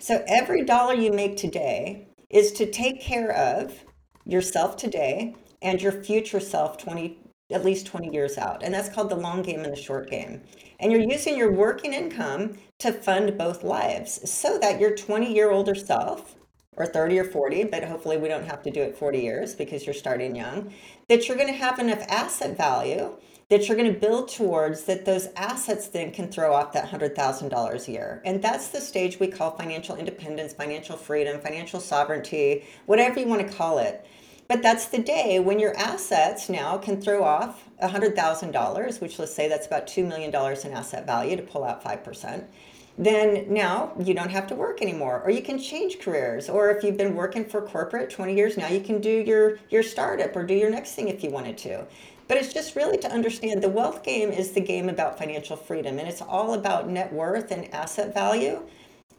So 0.00 0.24
every 0.26 0.64
dollar 0.64 0.94
you 0.94 1.12
make 1.12 1.36
today 1.36 2.08
is 2.28 2.52
to 2.52 2.70
take 2.70 3.00
care 3.00 3.32
of 3.32 3.84
yourself 4.24 4.76
today 4.76 5.36
and 5.62 5.80
your 5.80 5.92
future 5.92 6.40
self 6.40 6.76
20 6.78 7.18
at 7.50 7.64
least 7.64 7.86
20 7.86 8.12
years 8.12 8.36
out. 8.36 8.62
And 8.62 8.74
that's 8.74 8.90
called 8.90 9.08
the 9.08 9.16
long 9.16 9.42
game 9.42 9.60
and 9.60 9.72
the 9.72 9.80
short 9.80 10.10
game. 10.10 10.42
And 10.80 10.92
you're 10.92 11.00
using 11.00 11.36
your 11.36 11.50
working 11.50 11.94
income 11.94 12.58
to 12.80 12.92
fund 12.92 13.38
both 13.38 13.62
lives 13.62 14.28
so 14.30 14.58
that 14.58 14.80
your 14.80 14.94
20 14.94 15.32
year 15.32 15.50
older 15.50 15.74
self 15.74 16.34
or 16.76 16.84
30 16.84 17.20
or 17.20 17.24
40, 17.24 17.64
but 17.64 17.84
hopefully 17.84 18.18
we 18.18 18.28
don't 18.28 18.46
have 18.46 18.62
to 18.64 18.70
do 18.70 18.82
it 18.82 18.98
40 18.98 19.20
years 19.20 19.54
because 19.54 19.86
you're 19.86 19.94
starting 19.94 20.36
young, 20.36 20.72
that 21.08 21.26
you're 21.26 21.36
going 21.36 21.48
to 21.48 21.54
have 21.54 21.78
enough 21.78 22.02
asset 22.08 22.56
value 22.56 23.16
that 23.48 23.66
you're 23.66 23.76
going 23.76 23.92
to 23.92 23.98
build 23.98 24.28
towards 24.28 24.84
that 24.84 25.06
those 25.06 25.28
assets 25.34 25.88
then 25.88 26.10
can 26.12 26.28
throw 26.28 26.52
off 26.52 26.72
that 26.72 26.90
$100,000 26.90 27.88
a 27.88 27.90
year. 27.90 28.20
And 28.24 28.42
that's 28.42 28.68
the 28.68 28.80
stage 28.80 29.18
we 29.18 29.28
call 29.28 29.52
financial 29.52 29.96
independence, 29.96 30.52
financial 30.52 30.96
freedom, 30.96 31.40
financial 31.40 31.80
sovereignty, 31.80 32.64
whatever 32.84 33.20
you 33.20 33.26
want 33.26 33.48
to 33.48 33.56
call 33.56 33.78
it. 33.78 34.06
But 34.48 34.62
that's 34.62 34.86
the 34.86 34.98
day 34.98 35.40
when 35.40 35.58
your 35.58 35.76
assets 35.76 36.48
now 36.48 36.76
can 36.76 37.00
throw 37.00 37.24
off 37.24 37.64
$100,000, 37.82 39.00
which 39.00 39.18
let's 39.18 39.34
say 39.34 39.48
that's 39.48 39.66
about 39.66 39.86
$2 39.86 40.06
million 40.06 40.30
in 40.30 40.72
asset 40.72 41.06
value 41.06 41.36
to 41.36 41.42
pull 41.42 41.64
out 41.64 41.82
5% 41.82 42.44
then 43.00 43.46
now 43.48 43.92
you 44.02 44.12
don't 44.12 44.30
have 44.30 44.48
to 44.48 44.56
work 44.56 44.82
anymore 44.82 45.22
or 45.24 45.30
you 45.30 45.40
can 45.40 45.56
change 45.56 46.00
careers 46.00 46.48
or 46.48 46.70
if 46.70 46.82
you've 46.82 46.96
been 46.96 47.14
working 47.14 47.44
for 47.44 47.62
corporate 47.62 48.10
20 48.10 48.34
years 48.34 48.56
now 48.56 48.66
you 48.66 48.80
can 48.80 49.00
do 49.00 49.08
your 49.08 49.56
your 49.70 49.84
startup 49.84 50.34
or 50.34 50.42
do 50.44 50.52
your 50.52 50.68
next 50.68 50.96
thing 50.96 51.06
if 51.06 51.22
you 51.22 51.30
wanted 51.30 51.56
to 51.56 51.86
but 52.28 52.36
it's 52.36 52.52
just 52.52 52.76
really 52.76 52.98
to 52.98 53.10
understand 53.10 53.62
the 53.62 53.68
wealth 53.68 54.02
game 54.02 54.30
is 54.30 54.52
the 54.52 54.60
game 54.60 54.88
about 54.88 55.18
financial 55.18 55.56
freedom, 55.56 55.98
and 55.98 56.06
it's 56.06 56.22
all 56.22 56.54
about 56.54 56.88
net 56.88 57.12
worth 57.12 57.50
and 57.50 57.72
asset 57.74 58.14
value 58.14 58.62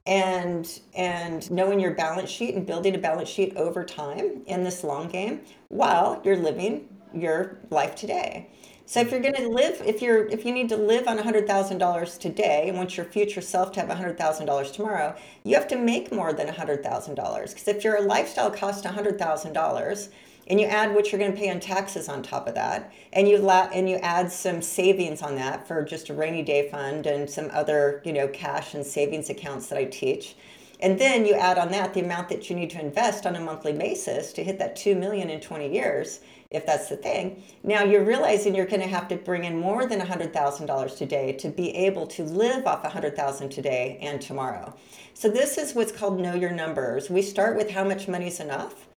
and 0.06 0.82
and 0.96 1.52
knowing 1.52 1.80
your 1.80 1.94
balance 1.94 2.30
sheet 2.30 2.56
and 2.56 2.66
building 2.66 2.96
a 2.96 2.98
balance 2.98 3.30
sheet 3.30 3.56
over 3.56 3.84
time 3.84 4.42
in 4.46 4.64
this 4.64 4.84
long 4.84 5.08
game 5.08 5.42
while 5.68 6.22
you're 6.24 6.38
living 6.38 6.88
your 7.14 7.58
life 7.70 7.96
today. 7.96 8.48
So 8.86 9.02
if 9.02 9.12
you're 9.12 9.20
going 9.20 9.36
to 9.36 9.50
live, 9.50 9.84
if 9.86 10.02
you're 10.02 10.26
if 10.28 10.46
you 10.46 10.52
need 10.52 10.70
to 10.70 10.78
live 10.78 11.08
on 11.08 11.20
$100,000 11.20 12.20
today 12.20 12.70
and 12.70 12.78
want 12.78 12.98
your 12.98 13.06
future 13.06 13.42
self 13.42 13.72
to 13.74 13.82
have 13.82 13.90
$100,000 13.90 14.74
tomorrow, 14.74 15.16
you 15.44 15.54
have 15.54 15.68
to 15.68 15.78
make 15.78 16.12
more 16.12 16.34
than 16.34 16.48
$100,000 16.48 17.50
because 17.50 17.68
if 17.68 17.84
your 17.84 18.02
lifestyle 18.02 18.50
costs 18.50 18.86
$100,000 18.86 20.10
and 20.50 20.60
you 20.60 20.66
add 20.66 20.94
what 20.94 21.12
you're 21.12 21.20
going 21.20 21.32
to 21.32 21.38
pay 21.38 21.50
on 21.50 21.60
taxes 21.60 22.10
on 22.10 22.24
top 22.24 22.48
of 22.48 22.56
that. 22.56 22.92
And 23.14 23.28
you 23.28 23.38
la- 23.38 23.70
and 23.74 23.90
you 23.90 23.98
add 23.98 24.32
some 24.32 24.62
savings 24.62 25.22
on 25.22 25.36
that 25.36 25.68
for 25.68 25.84
just 25.84 26.10
a 26.10 26.14
rainy 26.14 26.42
day 26.42 26.70
fund 26.70 27.06
and 27.06 27.30
some 27.30 27.50
other 27.54 28.02
you 28.04 28.14
know 28.14 28.28
cash 28.28 28.74
and 28.74 28.86
savings 28.86 29.30
accounts 29.30 29.68
that 29.68 29.78
i 29.78 29.86
teach. 29.86 30.36
And 30.82 30.98
then 30.98 31.26
you 31.26 31.34
add 31.34 31.58
on 31.58 31.72
that 31.72 31.94
the 31.94 32.00
amount 32.00 32.30
that 32.30 32.50
you 32.50 32.56
need 32.56 32.70
to 32.72 32.80
invest 32.80 33.26
on 33.26 33.36
a 33.36 33.42
monthly 33.42 33.74
basis 33.74 34.32
to 34.34 34.44
hit 34.44 34.60
that 34.60 34.78
2 34.78 34.96
million 34.96 35.30
in 35.30 35.42
20 35.42 35.72
years 35.72 36.22
if 36.52 36.66
that's 36.66 36.90
the 36.90 36.96
thing. 36.96 37.44
Now 37.64 37.84
you're 37.84 38.04
realizing 38.04 38.56
you're 38.56 38.66
going 38.66 38.82
to 38.82 38.88
have 38.88 39.08
to 39.10 39.18
bring 39.18 39.44
in 39.44 39.60
more 39.60 39.86
than 39.86 40.00
$100000 40.00 40.98
today 40.98 41.34
to 41.34 41.50
be 41.50 41.76
able 41.76 42.08
to 42.08 42.24
live 42.24 42.66
off 42.66 42.84
100000 42.84 43.50
today 43.50 44.00
and 44.02 44.20
tomorrow. 44.20 44.74
So 45.14 45.30
this 45.30 45.60
is 45.60 45.76
what's 45.76 45.92
called 45.92 46.20
know 46.20 46.34
your 46.34 46.52
numbers. 46.52 47.10
We 47.10 47.22
start 47.22 47.56
with 47.56 47.70
how 47.70 47.84
much 47.84 48.08
money 48.08 48.28
is 48.28 48.40
enough 48.40 48.89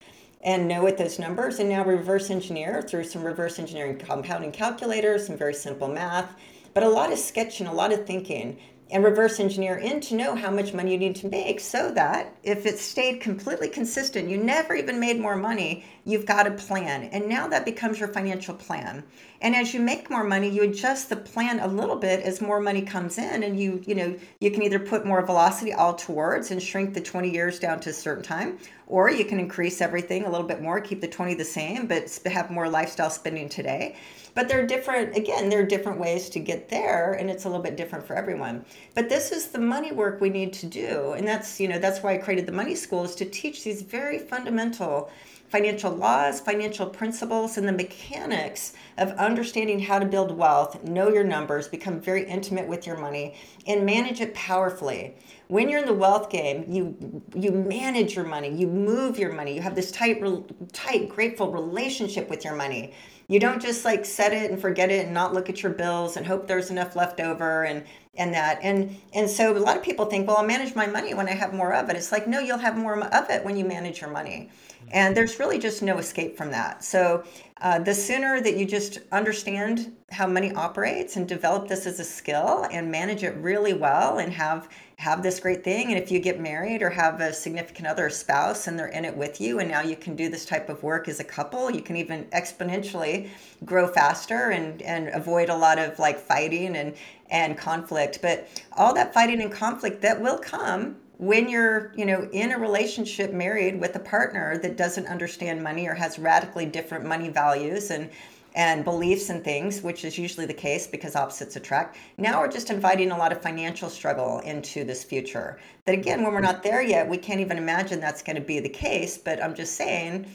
and 0.44 0.68
know 0.68 0.84
what 0.84 0.98
those 0.98 1.20
numbers 1.20 1.60
and 1.60 1.70
now 1.70 1.84
reverse 1.84 2.30
engineer 2.30 2.82
through 2.82 3.04
some 3.04 3.24
reverse 3.24 3.60
engineering 3.60 3.98
compounding 3.98 4.52
calculators, 4.52 5.28
some 5.28 5.38
very 5.38 5.54
simple 5.54 5.88
math, 5.88 6.36
but 6.74 6.84
a 6.84 6.90
lot 6.90 7.12
of 7.12 7.20
sketching, 7.20 7.68
a 7.68 7.74
lot 7.74 7.92
of 7.92 8.06
thinking. 8.06 8.58
And 8.92 9.04
reverse 9.04 9.40
engineer 9.40 9.78
in 9.78 10.02
to 10.02 10.16
know 10.16 10.36
how 10.36 10.52
much 10.52 10.74
money 10.74 10.92
you 10.92 10.98
need 10.98 11.16
to 11.16 11.30
make 11.30 11.60
so 11.60 11.92
that 11.92 12.36
if 12.44 12.66
it 12.66 12.78
stayed 12.78 13.22
completely 13.22 13.70
consistent, 13.70 14.30
you 14.30 14.38
never 14.38 14.76
even 14.76 15.00
made 15.00 15.20
more 15.20 15.38
money, 15.38 15.86
you've 16.04 16.26
got 16.26 16.46
a 16.46 16.52
plan. 16.52 17.04
And 17.06 17.28
now 17.30 17.48
that 17.48 17.64
becomes 17.64 18.00
your 18.00 18.10
financial 18.10 18.54
plan. 18.54 19.04
And 19.40 19.56
as 19.56 19.74
you 19.74 19.80
make 19.80 20.10
more 20.10 20.26
money, 20.26 20.50
you 20.50 20.64
adjust 20.64 21.10
the 21.10 21.16
plan 21.16 21.60
a 21.60 21.68
little 21.68 21.96
bit 21.96 22.22
as 22.22 22.42
more 22.42 22.60
money 22.60 22.82
comes 22.82 23.18
in 23.18 23.44
and 23.44 23.58
you, 23.58 23.82
you 23.88 23.96
know, 23.96 24.16
you 24.40 24.52
can 24.52 24.62
either 24.62 24.80
put 24.80 25.06
more 25.06 25.26
velocity 25.26 25.72
all 25.72 25.96
towards 25.96 26.52
and 26.52 26.62
shrink 26.62 26.94
the 26.94 27.02
20 27.02 27.32
years 27.32 27.60
down 27.60 27.80
to 27.80 27.92
a 27.92 27.94
certain 27.94 28.24
time, 28.24 28.60
or 28.88 29.10
you 29.10 29.24
can 29.24 29.40
increase 29.40 29.80
everything 29.80 30.26
a 30.26 30.30
little 30.30 30.46
bit 30.46 30.62
more, 30.62 30.82
keep 30.82 31.00
the 31.00 31.08
20 31.08 31.34
the 31.36 31.46
same, 31.46 31.88
but 31.88 32.20
have 32.26 32.52
more 32.52 32.70
lifestyle 32.70 33.10
spending 33.10 33.48
today. 33.48 33.96
But 34.34 34.48
there 34.48 34.64
are 34.64 34.68
different, 34.68 35.16
again, 35.16 35.50
there 35.50 35.60
are 35.60 35.66
different 35.66 36.00
ways 36.00 36.30
to 36.30 36.40
get 36.40 36.70
there, 36.70 37.14
and 37.14 37.30
it's 37.30 37.46
a 37.46 37.50
little 37.50 37.64
bit 37.64 37.76
different 37.76 38.06
for 38.06 38.16
everyone. 38.16 38.66
But 38.96 39.10
this 39.10 39.32
is 39.32 39.48
the 39.48 39.60
money 39.60 39.92
work 39.92 40.22
we 40.22 40.30
need 40.30 40.54
to 40.54 40.66
do. 40.66 41.14
And 41.14 41.28
that's, 41.28 41.60
you 41.60 41.68
know, 41.68 41.80
that's 41.80 42.02
why 42.02 42.14
I 42.14 42.18
created 42.18 42.46
the 42.46 42.52
money 42.52 42.76
school 42.76 43.04
is 43.04 43.16
to 43.16 43.26
teach 43.26 43.64
these 43.64 43.82
very 43.82 44.20
fundamental 44.20 45.12
financial 45.52 45.92
laws, 45.92 46.40
financial 46.40 46.86
principles, 46.88 47.58
and 47.58 47.68
the 47.68 47.74
mechanics 47.74 48.72
of 48.98 49.10
understanding 49.12 49.82
how 49.82 50.00
to 50.00 50.06
build 50.06 50.32
wealth, 50.32 50.82
know 50.86 51.10
your 51.10 51.26
numbers, 51.26 51.68
become 51.68 52.00
very 52.00 52.26
intimate 52.26 52.66
with 52.66 52.88
your 52.88 52.98
money, 52.98 53.36
and 53.68 53.86
manage 53.86 54.22
it 54.22 54.34
powerfully. 54.34 55.14
When 55.50 55.68
you're 55.68 55.82
in 55.82 55.86
the 55.86 55.94
wealth 55.94 56.30
game, 56.30 56.64
you 56.70 57.22
you 57.36 57.52
manage 57.52 58.16
your 58.16 58.24
money, 58.24 58.50
you 58.56 58.66
move 58.66 59.20
your 59.20 59.34
money, 59.34 59.54
you 59.54 59.62
have 59.62 59.76
this 59.76 59.92
tight, 59.92 60.24
tight, 60.72 61.10
grateful 61.10 61.52
relationship 61.52 62.30
with 62.30 62.46
your 62.46 62.56
money. 62.56 62.94
You 63.32 63.40
don't 63.40 63.62
just 63.62 63.86
like 63.86 64.04
set 64.04 64.34
it 64.34 64.52
and 64.52 64.60
forget 64.60 64.92
it 64.92 65.06
and 65.06 65.14
not 65.14 65.34
look 65.34 65.50
at 65.50 65.64
your 65.64 65.72
bills 65.72 66.18
and 66.18 66.28
hope 66.28 66.48
there's 66.48 66.70
enough 66.70 66.98
left 66.98 67.22
over 67.22 67.64
and 67.64 67.86
and 68.16 68.34
that. 68.34 68.60
And 68.62 68.98
and 69.14 69.30
so 69.30 69.56
a 69.56 69.60
lot 69.60 69.78
of 69.78 69.84
people 69.84 70.06
think 70.06 70.28
well 70.28 70.38
i'll 70.38 70.46
manage 70.46 70.76
my 70.76 70.86
money 70.86 71.14
when 71.14 71.28
i 71.28 71.32
have 71.32 71.54
more 71.54 71.74
of 71.74 71.90
it. 71.90 71.96
It's 71.96 72.12
like 72.12 72.28
no 72.28 72.40
you'll 72.40 72.58
have 72.58 72.78
more 72.78 73.00
of 73.00 73.30
it 73.30 73.46
when 73.46 73.56
you 73.56 73.66
manage 73.66 74.02
your 74.02 74.10
money. 74.10 74.50
And 74.92 75.16
there's 75.16 75.40
really 75.40 75.60
just 75.60 75.82
no 75.82 75.98
escape 76.00 76.36
from 76.36 76.52
that. 76.52 76.84
So 76.84 77.24
uh, 77.62 77.78
the 77.78 77.94
sooner 77.94 78.42
that 78.42 78.58
you 78.58 78.66
just 78.66 78.98
understand 79.12 79.96
how 80.10 80.26
money 80.26 80.52
operates 80.54 81.16
and 81.16 81.28
develop 81.28 81.68
this 81.68 81.86
as 81.86 82.00
a 82.00 82.04
skill 82.04 82.68
and 82.72 82.90
manage 82.90 83.24
it 83.24 83.36
really 83.36 83.74
well 83.74 84.18
and 84.18 84.34
have 84.34 84.68
have 84.98 85.24
this 85.24 85.40
great 85.40 85.64
thing 85.64 85.88
and 85.92 85.98
if 85.98 86.12
you 86.12 86.20
get 86.20 86.40
married 86.40 86.84
or 86.84 86.90
have 86.90 87.22
a 87.22 87.34
significant 87.34 87.88
other 87.88 88.08
spouse 88.10 88.68
and 88.68 88.78
they're 88.78 88.88
in 88.88 89.04
it 89.04 89.16
with 89.16 89.42
you 89.42 89.60
and 89.60 89.70
now 89.70 89.82
you 89.82 89.96
can 89.96 90.16
do 90.16 90.30
this 90.30 90.46
type 90.46 90.70
of 90.70 90.84
work 90.84 91.08
as 91.08 91.20
a 91.20 91.24
couple 91.24 91.72
you 91.72 91.82
can 91.82 91.96
even 91.96 92.26
exponentially 92.26 93.28
grow 93.66 93.88
faster 93.88 94.52
and 94.52 94.82
and 94.84 95.08
avoid 95.10 95.50
a 95.50 95.56
lot 95.56 95.80
of 95.80 95.98
like 95.98 96.20
fighting 96.20 96.76
and 96.76 96.94
and 97.32 97.58
conflict 97.58 98.20
but 98.22 98.48
all 98.74 98.94
that 98.94 99.14
fighting 99.14 99.42
and 99.42 99.52
conflict 99.52 100.02
that 100.02 100.20
will 100.20 100.38
come 100.38 100.96
when 101.18 101.48
you're 101.48 101.94
you 101.96 102.06
know 102.06 102.28
in 102.32 102.52
a 102.52 102.58
relationship 102.58 103.32
married 103.32 103.80
with 103.80 103.96
a 103.96 104.00
partner 104.00 104.58
that 104.58 104.78
doesn't 104.78 105.08
understand 105.08 105.64
money 105.64 105.88
or 105.88 105.94
has 105.94 106.20
radically 106.20 106.66
different 106.66 107.06
money 107.06 107.30
values 107.30 107.92
and 107.92 108.10
and 108.54 108.84
beliefs 108.84 109.30
and 109.30 109.44
things, 109.44 109.82
which 109.82 110.04
is 110.04 110.18
usually 110.18 110.46
the 110.46 110.54
case 110.54 110.88
because 110.88 111.16
opposites 111.16 111.56
attract. 111.56 111.98
Now 112.18 112.42
we're 112.42 112.52
just 112.52 112.70
inviting 112.70 113.12
a 113.12 113.18
lot 113.18 113.32
of 113.32 113.42
financial 113.42 113.90
struggle 113.90 114.40
into 114.40 114.84
this 114.84 115.04
future. 115.04 115.60
That 115.86 115.94
again, 115.94 116.24
when 116.24 116.34
we're 116.34 116.42
not 116.42 116.64
there 116.64 116.82
yet, 116.82 117.08
we 117.08 117.18
can't 117.18 117.40
even 117.40 117.58
imagine 117.58 118.00
that's 118.00 118.22
going 118.22 118.36
to 118.36 118.42
be 118.42 118.60
the 118.60 118.70
case. 118.70 119.18
But 119.18 119.42
I'm 119.42 119.56
just 119.56 119.76
saying, 119.76 120.30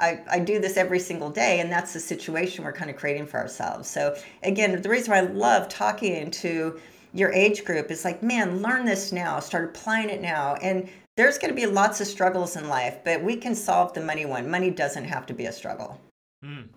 I, 0.00 0.20
I 0.30 0.38
do 0.40 0.58
this 0.58 0.76
every 0.76 0.98
single 0.98 1.30
day, 1.30 1.60
and 1.60 1.70
that's 1.70 1.92
the 1.92 2.00
situation 2.00 2.64
we're 2.64 2.72
kind 2.72 2.90
of 2.90 2.96
creating 2.96 3.26
for 3.26 3.38
ourselves. 3.38 3.88
So, 3.88 4.16
again, 4.42 4.80
the 4.80 4.88
reason 4.88 5.12
why 5.12 5.18
I 5.18 5.22
love 5.22 5.68
talking 5.68 6.30
to 6.32 6.80
your 7.12 7.32
age 7.32 7.64
group 7.64 7.90
is 7.90 8.04
like, 8.04 8.22
man, 8.22 8.60
learn 8.60 8.84
this 8.84 9.12
now, 9.12 9.38
start 9.38 9.64
applying 9.64 10.10
it 10.10 10.20
now. 10.20 10.56
And 10.56 10.88
there's 11.16 11.38
going 11.38 11.54
to 11.54 11.60
be 11.60 11.66
lots 11.66 12.00
of 12.00 12.08
struggles 12.08 12.56
in 12.56 12.68
life, 12.68 12.98
but 13.04 13.22
we 13.22 13.36
can 13.36 13.54
solve 13.54 13.94
the 13.94 14.00
money 14.00 14.26
one. 14.26 14.50
Money 14.50 14.70
doesn't 14.70 15.04
have 15.04 15.26
to 15.26 15.34
be 15.34 15.46
a 15.46 15.52
struggle. 15.52 16.00
Mm. 16.44 16.68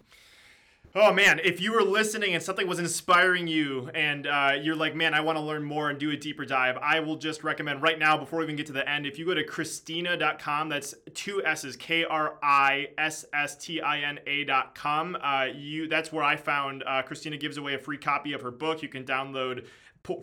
Oh 1.00 1.14
man, 1.14 1.40
if 1.44 1.62
you 1.62 1.74
were 1.74 1.84
listening 1.84 2.34
and 2.34 2.42
something 2.42 2.68
was 2.68 2.80
inspiring 2.80 3.46
you 3.46 3.92
and 3.94 4.26
uh, 4.26 4.54
you're 4.60 4.76
like, 4.76 4.96
man, 4.96 5.14
I 5.14 5.22
want 5.22 5.38
to 5.38 5.44
learn 5.44 5.64
more 5.64 5.92
and 5.92 6.00
do 6.00 6.10
a 6.10 6.18
deeper 6.18 6.44
dive, 6.44 6.76
I 6.82 7.02
will 7.02 7.18
just 7.18 7.44
recommend 7.44 7.84
right 7.84 8.00
now, 8.00 8.18
before 8.18 8.40
we 8.40 8.46
even 8.46 8.56
get 8.56 8.66
to 8.66 8.74
the 8.74 8.90
end, 8.90 9.06
if 9.06 9.20
you 9.20 9.26
go 9.28 9.36
to 9.36 9.46
Krisstina.com, 9.46 10.70
that's 10.70 10.96
two 11.14 11.46
S's, 11.46 11.76
K 11.76 12.04
R 12.04 12.40
I 12.42 12.88
S 12.98 13.26
S 13.32 13.56
T 13.58 13.80
I 13.80 14.00
N 14.00 14.20
A.com, 14.26 15.16
uh, 15.22 15.46
you, 15.56 15.88
that's 15.88 16.12
where 16.12 16.24
I 16.24 16.36
found 16.36 16.84
uh, 16.88 17.04
Krisstina 17.04 17.40
gives 17.40 17.58
away 17.58 17.76
a 17.76 17.80
free 17.80 18.00
copy 18.00 18.34
of 18.34 18.42
her 18.42 18.50
book. 18.50 18.82
You 18.82 18.90
can 18.90 19.04
download 19.04 19.68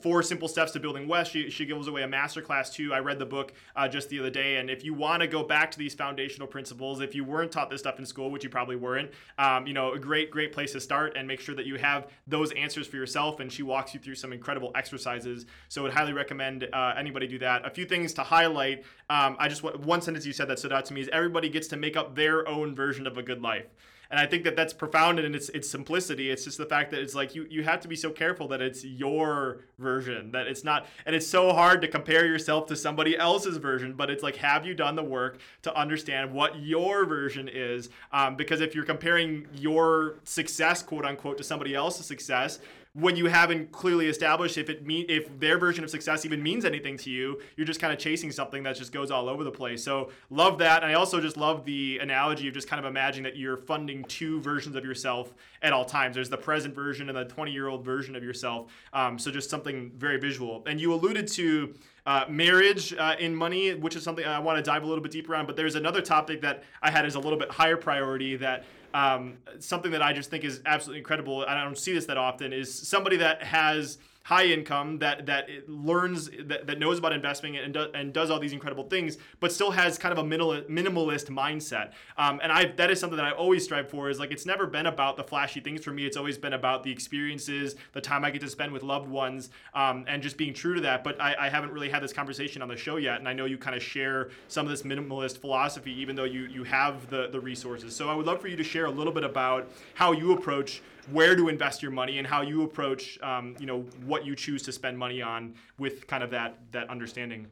four 0.02 0.22
simple 0.22 0.48
steps 0.48 0.72
to 0.72 0.80
building 0.80 1.06
Wealth. 1.08 1.28
She, 1.28 1.50
she 1.50 1.66
gives 1.66 1.86
away 1.86 2.02
a 2.02 2.08
masterclass 2.08 2.72
too. 2.72 2.92
I 2.92 2.98
read 2.98 3.18
the 3.18 3.26
book 3.26 3.52
uh, 3.76 3.88
just 3.88 4.08
the 4.08 4.18
other 4.18 4.30
day. 4.30 4.56
And 4.56 4.70
if 4.70 4.84
you 4.84 4.94
want 4.94 5.20
to 5.20 5.26
go 5.26 5.42
back 5.42 5.70
to 5.72 5.78
these 5.78 5.94
foundational 5.94 6.48
principles, 6.48 7.00
if 7.00 7.14
you 7.14 7.24
weren't 7.24 7.52
taught 7.52 7.70
this 7.70 7.80
stuff 7.80 7.98
in 7.98 8.06
school, 8.06 8.30
which 8.30 8.44
you 8.44 8.50
probably 8.50 8.76
weren't, 8.76 9.10
um, 9.38 9.66
you 9.66 9.72
know, 9.72 9.92
a 9.92 9.98
great, 9.98 10.30
great 10.30 10.52
place 10.52 10.72
to 10.72 10.80
start 10.80 11.16
and 11.16 11.26
make 11.28 11.40
sure 11.40 11.54
that 11.54 11.66
you 11.66 11.76
have 11.76 12.08
those 12.26 12.52
answers 12.52 12.86
for 12.86 12.96
yourself. 12.96 13.40
And 13.40 13.52
she 13.52 13.62
walks 13.62 13.94
you 13.94 14.00
through 14.00 14.16
some 14.16 14.32
incredible 14.32 14.72
exercises. 14.74 15.46
So 15.68 15.82
I 15.82 15.84
would 15.84 15.92
highly 15.92 16.12
recommend 16.12 16.68
uh, 16.72 16.94
anybody 16.96 17.26
do 17.26 17.38
that. 17.40 17.66
A 17.66 17.70
few 17.70 17.84
things 17.84 18.12
to 18.14 18.22
highlight. 18.22 18.84
Um, 19.10 19.36
I 19.38 19.48
just 19.48 19.62
want 19.62 19.80
one 19.80 20.00
sentence 20.00 20.26
you 20.26 20.32
said 20.32 20.48
that 20.48 20.58
stood 20.58 20.72
out 20.72 20.84
to 20.86 20.94
me 20.94 21.00
is 21.00 21.08
everybody 21.12 21.48
gets 21.48 21.68
to 21.68 21.76
make 21.76 21.96
up 21.96 22.14
their 22.14 22.48
own 22.48 22.74
version 22.74 23.06
of 23.06 23.18
a 23.18 23.22
good 23.22 23.42
life 23.42 23.66
and 24.14 24.20
I 24.20 24.26
think 24.26 24.44
that 24.44 24.54
that's 24.54 24.72
profound 24.72 25.18
in 25.18 25.34
its 25.34 25.48
its 25.48 25.68
simplicity. 25.68 26.30
It's 26.30 26.44
just 26.44 26.56
the 26.56 26.66
fact 26.66 26.92
that 26.92 27.00
it's 27.00 27.16
like 27.16 27.34
you 27.34 27.48
you 27.50 27.64
have 27.64 27.80
to 27.80 27.88
be 27.88 27.96
so 27.96 28.10
careful 28.10 28.46
that 28.46 28.62
it's 28.62 28.84
your 28.84 29.64
version, 29.80 30.30
that 30.30 30.46
it's 30.46 30.62
not, 30.62 30.86
and 31.04 31.16
it's 31.16 31.26
so 31.26 31.52
hard 31.52 31.80
to 31.82 31.88
compare 31.88 32.24
yourself 32.24 32.68
to 32.68 32.76
somebody 32.76 33.18
else's 33.18 33.56
version. 33.56 33.94
But 33.94 34.10
it's 34.10 34.22
like, 34.22 34.36
have 34.36 34.64
you 34.64 34.72
done 34.72 34.94
the 34.94 35.02
work 35.02 35.40
to 35.62 35.76
understand 35.76 36.32
what 36.32 36.60
your 36.60 37.06
version 37.06 37.50
is? 37.52 37.88
Um, 38.12 38.36
because 38.36 38.60
if 38.60 38.72
you're 38.72 38.84
comparing 38.84 39.48
your 39.52 40.20
success, 40.22 40.80
quote 40.80 41.04
unquote, 41.04 41.36
to 41.38 41.42
somebody 41.42 41.74
else's 41.74 42.06
success, 42.06 42.60
when 42.94 43.16
you 43.16 43.26
haven't 43.26 43.72
clearly 43.72 44.06
established 44.06 44.56
if 44.56 44.70
it 44.70 44.82
if 44.86 45.40
their 45.40 45.58
version 45.58 45.82
of 45.82 45.90
success 45.90 46.24
even 46.24 46.40
means 46.40 46.64
anything 46.64 46.96
to 46.96 47.10
you, 47.10 47.40
you're 47.56 47.66
just 47.66 47.80
kind 47.80 47.92
of 47.92 47.98
chasing 47.98 48.30
something 48.30 48.62
that 48.62 48.76
just 48.76 48.92
goes 48.92 49.10
all 49.10 49.28
over 49.28 49.42
the 49.42 49.50
place. 49.50 49.82
So 49.82 50.10
love 50.30 50.58
that, 50.58 50.84
and 50.84 50.92
I 50.92 50.94
also 50.94 51.20
just 51.20 51.36
love 51.36 51.64
the 51.64 51.98
analogy 51.98 52.46
of 52.46 52.54
just 52.54 52.68
kind 52.68 52.78
of 52.78 52.88
imagining 52.88 53.24
that 53.24 53.36
you're 53.36 53.56
funding 53.56 54.04
two 54.04 54.40
versions 54.40 54.76
of 54.76 54.84
yourself 54.84 55.34
at 55.60 55.72
all 55.72 55.84
times. 55.84 56.14
There's 56.14 56.30
the 56.30 56.36
present 56.36 56.72
version 56.72 57.08
and 57.08 57.18
the 57.18 57.24
20 57.24 57.50
year 57.50 57.66
old 57.66 57.84
version 57.84 58.14
of 58.14 58.22
yourself. 58.22 58.70
Um, 58.92 59.18
so 59.18 59.32
just 59.32 59.50
something 59.50 59.90
very 59.96 60.18
visual. 60.18 60.62
And 60.66 60.80
you 60.80 60.94
alluded 60.94 61.28
to. 61.28 61.74
Uh, 62.06 62.26
marriage 62.28 62.92
uh, 62.92 63.16
in 63.18 63.34
money, 63.34 63.72
which 63.72 63.96
is 63.96 64.02
something 64.02 64.26
I 64.26 64.38
want 64.38 64.58
to 64.58 64.62
dive 64.62 64.82
a 64.82 64.86
little 64.86 65.02
bit 65.02 65.10
deeper 65.10 65.34
on. 65.34 65.46
But 65.46 65.56
there's 65.56 65.74
another 65.74 66.02
topic 66.02 66.42
that 66.42 66.64
I 66.82 66.90
had 66.90 67.06
as 67.06 67.14
a 67.14 67.18
little 67.18 67.38
bit 67.38 67.50
higher 67.50 67.78
priority 67.78 68.36
that 68.36 68.66
um, 68.94 69.38
something 69.58 69.90
that 69.90 70.02
I 70.02 70.12
just 70.12 70.30
think 70.30 70.44
is 70.44 70.60
absolutely 70.64 71.00
incredible, 71.00 71.42
and 71.42 71.50
I 71.50 71.64
don't 71.64 71.76
see 71.76 71.92
this 71.92 72.06
that 72.06 72.16
often, 72.16 72.52
is 72.52 72.72
somebody 72.72 73.16
that 73.18 73.42
has 73.42 73.98
high 74.24 74.46
income 74.46 74.98
that 74.98 75.26
that 75.26 75.48
learns 75.68 76.30
that, 76.46 76.66
that 76.66 76.78
knows 76.78 76.98
about 76.98 77.12
investing 77.12 77.58
and, 77.58 77.74
do, 77.74 77.86
and 77.94 78.12
does 78.14 78.30
all 78.30 78.38
these 78.38 78.54
incredible 78.54 78.84
things 78.84 79.18
but 79.38 79.52
still 79.52 79.70
has 79.70 79.98
kind 79.98 80.12
of 80.12 80.18
a 80.18 80.24
minimal, 80.24 80.62
minimalist 80.62 81.26
mindset. 81.26 81.92
Um, 82.16 82.40
and 82.42 82.50
i 82.50 82.64
that 82.64 82.90
is 82.90 82.98
something 82.98 83.18
that 83.18 83.26
i 83.26 83.32
always 83.32 83.64
strive 83.64 83.90
for 83.90 84.08
is 84.08 84.18
like 84.18 84.32
it's 84.32 84.46
never 84.46 84.66
been 84.66 84.86
about 84.86 85.18
the 85.18 85.22
flashy 85.22 85.60
things 85.60 85.84
for 85.84 85.92
me. 85.92 86.06
It's 86.06 86.16
always 86.16 86.38
been 86.38 86.54
about 86.54 86.82
the 86.82 86.90
experiences 86.90 87.76
the 87.92 88.00
time 88.00 88.24
i 88.24 88.30
get 88.30 88.40
to 88.40 88.48
spend 88.48 88.72
with 88.72 88.82
loved 88.82 89.08
ones 89.08 89.50
um, 89.74 90.06
and 90.08 90.22
just 90.22 90.38
being 90.38 90.54
true 90.54 90.74
to 90.74 90.80
that. 90.80 91.04
But 91.04 91.20
I, 91.20 91.36
I 91.38 91.48
haven't 91.50 91.72
really 91.72 91.90
had 91.90 92.02
this 92.02 92.12
conversation 92.12 92.62
on 92.62 92.68
the 92.68 92.76
show 92.76 92.96
yet 92.96 93.18
and 93.18 93.28
i 93.28 93.34
know 93.34 93.44
you 93.44 93.58
kind 93.58 93.76
of 93.76 93.82
share 93.82 94.30
some 94.48 94.64
of 94.64 94.70
this 94.70 94.82
minimalist 94.82 95.38
philosophy 95.38 95.92
even 96.00 96.16
though 96.16 96.24
you 96.24 96.46
you 96.46 96.64
have 96.64 97.10
the 97.10 97.28
the 97.28 97.40
resources. 97.40 97.94
So 97.94 98.08
i 98.08 98.14
would 98.14 98.24
love 98.24 98.40
for 98.40 98.48
you 98.48 98.56
to 98.56 98.64
share 98.64 98.86
a 98.86 98.90
little 98.90 99.12
bit 99.12 99.24
about 99.24 99.70
how 99.92 100.12
you 100.12 100.32
approach 100.32 100.80
where 101.10 101.36
to 101.36 101.48
invest 101.48 101.82
your 101.82 101.90
money 101.90 102.18
and 102.18 102.26
how 102.26 102.42
you 102.42 102.62
approach 102.62 103.18
um, 103.22 103.54
you 103.58 103.66
know 103.66 103.80
what 104.06 104.24
you 104.24 104.34
choose 104.34 104.62
to 104.62 104.72
spend 104.72 104.98
money 104.98 105.22
on 105.22 105.54
with 105.78 106.06
kind 106.06 106.22
of 106.22 106.30
that 106.30 106.58
that 106.72 106.88
understanding. 106.90 107.46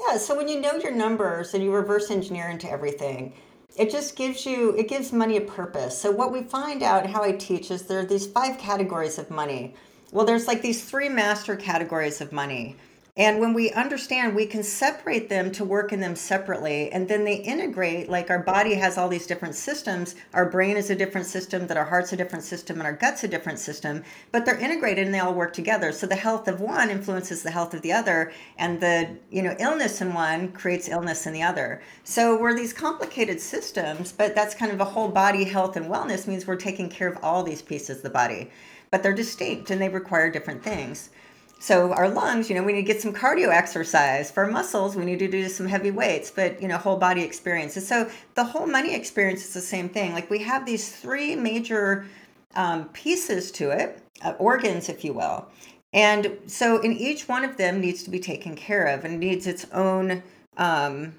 Yeah 0.00 0.16
so 0.16 0.36
when 0.36 0.48
you 0.48 0.60
know 0.60 0.74
your 0.74 0.92
numbers 0.92 1.54
and 1.54 1.62
you 1.62 1.72
reverse 1.72 2.10
engineer 2.10 2.48
into 2.48 2.70
everything 2.70 3.32
it 3.76 3.90
just 3.90 4.16
gives 4.16 4.46
you 4.46 4.74
it 4.76 4.88
gives 4.88 5.12
money 5.12 5.36
a 5.36 5.40
purpose. 5.40 5.98
So 5.98 6.10
what 6.10 6.32
we 6.32 6.42
find 6.42 6.82
out 6.82 7.06
how 7.06 7.22
i 7.22 7.32
teach 7.32 7.70
is 7.70 7.82
there 7.82 8.00
are 8.00 8.04
these 8.04 8.26
five 8.26 8.58
categories 8.58 9.18
of 9.18 9.30
money. 9.30 9.74
Well 10.12 10.24
there's 10.24 10.46
like 10.46 10.62
these 10.62 10.84
three 10.84 11.08
master 11.08 11.56
categories 11.56 12.20
of 12.20 12.32
money 12.32 12.76
and 13.16 13.38
when 13.38 13.54
we 13.54 13.70
understand, 13.70 14.34
we 14.34 14.44
can 14.44 14.64
separate 14.64 15.28
them 15.28 15.52
to 15.52 15.64
work 15.64 15.92
in 15.92 16.00
them 16.00 16.16
separately. 16.16 16.90
And 16.90 17.06
then 17.06 17.22
they 17.22 17.36
integrate, 17.36 18.10
like 18.10 18.28
our 18.28 18.40
body 18.40 18.74
has 18.74 18.98
all 18.98 19.08
these 19.08 19.28
different 19.28 19.54
systems. 19.54 20.16
Our 20.32 20.50
brain 20.50 20.76
is 20.76 20.90
a 20.90 20.96
different 20.96 21.28
system, 21.28 21.68
that 21.68 21.76
our 21.76 21.84
heart's 21.84 22.12
a 22.12 22.16
different 22.16 22.42
system, 22.42 22.78
and 22.78 22.86
our 22.88 22.92
gut's 22.92 23.22
a 23.22 23.28
different 23.28 23.60
system. 23.60 24.02
But 24.32 24.44
they're 24.44 24.58
integrated 24.58 25.06
and 25.06 25.14
they 25.14 25.20
all 25.20 25.32
work 25.32 25.52
together. 25.52 25.92
So 25.92 26.08
the 26.08 26.16
health 26.16 26.48
of 26.48 26.60
one 26.60 26.90
influences 26.90 27.44
the 27.44 27.52
health 27.52 27.72
of 27.72 27.82
the 27.82 27.92
other. 27.92 28.32
And 28.58 28.80
the, 28.80 29.16
you 29.30 29.42
know, 29.42 29.54
illness 29.60 30.00
in 30.00 30.12
one 30.12 30.50
creates 30.50 30.88
illness 30.88 31.24
in 31.24 31.32
the 31.32 31.42
other. 31.42 31.82
So 32.02 32.36
we're 32.36 32.56
these 32.56 32.72
complicated 32.72 33.40
systems, 33.40 34.10
but 34.10 34.34
that's 34.34 34.56
kind 34.56 34.72
of 34.72 34.80
a 34.80 34.86
whole 34.86 35.08
body 35.08 35.44
health 35.44 35.76
and 35.76 35.86
wellness 35.86 36.26
means 36.26 36.48
we're 36.48 36.56
taking 36.56 36.88
care 36.88 37.10
of 37.10 37.18
all 37.22 37.44
these 37.44 37.62
pieces 37.62 37.98
of 37.98 38.02
the 38.02 38.10
body. 38.10 38.50
But 38.90 39.04
they're 39.04 39.14
distinct 39.14 39.70
and 39.70 39.80
they 39.80 39.88
require 39.88 40.30
different 40.30 40.64
things. 40.64 41.10
So 41.58 41.92
our 41.92 42.08
lungs, 42.08 42.50
you 42.50 42.56
know, 42.56 42.62
we 42.62 42.72
need 42.72 42.82
to 42.82 42.92
get 42.92 43.00
some 43.00 43.12
cardio 43.12 43.48
exercise. 43.48 44.30
For 44.30 44.46
muscles, 44.46 44.96
we 44.96 45.04
need 45.04 45.18
to 45.20 45.28
do 45.28 45.48
some 45.48 45.66
heavy 45.66 45.90
weights, 45.90 46.30
but 46.30 46.60
you 46.60 46.68
know, 46.68 46.76
whole 46.76 46.98
body 46.98 47.22
experiences. 47.22 47.86
So 47.88 48.10
the 48.34 48.44
whole 48.44 48.66
money 48.66 48.94
experience 48.94 49.44
is 49.44 49.54
the 49.54 49.60
same 49.60 49.88
thing. 49.88 50.12
Like 50.12 50.28
we 50.30 50.40
have 50.40 50.66
these 50.66 50.94
three 50.94 51.34
major 51.34 52.06
um, 52.54 52.88
pieces 52.88 53.50
to 53.52 53.70
it, 53.70 53.98
uh, 54.22 54.34
organs, 54.38 54.88
if 54.88 55.04
you 55.04 55.12
will. 55.12 55.48
And 55.92 56.38
so 56.46 56.80
in 56.80 56.92
each 56.92 57.28
one 57.28 57.44
of 57.44 57.56
them 57.56 57.80
needs 57.80 58.02
to 58.02 58.10
be 58.10 58.18
taken 58.18 58.56
care 58.56 58.86
of 58.86 59.04
and 59.04 59.18
needs 59.18 59.46
its 59.46 59.64
own 59.72 60.22
um, 60.56 61.14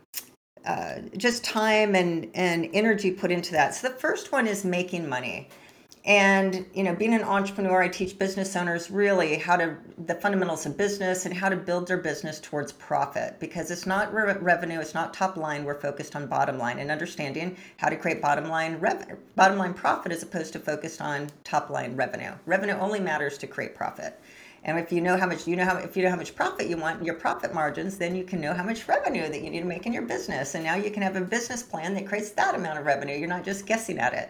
uh, 0.66 0.96
just 1.16 1.44
time 1.44 1.96
and, 1.96 2.30
and 2.34 2.70
energy 2.74 3.12
put 3.12 3.32
into 3.32 3.52
that. 3.54 3.74
So 3.74 3.88
the 3.88 3.96
first 3.96 4.32
one 4.32 4.48
is 4.48 4.66
making 4.66 5.08
money. 5.08 5.50
And 6.06 6.68
you 6.76 6.84
know, 6.84 6.94
being 6.94 7.16
an 7.16 7.24
entrepreneur, 7.24 7.82
I 7.82 7.88
teach 7.88 8.20
business 8.20 8.56
owners 8.56 8.92
really 8.92 9.38
how 9.38 9.56
to 9.58 9.76
the 10.06 10.14
fundamentals 10.14 10.68
of 10.68 10.78
business 10.78 11.26
and 11.26 11.34
how 11.34 11.50
to 11.50 11.56
build 11.56 11.88
their 11.88 11.98
business 11.98 12.40
towards 12.40 12.72
profit 12.74 13.40
because 13.40 13.72
it's 13.72 13.88
not 13.88 14.14
re- 14.14 14.36
revenue, 14.40 14.80
it's 14.80 14.94
not 14.94 15.16
top 15.16 15.36
line. 15.36 15.64
We're 15.64 15.82
focused 15.82 16.16
on 16.16 16.28
bottom 16.28 16.60
line 16.60 16.78
and 16.78 16.92
understanding 16.92 17.58
how 17.78 17.90
to 17.90 17.96
create 17.96 18.22
bottom 18.22 18.46
line 18.46 18.76
revenue, 18.76 19.16
bottom 19.36 19.58
line 19.58 19.74
profit 19.74 20.12
as 20.12 20.22
opposed 20.22 20.54
to 20.54 20.60
focused 20.60 21.02
on 21.02 21.28
top 21.44 21.72
line 21.72 21.96
revenue. 21.96 22.34
Revenue 22.46 22.74
only 22.74 23.00
matters 23.00 23.40
to 23.40 23.48
create 23.48 23.74
profit. 23.74 24.22
And 24.64 24.78
if 24.78 24.92
you 24.92 25.02
know 25.02 25.18
how 25.18 25.26
much 25.26 25.48
you 25.48 25.56
know 25.56 25.66
how 25.66 25.78
if 25.78 25.98
you 25.98 26.04
know 26.04 26.12
how 26.12 26.18
much 26.18 26.36
profit 26.36 26.68
you 26.68 26.78
want, 26.78 27.04
your 27.04 27.16
profit 27.16 27.52
margins, 27.52 27.98
then 27.98 28.16
you 28.16 28.24
can 28.24 28.40
know 28.40 28.54
how 28.54 28.64
much 28.64 28.88
revenue 28.88 29.28
that 29.28 29.42
you 29.42 29.50
need 29.50 29.62
to 29.62 29.66
make 29.66 29.88
in 29.88 29.94
your 29.94 30.04
business. 30.04 30.54
And 30.54 30.64
now 30.64 30.76
you 30.76 30.92
can 30.92 31.02
have 31.02 31.16
a 31.16 31.22
business 31.22 31.64
plan 31.64 31.96
that 31.96 32.06
creates 32.06 32.30
that 32.32 32.54
amount 32.54 32.78
of 32.78 32.86
revenue. 32.86 33.18
You're 33.18 33.28
not 33.28 33.44
just 33.44 33.66
guessing 33.66 33.98
at 33.98 34.14
it. 34.14 34.30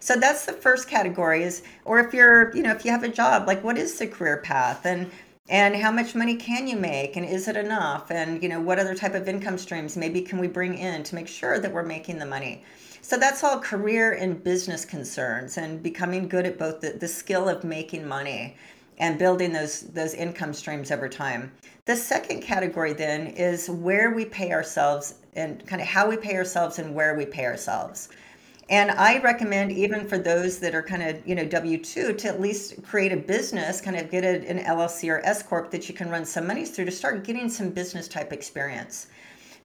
So 0.00 0.16
that's 0.16 0.46
the 0.46 0.52
first 0.52 0.88
category 0.88 1.42
is, 1.42 1.62
or 1.84 1.98
if 1.98 2.12
you're, 2.12 2.54
you 2.54 2.62
know, 2.62 2.72
if 2.72 2.84
you 2.84 2.90
have 2.90 3.02
a 3.02 3.08
job, 3.08 3.46
like 3.46 3.62
what 3.64 3.78
is 3.78 3.98
the 3.98 4.06
career 4.06 4.38
path? 4.38 4.84
And 4.84 5.10
and 5.48 5.76
how 5.76 5.92
much 5.92 6.16
money 6.16 6.34
can 6.34 6.66
you 6.66 6.76
make? 6.76 7.16
And 7.16 7.24
is 7.24 7.46
it 7.46 7.56
enough? 7.56 8.10
And 8.10 8.42
you 8.42 8.48
know 8.48 8.60
what 8.60 8.80
other 8.80 8.96
type 8.96 9.14
of 9.14 9.28
income 9.28 9.58
streams 9.58 9.96
maybe 9.96 10.20
can 10.20 10.38
we 10.38 10.48
bring 10.48 10.76
in 10.76 11.04
to 11.04 11.14
make 11.14 11.28
sure 11.28 11.60
that 11.60 11.72
we're 11.72 11.84
making 11.84 12.18
the 12.18 12.26
money? 12.26 12.64
So 13.00 13.16
that's 13.16 13.44
all 13.44 13.60
career 13.60 14.14
and 14.14 14.42
business 14.42 14.84
concerns 14.84 15.58
and 15.58 15.80
becoming 15.80 16.26
good 16.26 16.46
at 16.46 16.58
both 16.58 16.80
the, 16.80 16.90
the 16.90 17.06
skill 17.06 17.48
of 17.48 17.62
making 17.62 18.08
money 18.08 18.56
and 18.98 19.18
building 19.18 19.52
those 19.52 19.82
those 19.82 20.14
income 20.14 20.52
streams 20.52 20.90
over 20.90 21.08
time. 21.08 21.52
The 21.84 21.94
second 21.94 22.42
category 22.42 22.92
then 22.92 23.28
is 23.28 23.70
where 23.70 24.10
we 24.10 24.24
pay 24.24 24.50
ourselves 24.52 25.14
and 25.34 25.64
kind 25.66 25.80
of 25.80 25.86
how 25.86 26.08
we 26.08 26.16
pay 26.16 26.34
ourselves 26.34 26.80
and 26.80 26.94
where 26.94 27.14
we 27.14 27.26
pay 27.26 27.44
ourselves 27.44 28.08
and 28.68 28.90
I 28.90 29.18
recommend 29.18 29.70
even 29.70 30.08
for 30.08 30.18
those 30.18 30.58
that 30.58 30.74
are 30.74 30.82
kind 30.82 31.02
of, 31.02 31.24
you 31.26 31.36
know, 31.36 31.46
W2 31.46 32.18
to 32.18 32.28
at 32.28 32.40
least 32.40 32.82
create 32.82 33.12
a 33.12 33.16
business, 33.16 33.80
kind 33.80 33.96
of 33.96 34.10
get 34.10 34.24
a, 34.24 34.44
an 34.48 34.58
LLC 34.58 35.08
or 35.08 35.24
S 35.24 35.42
Corp 35.42 35.70
that 35.70 35.88
you 35.88 35.94
can 35.94 36.10
run 36.10 36.24
some 36.24 36.48
money 36.48 36.64
through 36.64 36.86
to 36.86 36.90
start 36.90 37.22
getting 37.22 37.48
some 37.48 37.70
business 37.70 38.08
type 38.08 38.32
experience. 38.32 39.06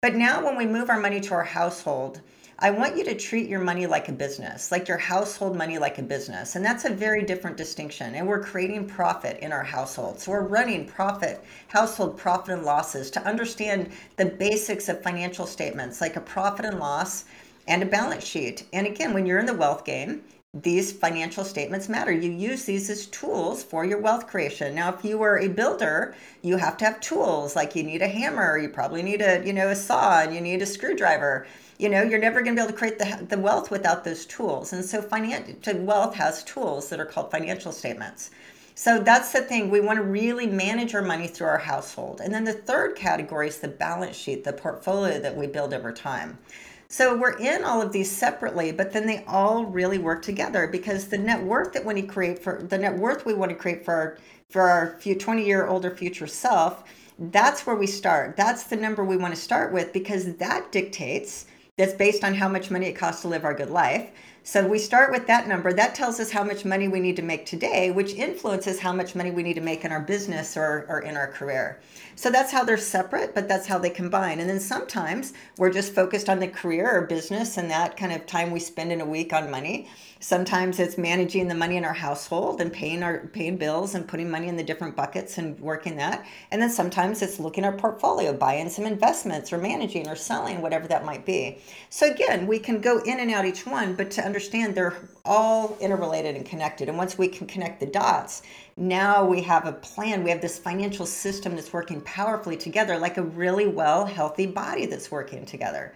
But 0.01 0.15
now 0.15 0.45
when 0.45 0.55
we 0.55 0.67
move 0.67 0.89
our 0.89 0.99
money 0.99 1.19
to 1.21 1.33
our 1.33 1.43
household, 1.43 2.21
I 2.63 2.69
want 2.69 2.95
you 2.95 3.03
to 3.05 3.15
treat 3.15 3.49
your 3.49 3.59
money 3.59 3.87
like 3.87 4.07
a 4.07 4.11
business, 4.11 4.71
like 4.71 4.87
your 4.87 4.99
household 4.99 5.57
money 5.57 5.79
like 5.79 5.97
a 5.97 6.03
business. 6.03 6.55
And 6.55 6.63
that's 6.63 6.85
a 6.85 6.91
very 6.91 7.23
different 7.23 7.57
distinction. 7.57 8.13
And 8.13 8.27
we're 8.27 8.43
creating 8.43 8.85
profit 8.87 9.39
in 9.39 9.51
our 9.51 9.63
household. 9.63 10.19
So 10.19 10.29
we're 10.29 10.45
running 10.45 10.85
profit, 10.85 11.43
household 11.69 12.17
profit 12.17 12.53
and 12.53 12.63
losses 12.63 13.09
to 13.11 13.23
understand 13.27 13.89
the 14.17 14.25
basics 14.25 14.89
of 14.89 15.01
financial 15.01 15.47
statements, 15.47 16.01
like 16.01 16.17
a 16.17 16.21
profit 16.21 16.65
and 16.65 16.77
loss 16.77 17.25
and 17.68 17.84
a 17.84 17.86
balance 17.86 18.26
sheet. 18.26 18.66
And 18.74 18.88
again, 18.88 19.14
when 19.14 19.26
you're 19.26 19.39
in 19.39 19.45
the 19.45 19.53
wealth 19.53 19.86
game, 19.86 20.24
these 20.53 20.91
financial 20.91 21.45
statements 21.45 21.88
matter. 21.88 22.12
You 22.12 22.30
use 22.30 22.66
these 22.66 22.89
as 22.89 23.05
tools 23.07 23.64
for 23.64 23.86
your 23.86 23.99
wealth 23.99 24.28
creation. 24.28 24.76
Now, 24.76 24.93
if 24.93 25.05
you 25.05 25.18
were 25.18 25.39
a 25.39 25.47
builder, 25.47 26.14
you 26.41 26.57
have 26.57 26.76
to 26.78 26.86
have 26.86 26.99
tools 26.99 27.55
like 27.55 27.74
you 27.74 27.84
need 27.84 28.01
a 28.01 28.07
hammer, 28.07 28.57
you 28.57 28.68
probably 28.68 29.01
need 29.01 29.22
a, 29.22 29.45
you 29.45 29.53
know, 29.53 29.70
a 29.70 29.76
saw 29.76 30.20
and 30.20 30.36
you 30.36 30.41
need 30.41 30.62
a 30.62 30.66
screwdriver. 30.66 31.47
You 31.80 31.88
know, 31.88 32.03
you're 32.03 32.20
never 32.20 32.41
going 32.41 32.55
to 32.57 32.62
be 32.62 32.64
able 32.64 32.74
to 32.74 32.78
create 32.78 32.99
the, 32.99 33.26
the 33.30 33.38
wealth 33.38 33.72
without 33.72 34.03
those 34.03 34.26
tools. 34.26 34.74
And 34.74 34.84
so 34.84 35.01
financial 35.01 35.78
wealth 35.80 36.16
has 36.16 36.43
tools 36.43 36.89
that 36.89 36.99
are 36.99 37.05
called 37.05 37.32
financial 37.32 37.72
statements. 37.72 38.32
So 38.76 38.99
that's 38.99 39.32
the 39.32 39.41
thing. 39.41 39.70
We 39.70 39.80
want 39.80 39.97
to 39.97 40.03
really 40.03 40.47
manage 40.47 40.93
our 40.95 41.01
money 41.01 41.28
through 41.28 41.47
our 41.47 41.59
household. 41.59 42.20
And 42.22 42.34
then 42.34 42.43
the 42.43 42.53
third 42.53 42.95
category 42.95 43.47
is 43.47 43.59
the 43.59 43.68
balance 43.68 44.18
sheet, 44.18 44.43
the 44.43 44.53
portfolio 44.53 45.20
that 45.20 45.38
we 45.38 45.47
build 45.47 45.74
over 45.74 45.93
time. 45.93 46.38
So 46.91 47.15
we're 47.15 47.37
in 47.37 47.63
all 47.63 47.81
of 47.81 47.93
these 47.93 48.11
separately, 48.11 48.73
but 48.73 48.91
then 48.91 49.05
they 49.05 49.23
all 49.25 49.63
really 49.63 49.97
work 49.97 50.21
together 50.21 50.67
because 50.67 51.07
the 51.07 51.17
net 51.17 51.41
worth 51.41 51.71
that 51.71 51.85
you 51.95 52.05
create 52.05 52.37
for 52.37 52.61
the 52.63 52.77
net 52.77 52.97
worth 52.97 53.25
we 53.25 53.33
want 53.33 53.49
to 53.49 53.55
create 53.55 53.85
for 53.85 53.93
our 53.93 54.17
for 54.49 54.63
our 54.63 54.97
few 54.99 55.15
20 55.15 55.45
year 55.45 55.67
older 55.67 55.89
future 55.89 56.27
self, 56.27 56.83
that's 57.17 57.65
where 57.65 57.77
we 57.77 57.87
start. 57.87 58.35
That's 58.35 58.65
the 58.65 58.75
number 58.75 59.05
we 59.05 59.15
want 59.15 59.33
to 59.33 59.39
start 59.39 59.71
with 59.71 59.93
because 59.93 60.35
that 60.35 60.73
dictates 60.73 61.45
that's 61.77 61.93
based 61.93 62.25
on 62.25 62.33
how 62.33 62.49
much 62.49 62.69
money 62.69 62.87
it 62.87 62.97
costs 62.97 63.21
to 63.21 63.29
live 63.29 63.45
our 63.45 63.53
good 63.53 63.69
life. 63.69 64.09
So 64.43 64.67
we 64.67 64.79
start 64.79 65.11
with 65.11 65.27
that 65.27 65.47
number. 65.47 65.71
That 65.71 65.93
tells 65.93 66.19
us 66.19 66.31
how 66.31 66.43
much 66.43 66.65
money 66.65 66.87
we 66.87 66.99
need 66.99 67.15
to 67.17 67.21
make 67.21 67.45
today, 67.45 67.91
which 67.91 68.15
influences 68.15 68.79
how 68.79 68.91
much 68.91 69.13
money 69.13 69.29
we 69.29 69.43
need 69.43 69.53
to 69.53 69.61
make 69.61 69.85
in 69.85 69.91
our 69.91 69.99
business 69.99 70.57
or, 70.57 70.87
or 70.89 71.01
in 71.01 71.15
our 71.15 71.27
career. 71.27 71.79
So 72.15 72.31
that's 72.31 72.51
how 72.51 72.63
they're 72.63 72.75
separate, 72.75 73.35
but 73.35 73.47
that's 73.47 73.67
how 73.67 73.77
they 73.77 73.91
combine. 73.91 74.39
And 74.39 74.49
then 74.49 74.59
sometimes 74.59 75.33
we're 75.59 75.71
just 75.71 75.93
focused 75.93 76.27
on 76.27 76.39
the 76.39 76.47
career 76.47 76.89
or 76.89 77.05
business 77.05 77.57
and 77.57 77.69
that 77.69 77.95
kind 77.95 78.11
of 78.11 78.25
time 78.25 78.49
we 78.49 78.59
spend 78.59 78.91
in 78.91 79.01
a 79.01 79.05
week 79.05 79.31
on 79.31 79.51
money. 79.51 79.87
Sometimes 80.24 80.80
it's 80.80 80.99
managing 80.99 81.47
the 81.47 81.55
money 81.55 81.78
in 81.78 81.84
our 81.84 81.95
household 81.95 82.61
and 82.61 82.72
paying 82.72 83.01
our 83.01 83.26
paying 83.34 83.57
bills 83.57 83.95
and 83.95 84.07
putting 84.07 84.30
money 84.30 84.47
in 84.49 84.55
the 84.55 84.63
different 84.63 84.95
buckets 84.95 85.39
and 85.39 85.59
working 85.59 85.95
that. 85.95 86.24
And 86.51 86.61
then 86.61 86.69
sometimes 86.69 87.24
it's 87.24 87.39
looking 87.39 87.65
at 87.65 87.74
our 87.74 87.80
portfolio, 87.80 88.32
buying 88.32 88.69
some 88.69 88.86
investments 88.86 89.51
or 89.51 89.57
managing 89.57 90.07
or 90.07 90.15
selling, 90.15 90.61
whatever 90.61 90.88
that 90.89 91.05
might 91.05 91.26
be. 91.26 91.57
So 91.89 92.11
again, 92.11 92.45
we 92.45 92.59
can 92.59 92.82
go 92.82 92.99
in 92.99 93.19
and 93.19 93.32
out 93.32 93.45
each 93.45 93.65
one, 93.65 93.95
but 93.95 94.11
to 94.11 94.24
understand 94.24 94.76
they're 94.76 94.95
all 95.26 95.76
interrelated 95.82 96.36
and 96.36 96.45
connected. 96.45 96.88
And 96.88 96.99
once 96.99 97.17
we 97.17 97.28
can 97.28 97.47
connect 97.47 97.80
the 97.80 97.88
dots, 97.88 98.43
now 98.78 99.26
we 99.26 99.41
have 99.41 99.65
a 99.65 99.74
plan. 99.74 100.24
We 100.24 100.30
have 100.30 100.41
this 100.41 100.59
financial 100.59 101.07
system 101.07 101.55
that's 101.55 101.74
working 101.74 101.99
powerfully 102.01 102.57
together, 102.57 102.99
like 102.99 103.17
a 103.17 103.24
really 103.24 103.65
well, 103.65 104.05
healthy 104.05 104.45
body 104.45 104.86
that's 104.86 105.09
working 105.09 105.47
together. 105.47 105.95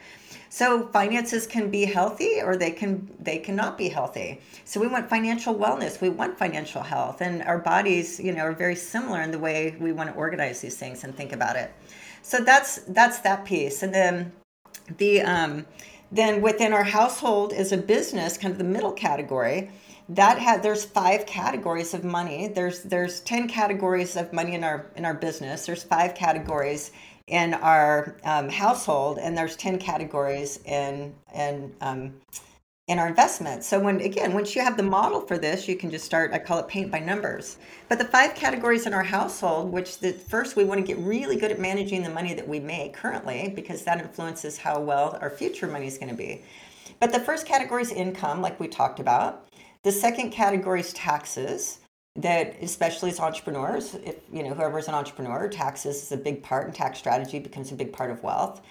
So 0.55 0.87
finances 0.87 1.45
can 1.45 1.69
be 1.69 1.83
healthy 1.83 2.41
or 2.41 2.55
they 2.55 2.71
can 2.71 3.09
they 3.19 3.39
cannot 3.39 3.77
be 3.77 3.89
healthy. 3.89 4.39
So 4.63 4.79
we 4.79 4.87
want 4.87 5.09
financial 5.09 5.53
wellness, 5.53 5.99
we 5.99 6.07
want 6.07 6.39
financial 6.39 6.81
health 6.81 7.19
and 7.19 7.43
our 7.43 7.59
bodies, 7.59 8.21
you 8.21 8.31
know, 8.31 8.43
are 8.43 8.53
very 8.53 8.77
similar 8.77 9.21
in 9.21 9.31
the 9.31 9.37
way 9.37 9.75
we 9.81 9.91
want 9.91 10.11
to 10.11 10.15
organize 10.15 10.61
these 10.61 10.77
things 10.77 11.03
and 11.03 11.13
think 11.13 11.33
about 11.33 11.57
it. 11.57 11.73
So 12.21 12.37
that's 12.37 12.77
that's 12.87 13.19
that 13.19 13.43
piece. 13.43 13.83
And 13.83 13.93
then 13.93 14.31
the 14.97 15.23
um 15.23 15.65
then 16.09 16.41
within 16.41 16.71
our 16.71 16.85
household 16.85 17.51
as 17.51 17.73
a 17.73 17.77
business, 17.77 18.37
kind 18.37 18.53
of 18.53 18.57
the 18.57 18.63
middle 18.63 18.93
category, 18.93 19.71
that 20.07 20.39
had 20.39 20.63
there's 20.63 20.85
five 20.85 21.25
categories 21.25 21.93
of 21.93 22.05
money. 22.05 22.47
There's 22.47 22.81
there's 22.83 23.19
10 23.19 23.49
categories 23.49 24.15
of 24.15 24.31
money 24.31 24.53
in 24.53 24.63
our 24.63 24.85
in 24.95 25.03
our 25.03 25.15
business. 25.15 25.65
There's 25.65 25.83
five 25.83 26.15
categories 26.15 26.91
in 27.27 27.53
our 27.55 28.15
um, 28.23 28.49
household, 28.49 29.17
and 29.17 29.37
there's 29.37 29.55
10 29.55 29.79
categories 29.79 30.59
in, 30.65 31.13
in, 31.33 31.73
um, 31.81 32.13
in 32.87 32.99
our 32.99 33.07
investments. 33.07 33.67
So 33.67 33.79
when 33.79 33.99
again, 34.01 34.33
once 34.33 34.55
you 34.55 34.61
have 34.61 34.77
the 34.77 34.83
model 34.83 35.21
for 35.21 35.39
this, 35.39 35.67
you 35.67 35.75
can 35.75 35.89
just 35.89 36.05
start, 36.05 36.33
I 36.33 36.37
call 36.37 36.59
it 36.59 36.67
paint 36.67 36.91
by 36.91 36.99
numbers. 36.99 37.57
But 37.89 37.97
the 37.97 38.05
five 38.05 38.35
categories 38.35 38.85
in 38.85 38.93
our 38.93 39.03
household, 39.03 39.71
which 39.71 39.99
the 39.99 40.13
first 40.13 40.55
we 40.55 40.65
want 40.65 40.79
to 40.79 40.85
get 40.85 40.99
really 41.03 41.35
good 41.35 41.51
at 41.51 41.59
managing 41.59 42.03
the 42.03 42.11
money 42.11 42.35
that 42.35 42.47
we 42.47 42.59
make 42.59 42.93
currently, 42.93 43.51
because 43.55 43.83
that 43.83 43.99
influences 43.99 44.59
how 44.59 44.79
well 44.79 45.17
our 45.19 45.31
future 45.31 45.67
money 45.67 45.87
is 45.87 45.97
going 45.97 46.09
to 46.09 46.15
be. 46.15 46.43
But 46.99 47.11
the 47.11 47.19
first 47.19 47.47
category 47.47 47.81
is 47.81 47.91
income, 47.91 48.41
like 48.41 48.59
we 48.59 48.67
talked 48.67 48.99
about. 48.99 49.47
The 49.81 49.91
second 49.91 50.29
category 50.31 50.81
is 50.81 50.93
taxes 50.93 51.79
that 52.15 52.55
especially 52.61 53.09
as 53.09 53.19
entrepreneurs 53.19 53.95
if 53.95 54.15
you 54.31 54.41
know 54.41 54.53
whoever's 54.53 54.87
an 54.87 54.93
entrepreneur 54.93 55.49
taxes 55.49 56.01
is 56.01 56.11
a 56.11 56.17
big 56.17 56.41
part 56.41 56.65
and 56.65 56.73
tax 56.73 56.97
strategy 56.97 57.39
becomes 57.39 57.71
a 57.71 57.75
big 57.75 57.91
part 57.91 58.09
of 58.09 58.23
wealth. 58.23 58.61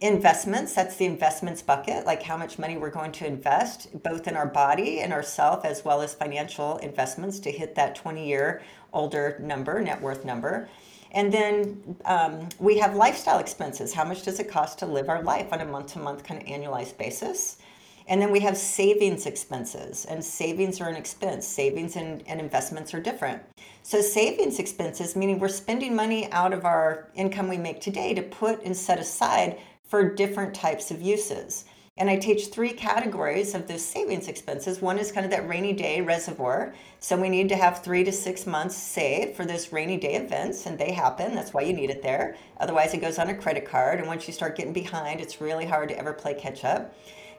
Investments 0.00 0.74
that's 0.74 0.96
the 0.96 1.04
investments 1.04 1.62
bucket 1.62 2.06
like 2.06 2.22
how 2.22 2.36
much 2.36 2.58
money 2.58 2.76
we're 2.76 2.90
going 2.90 3.12
to 3.12 3.26
invest 3.26 4.02
both 4.02 4.26
in 4.26 4.36
our 4.36 4.46
body 4.46 5.00
and 5.00 5.12
ourself 5.12 5.64
as 5.64 5.84
well 5.84 6.00
as 6.00 6.14
financial 6.14 6.78
investments 6.78 7.38
to 7.40 7.50
hit 7.50 7.74
that 7.74 7.94
20 7.94 8.26
year 8.26 8.62
older 8.92 9.38
number 9.40 9.80
net 9.80 10.00
worth 10.00 10.24
number. 10.24 10.68
And 11.12 11.32
then 11.32 11.96
um, 12.06 12.48
we 12.58 12.78
have 12.78 12.96
lifestyle 12.96 13.38
expenses. 13.38 13.94
How 13.94 14.04
much 14.04 14.24
does 14.24 14.40
it 14.40 14.48
cost 14.48 14.80
to 14.80 14.86
live 14.86 15.08
our 15.08 15.22
life 15.22 15.52
on 15.52 15.60
a 15.60 15.64
month 15.64 15.92
to 15.92 16.00
month 16.00 16.24
kind 16.24 16.42
of 16.42 16.48
annualized 16.48 16.98
basis 16.98 17.58
and 18.06 18.20
then 18.20 18.30
we 18.30 18.40
have 18.40 18.56
savings 18.56 19.24
expenses, 19.24 20.04
and 20.04 20.22
savings 20.22 20.80
are 20.80 20.88
an 20.88 20.96
expense. 20.96 21.46
Savings 21.46 21.96
and, 21.96 22.22
and 22.26 22.38
investments 22.38 22.92
are 22.92 23.00
different. 23.00 23.42
So, 23.82 24.02
savings 24.02 24.58
expenses, 24.58 25.16
meaning 25.16 25.38
we're 25.38 25.48
spending 25.48 25.96
money 25.96 26.30
out 26.30 26.52
of 26.52 26.64
our 26.64 27.08
income 27.14 27.48
we 27.48 27.56
make 27.56 27.80
today 27.80 28.12
to 28.14 28.22
put 28.22 28.62
and 28.62 28.76
set 28.76 28.98
aside 28.98 29.58
for 29.88 30.14
different 30.14 30.54
types 30.54 30.90
of 30.90 31.00
uses. 31.00 31.64
And 31.96 32.10
I 32.10 32.16
teach 32.16 32.48
three 32.48 32.72
categories 32.72 33.54
of 33.54 33.68
those 33.68 33.84
savings 33.84 34.26
expenses. 34.26 34.82
One 34.82 34.98
is 34.98 35.12
kind 35.12 35.24
of 35.24 35.30
that 35.30 35.48
rainy 35.48 35.72
day 35.72 36.00
reservoir. 36.00 36.74
So 36.98 37.16
we 37.16 37.28
need 37.28 37.48
to 37.50 37.56
have 37.56 37.84
three 37.84 38.02
to 38.02 38.10
six 38.10 38.46
months 38.46 38.76
saved 38.76 39.36
for 39.36 39.44
those 39.46 39.72
rainy 39.72 39.96
day 39.96 40.16
events, 40.16 40.66
and 40.66 40.76
they 40.76 40.90
happen. 40.90 41.36
That's 41.36 41.54
why 41.54 41.62
you 41.62 41.72
need 41.72 41.90
it 41.90 42.02
there. 42.02 42.36
Otherwise, 42.58 42.94
it 42.94 43.00
goes 43.00 43.20
on 43.20 43.28
a 43.28 43.34
credit 43.34 43.64
card. 43.64 44.00
And 44.00 44.08
once 44.08 44.26
you 44.26 44.34
start 44.34 44.56
getting 44.56 44.72
behind, 44.72 45.20
it's 45.20 45.40
really 45.40 45.66
hard 45.66 45.88
to 45.90 45.96
ever 45.96 46.12
play 46.12 46.34
catch 46.34 46.64
up. 46.64 46.92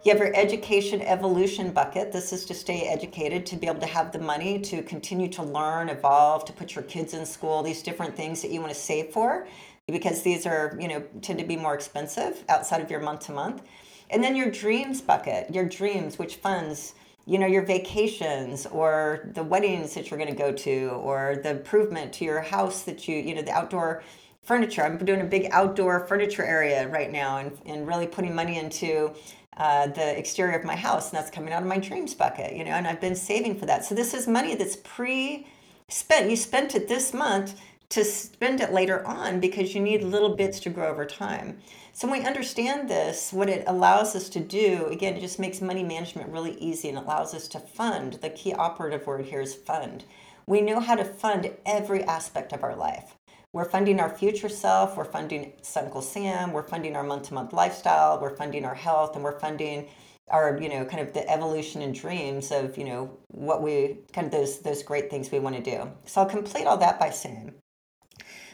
You 0.06 0.12
have 0.12 0.20
your 0.20 0.36
education 0.36 1.02
evolution 1.02 1.72
bucket. 1.72 2.12
This 2.12 2.32
is 2.32 2.46
to 2.46 2.54
stay 2.54 2.88
educated, 2.88 3.44
to 3.48 3.56
be 3.56 3.66
able 3.66 3.80
to 3.80 3.88
have 3.88 4.12
the 4.12 4.20
money 4.20 4.60
to 4.60 4.84
continue 4.84 5.28
to 5.30 5.42
learn, 5.42 5.90
evolve, 5.90 6.46
to 6.46 6.54
put 6.54 6.76
your 6.76 6.84
kids 6.84 7.16
in 7.16 7.26
school, 7.26 7.64
these 7.64 7.82
different 7.82 8.16
things 8.16 8.44
that 8.44 8.52
you 8.52 8.62
want 8.62 8.72
to 8.72 8.80
save 8.80 9.08
for 9.08 9.48
because 9.88 10.22
these 10.22 10.46
are, 10.46 10.78
you 10.80 10.88
know, 10.88 11.04
tend 11.24 11.40
to 11.40 11.46
be 11.46 11.58
more 11.58 11.74
expensive 11.74 12.44
outside 12.50 12.82
of 12.82 12.92
your 12.92 13.00
month 13.00 13.22
to 13.22 13.32
month. 13.32 13.64
And 14.12 14.24
then 14.24 14.36
your 14.36 14.52
dreams 14.52 15.02
bucket, 15.02 15.52
your 15.52 15.66
dreams, 15.66 16.20
which 16.20 16.36
funds, 16.36 16.94
you 17.26 17.40
know, 17.40 17.48
your 17.48 17.66
vacations 17.66 18.68
or 18.68 19.32
the 19.34 19.44
weddings 19.44 19.96
that 19.96 20.12
you're 20.12 20.20
going 20.20 20.30
to 20.30 20.38
go 20.38 20.52
to 20.52 20.90
or 21.02 21.40
the 21.42 21.50
improvement 21.50 22.14
to 22.14 22.26
your 22.26 22.42
house 22.42 22.84
that 22.84 23.08
you, 23.08 23.16
you 23.16 23.34
know, 23.34 23.42
the 23.42 23.52
outdoor 23.52 24.04
furniture. 24.44 24.84
I'm 24.84 25.00
doing 25.00 25.22
a 25.22 25.26
big 25.26 25.48
outdoor 25.50 26.06
furniture 26.06 26.44
area 26.46 26.88
right 26.90 27.12
now 27.12 27.38
and, 27.38 27.58
and 27.66 27.88
really 27.88 28.06
putting 28.06 28.36
money 28.36 28.60
into 28.60 29.16
uh, 29.58 29.88
the 29.88 30.18
exterior 30.18 30.58
of 30.58 30.66
my 30.66 30.76
house. 30.76 31.10
And 31.10 31.18
that's 31.18 31.32
coming 31.32 31.54
out 31.54 31.62
of 31.62 31.68
my 31.68 31.78
dreams 31.78 32.14
bucket, 32.14 32.56
you 32.56 32.64
know, 32.64 32.72
and 32.72 32.88
I've 32.88 33.02
been 33.02 33.16
saving 33.16 33.58
for 33.60 33.66
that. 33.66 33.86
So 33.86 33.96
this 33.96 34.14
is 34.14 34.28
money 34.28 34.56
that's 34.56 34.76
pre 34.76 35.48
spent. 35.88 36.30
You 36.30 36.36
spent 36.36 36.76
it 36.76 36.88
this 36.88 37.14
month 37.14 37.60
to 37.90 38.04
spend 38.04 38.62
it 38.62 38.74
later 38.74 39.06
on 39.06 39.40
because 39.40 39.76
you 39.76 39.82
need 39.82 40.04
little 40.04 40.36
bits 40.36 40.60
to 40.62 40.70
grow 40.70 40.90
over 40.90 41.06
time. 41.06 41.60
So 41.94 42.10
when 42.10 42.20
we 42.20 42.28
understand 42.28 42.90
this, 42.90 43.32
what 43.32 43.48
it 43.48 43.64
allows 43.68 44.16
us 44.16 44.28
to 44.30 44.40
do, 44.40 44.88
again, 44.88 45.16
it 45.16 45.22
just 45.22 45.40
makes 45.40 45.62
money 45.62 45.84
management 45.84 46.30
really 46.30 46.58
easy 46.58 46.90
and 46.90 46.98
allows 46.98 47.34
us 47.34 47.48
to 47.50 47.60
fund. 47.60 48.14
The 48.16 48.32
key 48.32 48.54
operative 48.54 49.08
word 49.08 49.26
here 49.26 49.40
is 49.40 49.56
fund. 49.56 50.04
We 50.46 50.60
know 50.62 50.82
how 50.82 50.96
to 50.96 51.06
fund 51.06 51.52
every 51.66 52.04
aspect 52.04 52.52
of 52.52 52.64
our 52.64 52.76
life. 52.76 53.16
We're 53.56 53.64
funding 53.64 54.02
our 54.02 54.10
future 54.10 54.50
self, 54.50 54.98
we're 54.98 55.06
funding 55.06 55.54
Uncle 55.78 56.02
Sam, 56.02 56.52
we're 56.52 56.68
funding 56.68 56.94
our 56.98 57.06
month-to-month 57.06 57.54
lifestyle, 57.54 58.20
we're 58.20 58.36
funding 58.36 58.66
our 58.66 58.76
health, 58.76 59.16
and 59.16 59.24
we're 59.24 59.40
funding 59.40 59.88
our, 60.28 60.60
you 60.62 60.68
know, 60.68 60.84
kind 60.84 61.02
of 61.02 61.14
the 61.14 61.26
evolution 61.32 61.82
and 61.82 61.96
dreams 61.96 62.52
of, 62.52 62.78
you 62.78 62.84
know, 62.84 63.18
what 63.30 63.62
we 63.62 64.00
kind 64.12 64.28
of 64.28 64.34
those 64.34 64.60
those 64.60 64.84
great 64.84 65.10
things 65.10 65.32
we 65.32 65.40
want 65.40 65.56
to 65.56 65.62
do. 65.62 65.90
So 66.04 66.20
I'll 66.20 66.28
complete 66.28 66.68
all 66.68 66.76
that 66.80 67.00
by 67.00 67.12
saying 67.12 67.54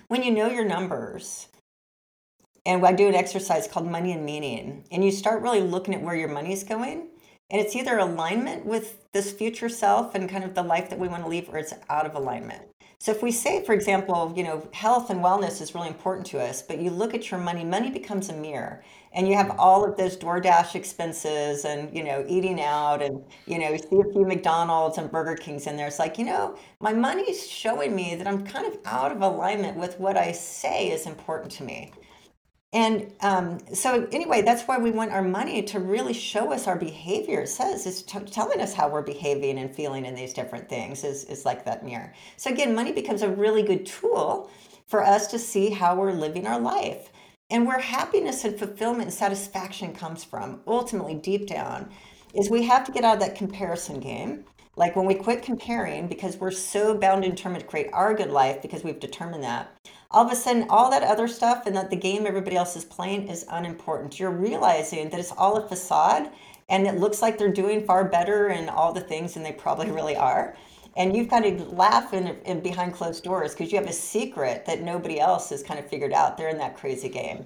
when 0.07 0.21
you 0.21 0.29
know 0.29 0.45
your 0.45 0.65
numbers, 0.65 1.47
and 2.63 2.85
I 2.85 2.93
do 2.93 3.07
an 3.07 3.15
exercise 3.15 3.67
called 3.67 3.89
money 3.89 4.11
and 4.11 4.23
meaning, 4.23 4.85
and 4.91 5.03
you 5.03 5.11
start 5.11 5.41
really 5.41 5.61
looking 5.61 5.95
at 5.95 6.03
where 6.03 6.15
your 6.15 6.29
money 6.29 6.53
is 6.53 6.63
going, 6.63 7.07
and 7.49 7.59
it's 7.59 7.75
either 7.75 7.97
alignment 7.97 8.67
with 8.67 9.11
this 9.13 9.31
future 9.31 9.67
self 9.67 10.13
and 10.13 10.29
kind 10.29 10.43
of 10.43 10.53
the 10.53 10.61
life 10.61 10.91
that 10.91 10.99
we 10.99 11.07
want 11.07 11.23
to 11.23 11.29
leave, 11.29 11.49
or 11.49 11.57
it's 11.57 11.73
out 11.89 12.05
of 12.05 12.13
alignment. 12.13 12.70
So 13.01 13.11
if 13.11 13.23
we 13.23 13.31
say, 13.31 13.65
for 13.65 13.73
example, 13.73 14.31
you 14.35 14.43
know, 14.43 14.61
health 14.73 15.09
and 15.09 15.21
wellness 15.21 15.59
is 15.59 15.73
really 15.73 15.87
important 15.87 16.27
to 16.27 16.39
us, 16.39 16.61
but 16.61 16.77
you 16.77 16.91
look 16.91 17.15
at 17.15 17.31
your 17.31 17.39
money, 17.39 17.63
money 17.63 17.89
becomes 17.89 18.29
a 18.29 18.33
mirror 18.33 18.83
and 19.11 19.27
you 19.27 19.33
have 19.33 19.47
mm. 19.47 19.55
all 19.57 19.83
of 19.83 19.97
those 19.97 20.15
DoorDash 20.15 20.75
expenses 20.75 21.65
and 21.65 21.91
you 21.97 22.03
know 22.03 22.23
eating 22.27 22.61
out 22.61 23.01
and 23.01 23.23
you 23.47 23.57
know 23.57 23.75
see 23.75 23.99
a 24.07 24.13
few 24.13 24.23
McDonald's 24.23 24.99
and 24.99 25.09
Burger 25.09 25.35
Kings 25.35 25.65
in 25.65 25.77
there. 25.77 25.87
It's 25.87 25.97
like 25.97 26.19
you 26.19 26.25
know 26.25 26.55
my 26.79 26.93
money's 26.93 27.49
showing 27.49 27.95
me 27.95 28.13
that 28.13 28.27
I'm 28.27 28.45
kind 28.45 28.67
of 28.67 28.77
out 28.85 29.11
of 29.11 29.23
alignment 29.23 29.77
with 29.77 29.99
what 29.99 30.15
I 30.15 30.31
say 30.31 30.91
is 30.91 31.07
important 31.07 31.51
to 31.53 31.63
me. 31.63 31.91
And 32.73 33.11
um, 33.19 33.59
so 33.73 34.07
anyway, 34.13 34.41
that's 34.41 34.63
why 34.63 34.77
we 34.77 34.91
want 34.91 35.11
our 35.11 35.21
money 35.21 35.61
to 35.63 35.79
really 35.79 36.13
show 36.13 36.53
us 36.53 36.67
our 36.67 36.77
behavior. 36.77 37.41
It 37.41 37.49
says 37.49 37.85
it's 37.85 38.01
t- 38.01 38.19
telling 38.19 38.61
us 38.61 38.73
how 38.73 38.87
we're 38.87 39.01
behaving 39.01 39.59
and 39.59 39.75
feeling 39.75 40.05
in 40.05 40.15
these 40.15 40.33
different 40.33 40.69
things 40.69 41.03
is, 41.03 41.25
is 41.25 41.45
like 41.45 41.65
that 41.65 41.83
mirror. 41.83 42.13
So 42.37 42.49
again, 42.49 42.73
money 42.73 42.93
becomes 42.93 43.23
a 43.23 43.29
really 43.29 43.61
good 43.61 43.85
tool 43.85 44.49
for 44.87 45.03
us 45.03 45.27
to 45.27 45.39
see 45.39 45.69
how 45.69 45.95
we're 45.95 46.13
living 46.13 46.47
our 46.47 46.59
life 46.59 47.11
and 47.49 47.67
where 47.67 47.79
happiness 47.79 48.45
and 48.45 48.57
fulfillment 48.57 49.03
and 49.03 49.13
satisfaction 49.13 49.93
comes 49.93 50.23
from, 50.23 50.61
ultimately 50.65 51.15
deep 51.15 51.47
down, 51.47 51.89
is 52.33 52.49
we 52.49 52.63
have 52.63 52.85
to 52.85 52.93
get 52.93 53.03
out 53.03 53.15
of 53.15 53.19
that 53.19 53.35
comparison 53.35 53.99
game. 53.99 54.45
Like 54.77 54.95
when 54.95 55.05
we 55.05 55.15
quit 55.15 55.43
comparing 55.43 56.07
because 56.07 56.37
we're 56.37 56.51
so 56.51 56.97
bound 56.97 57.25
and 57.25 57.35
determined 57.35 57.63
to 57.63 57.69
create 57.69 57.89
our 57.91 58.13
good 58.13 58.31
life 58.31 58.61
because 58.61 58.85
we've 58.85 59.01
determined 59.01 59.43
that, 59.43 59.69
all 60.11 60.25
of 60.25 60.31
a 60.31 60.35
sudden 60.35 60.65
all 60.69 60.89
that 60.91 61.03
other 61.03 61.27
stuff 61.27 61.65
and 61.65 61.75
that 61.75 61.89
the 61.89 61.95
game 61.95 62.27
everybody 62.27 62.55
else 62.55 62.75
is 62.75 62.85
playing 62.85 63.27
is 63.27 63.45
unimportant. 63.49 64.19
You're 64.19 64.31
realizing 64.31 65.09
that 65.09 65.19
it's 65.19 65.31
all 65.31 65.57
a 65.57 65.67
facade 65.67 66.29
and 66.69 66.85
it 66.85 66.95
looks 66.95 67.21
like 67.21 67.37
they're 67.37 67.51
doing 67.51 67.85
far 67.85 68.03
better 68.03 68.47
and 68.47 68.69
all 68.69 68.93
the 68.93 69.01
things 69.01 69.33
than 69.33 69.43
they 69.43 69.51
probably 69.51 69.89
really 69.89 70.15
are 70.15 70.55
and 70.97 71.15
you've 71.15 71.29
kind 71.29 71.45
of 71.45 71.73
laugh 71.73 72.13
in, 72.13 72.27
in 72.45 72.59
behind 72.59 72.93
closed 72.93 73.23
doors 73.23 73.53
because 73.53 73.71
you 73.71 73.79
have 73.79 73.89
a 73.89 73.93
secret 73.93 74.65
that 74.65 74.81
nobody 74.81 75.19
else 75.19 75.49
has 75.49 75.63
kind 75.63 75.79
of 75.79 75.87
figured 75.87 76.11
out. 76.11 76.37
They're 76.37 76.49
in 76.49 76.57
that 76.57 76.77
crazy 76.77 77.09
game. 77.09 77.45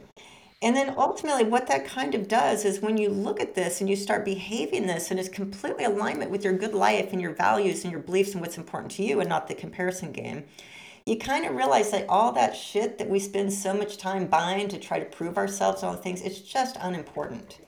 And 0.62 0.76
then 0.76 0.96
ultimately, 0.98 1.44
what 1.44 1.68
that 1.68 1.86
kind 1.86 2.16
of 2.16 2.28
does 2.28 2.66
is 2.66 2.80
when 2.80 2.98
you 2.98 3.10
look 3.10 3.40
at 3.40 3.54
this 3.54 3.82
and 3.82 3.90
you 3.90 3.96
start 3.96 4.26
behaving 4.26 4.88
this 4.88 5.12
and 5.12 5.20
it's 5.20 5.30
completely 5.30 5.84
alignment 5.84 6.32
with 6.32 6.44
your 6.44 6.54
good 6.54 6.74
life 6.74 7.12
and 7.12 7.22
your 7.22 7.34
values 7.36 7.84
and 7.84 7.92
your 7.92 8.02
beliefs 8.02 8.32
and 8.32 8.42
what's 8.42 8.58
important 8.58 8.92
to 8.94 9.04
you 9.04 9.20
and 9.20 9.30
not 9.30 9.48
the 9.48 9.54
comparison 9.54 10.12
game, 10.12 10.46
you 11.06 11.18
kind 11.18 11.46
of 11.46 11.56
realize 11.56 11.92
that 11.92 12.10
all 12.10 12.32
that 12.32 12.56
shit 12.56 12.98
that 12.98 13.10
we 13.10 13.20
spend 13.20 13.54
so 13.54 13.74
much 13.74 13.98
time 13.98 14.26
buying 14.26 14.68
to 14.68 14.80
try 14.80 15.00
to 15.00 15.06
prove 15.06 15.38
ourselves 15.38 15.82
the 15.82 15.94
things, 15.94 16.22
it's 16.22 16.40
just 16.40 16.78
unimportant. 16.82 17.60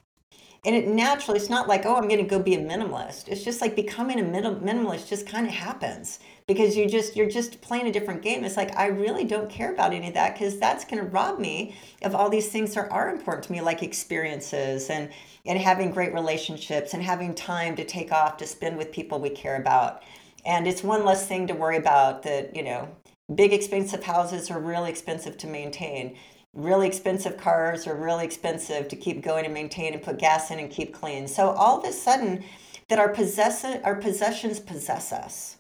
And 0.66 0.76
it 0.76 0.88
naturally 0.88 1.40
it's 1.40 1.50
not 1.50 1.68
like 1.68 1.86
oh 1.86 1.96
i'm 1.96 2.08
going 2.10 2.18
to 2.18 2.24
go 2.24 2.40
be 2.40 2.56
a 2.56 2.60
minimalist. 2.60 3.28
It's 3.28 3.44
just 3.44 3.62
like 3.62 3.76
becoming 3.76 4.20
a 4.20 4.24
minimalist 4.24 5.08
just 5.08 5.28
kind 5.28 5.46
of 5.46 5.54
happens 5.54 6.20
because 6.48 6.76
you 6.76 6.90
just 6.90 7.16
you're 7.16 7.30
just 7.30 7.62
playing 7.62 7.88
a 7.88 7.92
different 7.92 8.24
game. 8.24 8.44
It's 8.44 8.58
like 8.58 8.76
i 8.76 8.88
really 8.88 9.24
don't 9.24 9.52
care 9.52 9.72
about 9.72 9.94
any 9.94 10.08
of 10.08 10.16
that 10.16 10.34
because 10.34 10.60
that's 10.60 10.84
going 10.84 11.02
to 11.02 11.10
rob 11.10 11.40
me 11.40 11.76
of 12.02 12.16
all 12.16 12.30
these 12.30 12.50
things 12.50 12.74
that 12.74 12.92
are 12.92 13.10
important 13.12 13.44
to 13.46 13.52
me 13.52 13.62
like 13.62 13.84
experiences 13.84 14.90
and 14.90 15.10
and 15.46 15.60
having 15.60 15.92
great 15.92 16.14
relationships 16.14 16.94
and 16.94 17.04
having 17.04 17.36
time 17.36 17.76
to 17.76 17.86
take 17.86 18.12
off 18.12 18.36
to 18.38 18.48
spend 18.48 18.78
with 18.78 18.92
people 18.92 19.20
we 19.20 19.30
care 19.30 19.62
about. 19.62 20.02
And 20.44 20.68
it's 20.68 20.84
one 20.84 21.06
less 21.06 21.28
thing 21.28 21.48
to 21.48 21.54
worry 21.54 21.78
about 21.78 22.24
that 22.24 22.56
you 22.56 22.64
know 22.64 22.90
big 23.34 23.54
expensive 23.54 24.04
houses 24.04 24.50
are 24.50 24.60
really 24.60 24.90
expensive 24.90 25.38
to 25.38 25.48
maintain 25.48 26.18
really 26.58 26.88
expensive 26.88 27.38
cars 27.38 27.86
are 27.88 27.96
really 27.96 28.26
expensive 28.26 28.88
to 28.88 28.96
keep 28.96 29.22
going 29.22 29.46
and 29.46 29.54
maintain 29.54 29.94
and 29.94 30.02
put 30.02 30.18
gas 30.18 30.50
in 30.50 30.60
and 30.60 30.72
keep 30.72 30.94
clean. 30.94 31.28
So 31.28 31.52
all 31.52 31.80
of 31.80 31.86
a 31.86 31.94
sudden 31.94 32.44
that 32.90 33.00
our 33.00 33.10
possess 33.10 33.64
our 33.64 33.96
possessions 33.96 34.60
possess 34.60 35.14
us. 35.14 35.58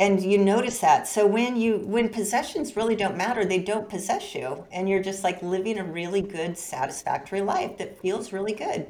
And 0.00 0.22
you 0.22 0.38
notice 0.38 0.80
that. 0.80 1.08
So 1.08 1.26
when 1.26 1.56
you 1.56 1.78
when 1.78 2.08
possessions 2.08 2.76
really 2.76 2.96
don't 2.96 3.16
matter, 3.16 3.44
they 3.44 3.60
don't 3.60 3.88
possess 3.88 4.34
you 4.34 4.66
and 4.72 4.88
you're 4.88 5.02
just 5.02 5.24
like 5.24 5.40
living 5.42 5.78
a 5.78 5.84
really 5.84 6.22
good 6.22 6.58
satisfactory 6.58 7.40
life 7.40 7.78
that 7.78 8.00
feels 8.00 8.32
really 8.32 8.54
good. 8.54 8.88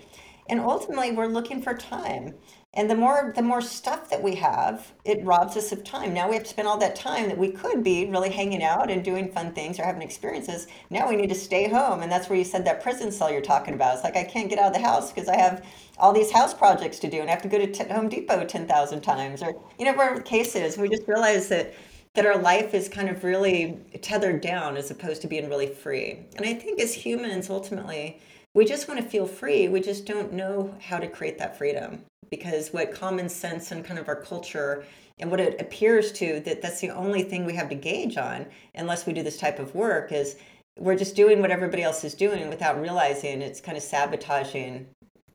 And 0.48 0.60
ultimately 0.60 1.12
we're 1.12 1.26
looking 1.26 1.60
for 1.60 1.74
time 1.74 2.34
and 2.74 2.90
the 2.90 2.94
more 2.94 3.32
the 3.34 3.42
more 3.42 3.62
stuff 3.62 4.10
that 4.10 4.22
we 4.22 4.34
have 4.34 4.92
it 5.04 5.24
robs 5.24 5.56
us 5.56 5.72
of 5.72 5.82
time. 5.84 6.12
Now 6.12 6.28
we 6.28 6.34
have 6.34 6.44
to 6.44 6.50
spend 6.50 6.68
all 6.68 6.78
that 6.78 6.94
time 6.94 7.28
that 7.28 7.38
we 7.38 7.50
could 7.50 7.82
be 7.82 8.06
really 8.06 8.30
hanging 8.30 8.62
out 8.62 8.90
and 8.90 9.02
doing 9.02 9.32
fun 9.32 9.52
things 9.52 9.80
or 9.80 9.84
having 9.84 10.02
experiences. 10.02 10.66
Now 10.90 11.08
we 11.08 11.16
need 11.16 11.30
to 11.30 11.34
stay 11.34 11.68
home 11.68 12.02
and 12.02 12.12
that's 12.12 12.28
where 12.28 12.38
you 12.38 12.44
said 12.44 12.64
that 12.66 12.82
prison 12.82 13.10
cell 13.10 13.32
you're 13.32 13.40
talking 13.40 13.74
about. 13.74 13.94
It's 13.94 14.04
like 14.04 14.16
i 14.16 14.22
can't 14.24 14.50
get 14.50 14.58
out 14.58 14.68
of 14.68 14.74
the 14.74 14.86
house 14.86 15.12
because 15.12 15.28
i 15.28 15.36
have 15.36 15.64
all 15.98 16.12
these 16.12 16.30
house 16.30 16.52
projects 16.52 16.98
to 17.00 17.10
do 17.10 17.20
and 17.20 17.28
i 17.28 17.32
have 17.32 17.42
to 17.42 17.48
go 17.48 17.58
to 17.58 17.72
t- 17.72 17.88
home 17.88 18.08
depot 18.08 18.44
10000 18.44 19.00
times 19.00 19.42
or 19.42 19.54
you 19.78 19.84
know 19.84 19.94
whatever 19.94 20.18
the 20.18 20.22
case 20.22 20.54
is. 20.54 20.76
We 20.76 20.88
just 20.88 21.08
realize 21.08 21.48
that 21.48 21.74
that 22.14 22.26
our 22.26 22.38
life 22.38 22.74
is 22.74 22.88
kind 22.88 23.08
of 23.08 23.24
really 23.24 23.78
tethered 24.02 24.40
down 24.40 24.76
as 24.76 24.90
opposed 24.90 25.22
to 25.22 25.28
being 25.28 25.48
really 25.48 25.68
free. 25.68 26.26
And 26.36 26.46
i 26.46 26.52
think 26.52 26.80
as 26.80 26.92
humans 26.94 27.48
ultimately 27.48 28.20
we 28.54 28.64
just 28.64 28.88
want 28.88 29.00
to 29.00 29.08
feel 29.08 29.26
free. 29.26 29.68
We 29.68 29.80
just 29.80 30.04
don't 30.04 30.32
know 30.32 30.74
how 30.80 30.98
to 30.98 31.06
create 31.06 31.38
that 31.38 31.56
freedom 31.56 32.04
because 32.30 32.72
what 32.72 32.92
common 32.92 33.28
sense 33.28 33.70
and 33.70 33.84
kind 33.84 33.98
of 33.98 34.08
our 34.08 34.20
culture 34.20 34.84
and 35.18 35.30
what 35.30 35.40
it 35.40 35.60
appears 35.60 36.12
to 36.12 36.40
that 36.40 36.62
that's 36.62 36.80
the 36.80 36.90
only 36.90 37.22
thing 37.22 37.44
we 37.44 37.54
have 37.54 37.68
to 37.68 37.74
gauge 37.74 38.16
on 38.16 38.46
unless 38.74 39.06
we 39.06 39.12
do 39.12 39.22
this 39.22 39.38
type 39.38 39.58
of 39.58 39.74
work 39.74 40.12
is 40.12 40.36
we're 40.78 40.96
just 40.96 41.16
doing 41.16 41.40
what 41.40 41.50
everybody 41.50 41.82
else 41.82 42.04
is 42.04 42.14
doing 42.14 42.48
without 42.48 42.80
realizing 42.80 43.42
it's 43.42 43.60
kind 43.60 43.76
of 43.76 43.82
sabotaging 43.82 44.86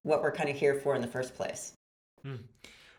what 0.03 0.21
we're 0.21 0.31
kind 0.31 0.49
of 0.49 0.55
here 0.55 0.75
for 0.75 0.95
in 0.95 1.01
the 1.01 1.07
first 1.07 1.35
place. 1.35 1.73
Hmm. 2.23 2.35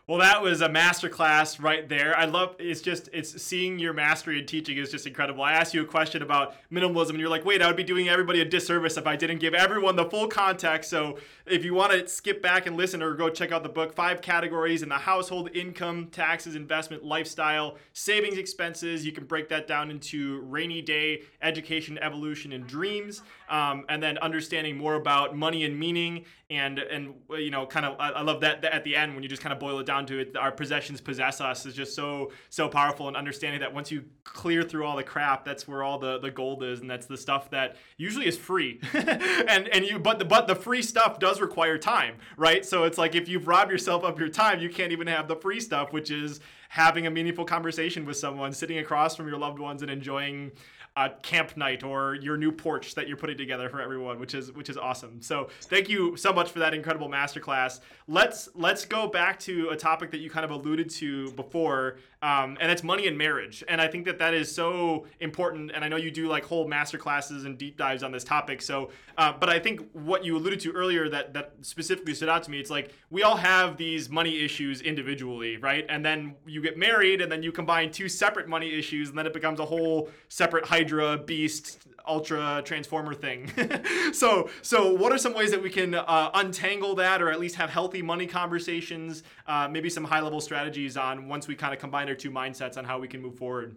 Well, 0.07 0.19
that 0.19 0.43
was 0.43 0.61
a 0.61 0.69
masterclass 0.69 1.59
right 1.59 1.89
there. 1.89 2.15
I 2.15 2.25
love 2.25 2.55
it's 2.59 2.81
just 2.81 3.09
it's 3.11 3.41
seeing 3.41 3.79
your 3.79 3.91
mastery 3.91 4.37
in 4.37 4.45
teaching 4.45 4.77
is 4.77 4.91
just 4.91 5.07
incredible. 5.07 5.41
I 5.43 5.53
asked 5.53 5.73
you 5.73 5.81
a 5.81 5.85
question 5.85 6.21
about 6.21 6.53
minimalism 6.71 7.09
and 7.09 7.19
you're 7.19 7.29
like, 7.29 7.43
"Wait, 7.43 7.59
I 7.59 7.65
would 7.65 7.75
be 7.75 7.83
doing 7.83 8.07
everybody 8.07 8.39
a 8.39 8.45
disservice 8.45 8.97
if 8.97 9.07
I 9.07 9.15
didn't 9.15 9.39
give 9.39 9.55
everyone 9.55 9.95
the 9.95 10.05
full 10.05 10.27
context." 10.27 10.91
So, 10.91 11.17
if 11.47 11.65
you 11.65 11.73
want 11.73 11.91
to 11.93 12.07
skip 12.07 12.43
back 12.43 12.67
and 12.67 12.77
listen 12.77 13.01
or 13.01 13.15
go 13.15 13.29
check 13.29 13.51
out 13.51 13.63
the 13.63 13.69
book, 13.69 13.95
five 13.95 14.21
categories 14.21 14.83
in 14.83 14.89
the 14.89 14.95
household 14.95 15.49
income, 15.55 16.09
taxes, 16.11 16.53
investment, 16.53 17.03
lifestyle, 17.03 17.79
savings, 17.93 18.37
expenses. 18.37 19.07
You 19.07 19.11
can 19.11 19.25
break 19.25 19.49
that 19.49 19.65
down 19.65 19.89
into 19.89 20.41
rainy 20.41 20.83
day, 20.83 21.23
education, 21.41 21.97
evolution, 21.97 22.53
and 22.53 22.67
dreams. 22.67 23.23
Um, 23.49 23.85
and 23.89 24.01
then 24.01 24.17
understanding 24.17 24.77
more 24.77 24.95
about 24.95 25.35
money 25.35 25.63
and 25.65 25.77
meaning 25.77 26.25
and 26.49 26.77
and 26.77 27.15
you 27.37 27.49
know 27.49 27.65
kind 27.65 27.85
of 27.85 27.95
I, 27.99 28.09
I 28.11 28.21
love 28.21 28.41
that, 28.41 28.61
that 28.61 28.71
at 28.71 28.83
the 28.83 28.95
end 28.95 29.15
when 29.15 29.23
you 29.23 29.29
just 29.29 29.41
kind 29.41 29.51
of 29.51 29.59
boil 29.59 29.79
it 29.79 29.85
down 29.85 30.05
to 30.07 30.19
it 30.19 30.37
our 30.37 30.51
possessions 30.51 31.01
possess 31.01 31.41
us 31.41 31.65
is 31.65 31.73
just 31.73 31.95
so 31.95 32.31
so 32.49 32.69
powerful 32.69 33.07
and 33.07 33.17
understanding 33.17 33.61
that 33.61 33.73
once 33.73 33.91
you 33.91 34.05
clear 34.23 34.61
through 34.61 34.85
all 34.85 34.95
the 34.95 35.03
crap 35.03 35.43
that's 35.43 35.67
where 35.67 35.81
all 35.81 35.97
the 35.97 36.19
the 36.19 36.29
gold 36.29 36.63
is 36.63 36.81
and 36.81 36.89
that's 36.89 37.07
the 37.07 37.17
stuff 37.17 37.49
that 37.49 37.77
usually 37.97 38.27
is 38.27 38.37
free. 38.37 38.79
And 39.47 39.67
and 39.69 39.85
you 39.85 39.99
but 39.99 40.19
the 40.19 40.25
but 40.25 40.47
the 40.47 40.55
free 40.55 40.81
stuff 40.81 41.19
does 41.19 41.39
require 41.39 41.77
time 41.77 42.15
right? 42.37 42.65
So 42.65 42.83
it's 42.83 42.97
like 42.97 43.15
if 43.15 43.27
you've 43.27 43.47
robbed 43.47 43.71
yourself 43.71 44.03
of 44.03 44.19
your 44.19 44.29
time 44.29 44.59
you 44.59 44.69
can't 44.69 44.91
even 44.91 45.07
have 45.07 45.27
the 45.27 45.35
free 45.35 45.59
stuff 45.59 45.93
which 45.93 46.11
is 46.11 46.39
having 46.69 47.07
a 47.07 47.11
meaningful 47.11 47.45
conversation 47.45 48.05
with 48.05 48.17
someone 48.17 48.53
sitting 48.53 48.79
across 48.79 49.15
from 49.15 49.27
your 49.27 49.37
loved 49.37 49.59
ones 49.59 49.81
and 49.81 49.89
enjoying 49.91 50.51
a 50.97 51.09
camp 51.21 51.57
night 51.57 51.83
or 51.83 52.15
your 52.15 52.37
new 52.37 52.51
porch 52.51 52.95
that 52.95 53.07
you're 53.07 53.17
putting 53.17 53.37
together 53.37 53.67
for 53.67 53.81
everyone, 53.81 54.17
which 54.17 54.33
is 54.33 54.53
which 54.53 54.69
is 54.69 54.77
awesome. 54.77 55.21
So 55.21 55.49
thank 55.63 55.89
you 55.89 56.15
so 56.15 56.31
much 56.31 56.51
for 56.51 56.59
that 56.59 56.73
incredible 56.73 57.09
masterclass. 57.09 57.81
Let's 58.07 58.47
let's 58.55 58.85
go 58.85 59.07
back 59.07 59.37
to 59.39 59.69
a 59.69 59.75
topic 59.75 60.09
that 60.11 60.19
you 60.19 60.29
kind 60.29 60.45
of 60.45 60.51
alluded 60.51 60.89
to 60.91 61.31
before, 61.31 61.97
um, 62.21 62.57
and 62.61 62.71
it's 62.71 62.81
money 62.81 63.07
and 63.07 63.17
marriage. 63.17 63.61
And 63.67 63.81
I 63.81 63.87
think 63.87 64.05
that 64.05 64.19
that 64.19 64.33
is 64.33 64.53
so 64.53 65.05
important. 65.19 65.71
And 65.75 65.83
I 65.83 65.89
know 65.89 65.97
you 65.97 66.11
do 66.11 66.27
like 66.27 66.45
whole 66.45 66.65
masterclasses 66.65 67.45
and 67.45 67.57
deep 67.57 67.75
dives 67.77 68.01
on 68.01 68.13
this 68.13 68.23
topic. 68.23 68.61
So, 68.61 68.91
uh, 69.17 69.33
but 69.37 69.49
I 69.49 69.59
think 69.59 69.81
what 69.91 70.23
you 70.23 70.37
alluded 70.37 70.61
to 70.61 70.71
earlier 70.71 71.09
that 71.09 71.33
that 71.33 71.55
specifically 71.61 72.13
stood 72.13 72.29
out 72.29 72.43
to 72.43 72.51
me. 72.51 72.59
It's 72.59 72.69
like 72.69 72.93
we 73.09 73.23
all 73.23 73.35
have 73.35 73.75
these 73.75 74.09
money 74.09 74.43
issues 74.43 74.79
individually, 74.79 75.57
right? 75.57 75.85
And 75.89 76.05
then 76.05 76.35
you 76.45 76.61
get 76.61 76.77
married, 76.77 77.19
and 77.19 77.29
then 77.29 77.43
you 77.43 77.51
combine 77.51 77.91
two 77.91 78.07
separate 78.07 78.47
money 78.47 78.73
issues, 78.73 79.09
and 79.09 79.17
then 79.17 79.27
it 79.27 79.33
becomes 79.33 79.59
a 79.59 79.65
whole 79.65 80.09
separate 80.29 80.65
Hydra 80.85 81.17
Beast 81.17 81.79
Ultra 82.07 82.61
Transformer 82.63 83.15
thing. 83.15 83.51
so, 84.13 84.51
so 84.61 84.93
what 84.93 85.11
are 85.11 85.17
some 85.17 85.33
ways 85.33 85.49
that 85.49 85.63
we 85.63 85.71
can 85.71 85.95
uh, 85.95 86.29
untangle 86.35 86.93
that, 86.95 87.23
or 87.23 87.31
at 87.31 87.39
least 87.39 87.55
have 87.55 87.71
healthy 87.71 88.03
money 88.03 88.27
conversations? 88.27 89.23
Uh, 89.47 89.67
maybe 89.67 89.89
some 89.89 90.03
high 90.03 90.21
level 90.21 90.39
strategies 90.39 90.95
on 90.95 91.27
once 91.27 91.47
we 91.47 91.55
kind 91.55 91.73
of 91.73 91.79
combine 91.79 92.07
our 92.07 92.13
two 92.13 92.29
mindsets 92.29 92.77
on 92.77 92.85
how 92.85 92.99
we 92.99 93.07
can 93.07 93.19
move 93.19 93.35
forward. 93.35 93.75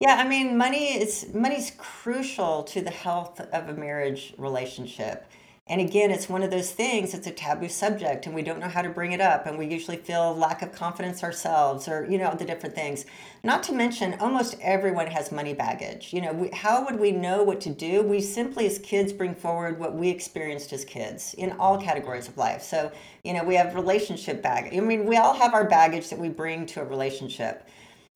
Yeah, 0.00 0.16
I 0.16 0.26
mean, 0.26 0.56
money 0.56 1.00
is 1.00 1.32
money's 1.32 1.70
crucial 1.78 2.64
to 2.64 2.80
the 2.80 2.90
health 2.90 3.38
of 3.40 3.68
a 3.68 3.74
marriage 3.74 4.34
relationship. 4.38 5.24
And 5.70 5.82
again, 5.82 6.10
it's 6.10 6.30
one 6.30 6.42
of 6.42 6.50
those 6.50 6.70
things, 6.70 7.12
it's 7.12 7.26
a 7.26 7.30
taboo 7.30 7.68
subject 7.68 8.24
and 8.24 8.34
we 8.34 8.40
don't 8.40 8.58
know 8.58 8.68
how 8.68 8.80
to 8.80 8.88
bring 8.88 9.12
it 9.12 9.20
up. 9.20 9.44
And 9.44 9.58
we 9.58 9.66
usually 9.66 9.98
feel 9.98 10.34
lack 10.34 10.62
of 10.62 10.72
confidence 10.72 11.22
ourselves 11.22 11.88
or, 11.88 12.06
you 12.10 12.16
know, 12.16 12.34
the 12.34 12.46
different 12.46 12.74
things. 12.74 13.04
Not 13.44 13.62
to 13.64 13.72
mention, 13.72 14.16
almost 14.18 14.56
everyone 14.62 15.08
has 15.08 15.30
money 15.30 15.52
baggage. 15.52 16.14
You 16.14 16.22
know, 16.22 16.32
we, 16.32 16.48
how 16.50 16.86
would 16.86 16.98
we 16.98 17.12
know 17.12 17.42
what 17.42 17.60
to 17.62 17.70
do? 17.70 18.02
We 18.02 18.22
simply, 18.22 18.66
as 18.66 18.78
kids, 18.78 19.12
bring 19.12 19.34
forward 19.34 19.78
what 19.78 19.94
we 19.94 20.08
experienced 20.08 20.72
as 20.72 20.86
kids 20.86 21.34
in 21.34 21.52
all 21.52 21.78
categories 21.78 22.28
of 22.28 22.38
life. 22.38 22.62
So, 22.62 22.90
you 23.22 23.34
know, 23.34 23.44
we 23.44 23.54
have 23.56 23.74
relationship 23.74 24.42
baggage. 24.42 24.74
I 24.74 24.80
mean, 24.80 25.04
we 25.04 25.18
all 25.18 25.34
have 25.34 25.52
our 25.52 25.68
baggage 25.68 26.08
that 26.08 26.18
we 26.18 26.30
bring 26.30 26.64
to 26.66 26.80
a 26.80 26.84
relationship. 26.84 27.68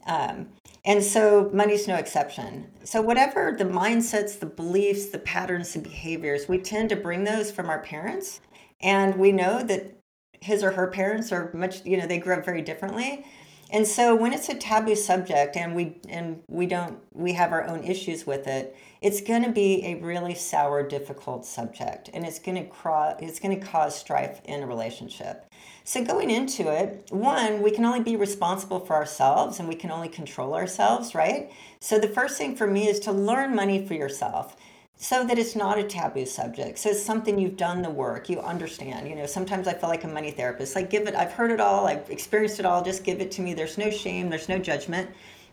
Um, 0.06 0.48
and 0.84 1.02
so 1.02 1.48
money's 1.52 1.86
no 1.86 1.94
exception. 1.94 2.66
So, 2.84 3.00
whatever 3.00 3.54
the 3.56 3.64
mindsets, 3.64 4.38
the 4.38 4.46
beliefs, 4.46 5.10
the 5.10 5.18
patterns, 5.18 5.72
the 5.72 5.78
behaviors, 5.78 6.48
we 6.48 6.58
tend 6.58 6.88
to 6.88 6.96
bring 6.96 7.24
those 7.24 7.50
from 7.50 7.68
our 7.68 7.80
parents. 7.80 8.40
And 8.80 9.16
we 9.16 9.30
know 9.30 9.62
that 9.62 9.96
his 10.40 10.64
or 10.64 10.72
her 10.72 10.88
parents 10.88 11.30
are 11.30 11.52
much, 11.54 11.84
you 11.84 11.96
know, 11.96 12.06
they 12.06 12.18
grew 12.18 12.34
up 12.34 12.44
very 12.44 12.62
differently. 12.62 13.24
And 13.70 13.86
so 13.86 14.14
when 14.14 14.34
it's 14.34 14.50
a 14.50 14.54
taboo 14.54 14.96
subject 14.96 15.56
and 15.56 15.74
we 15.74 15.96
and 16.08 16.42
we 16.48 16.66
don't 16.66 16.98
we 17.14 17.32
have 17.32 17.52
our 17.52 17.64
own 17.64 17.84
issues 17.84 18.26
with 18.26 18.46
it, 18.46 18.76
it's 19.00 19.22
going 19.22 19.44
to 19.44 19.50
be 19.50 19.84
a 19.86 19.94
really 19.94 20.34
sour, 20.34 20.86
difficult 20.86 21.46
subject, 21.46 22.10
and 22.12 22.26
it's 22.26 22.38
going 22.38 22.56
to 22.56 22.68
cause 22.68 23.16
it's 23.20 23.40
going 23.40 23.58
to 23.58 23.66
cause 23.66 23.96
strife 23.96 24.42
in 24.44 24.62
a 24.62 24.66
relationship. 24.66 25.46
So 25.84 26.04
going 26.04 26.30
into 26.30 26.70
it, 26.72 27.06
one, 27.10 27.60
we 27.60 27.70
can 27.70 27.84
only 27.84 28.00
be 28.00 28.14
responsible 28.14 28.78
for 28.80 28.94
ourselves, 28.94 29.58
and 29.58 29.68
we 29.68 29.74
can 29.74 29.90
only 29.90 30.08
control 30.08 30.54
ourselves, 30.54 31.14
right? 31.14 31.50
So 31.80 31.98
the 31.98 32.08
first 32.08 32.38
thing 32.38 32.54
for 32.54 32.66
me 32.66 32.88
is 32.88 33.00
to 33.00 33.12
learn 33.12 33.54
money 33.54 33.84
for 33.84 33.94
yourself 33.94 34.56
so 34.96 35.26
that 35.26 35.38
it's 35.38 35.56
not 35.56 35.78
a 35.78 35.82
taboo 35.82 36.24
subject. 36.24 36.78
So 36.78 36.90
it's 36.90 37.02
something 37.02 37.36
you've 37.36 37.56
done 37.56 37.82
the 37.82 37.90
work, 37.90 38.28
you 38.28 38.38
understand. 38.38 39.08
You 39.08 39.16
know, 39.16 39.26
sometimes 39.26 39.66
I 39.66 39.74
feel 39.74 39.88
like 39.88 40.04
a 40.04 40.08
money 40.08 40.30
therapist. 40.30 40.76
Like, 40.76 40.90
give 40.90 41.08
it, 41.08 41.16
I've 41.16 41.32
heard 41.32 41.50
it 41.50 41.58
all, 41.58 41.88
I've 41.88 42.08
experienced 42.08 42.60
it 42.60 42.66
all, 42.66 42.84
just 42.84 43.02
give 43.02 43.20
it 43.20 43.32
to 43.32 43.42
me. 43.42 43.52
There's 43.52 43.78
no 43.78 43.90
shame, 43.90 44.30
there's 44.30 44.48
no 44.48 44.58
judgment 44.58 45.10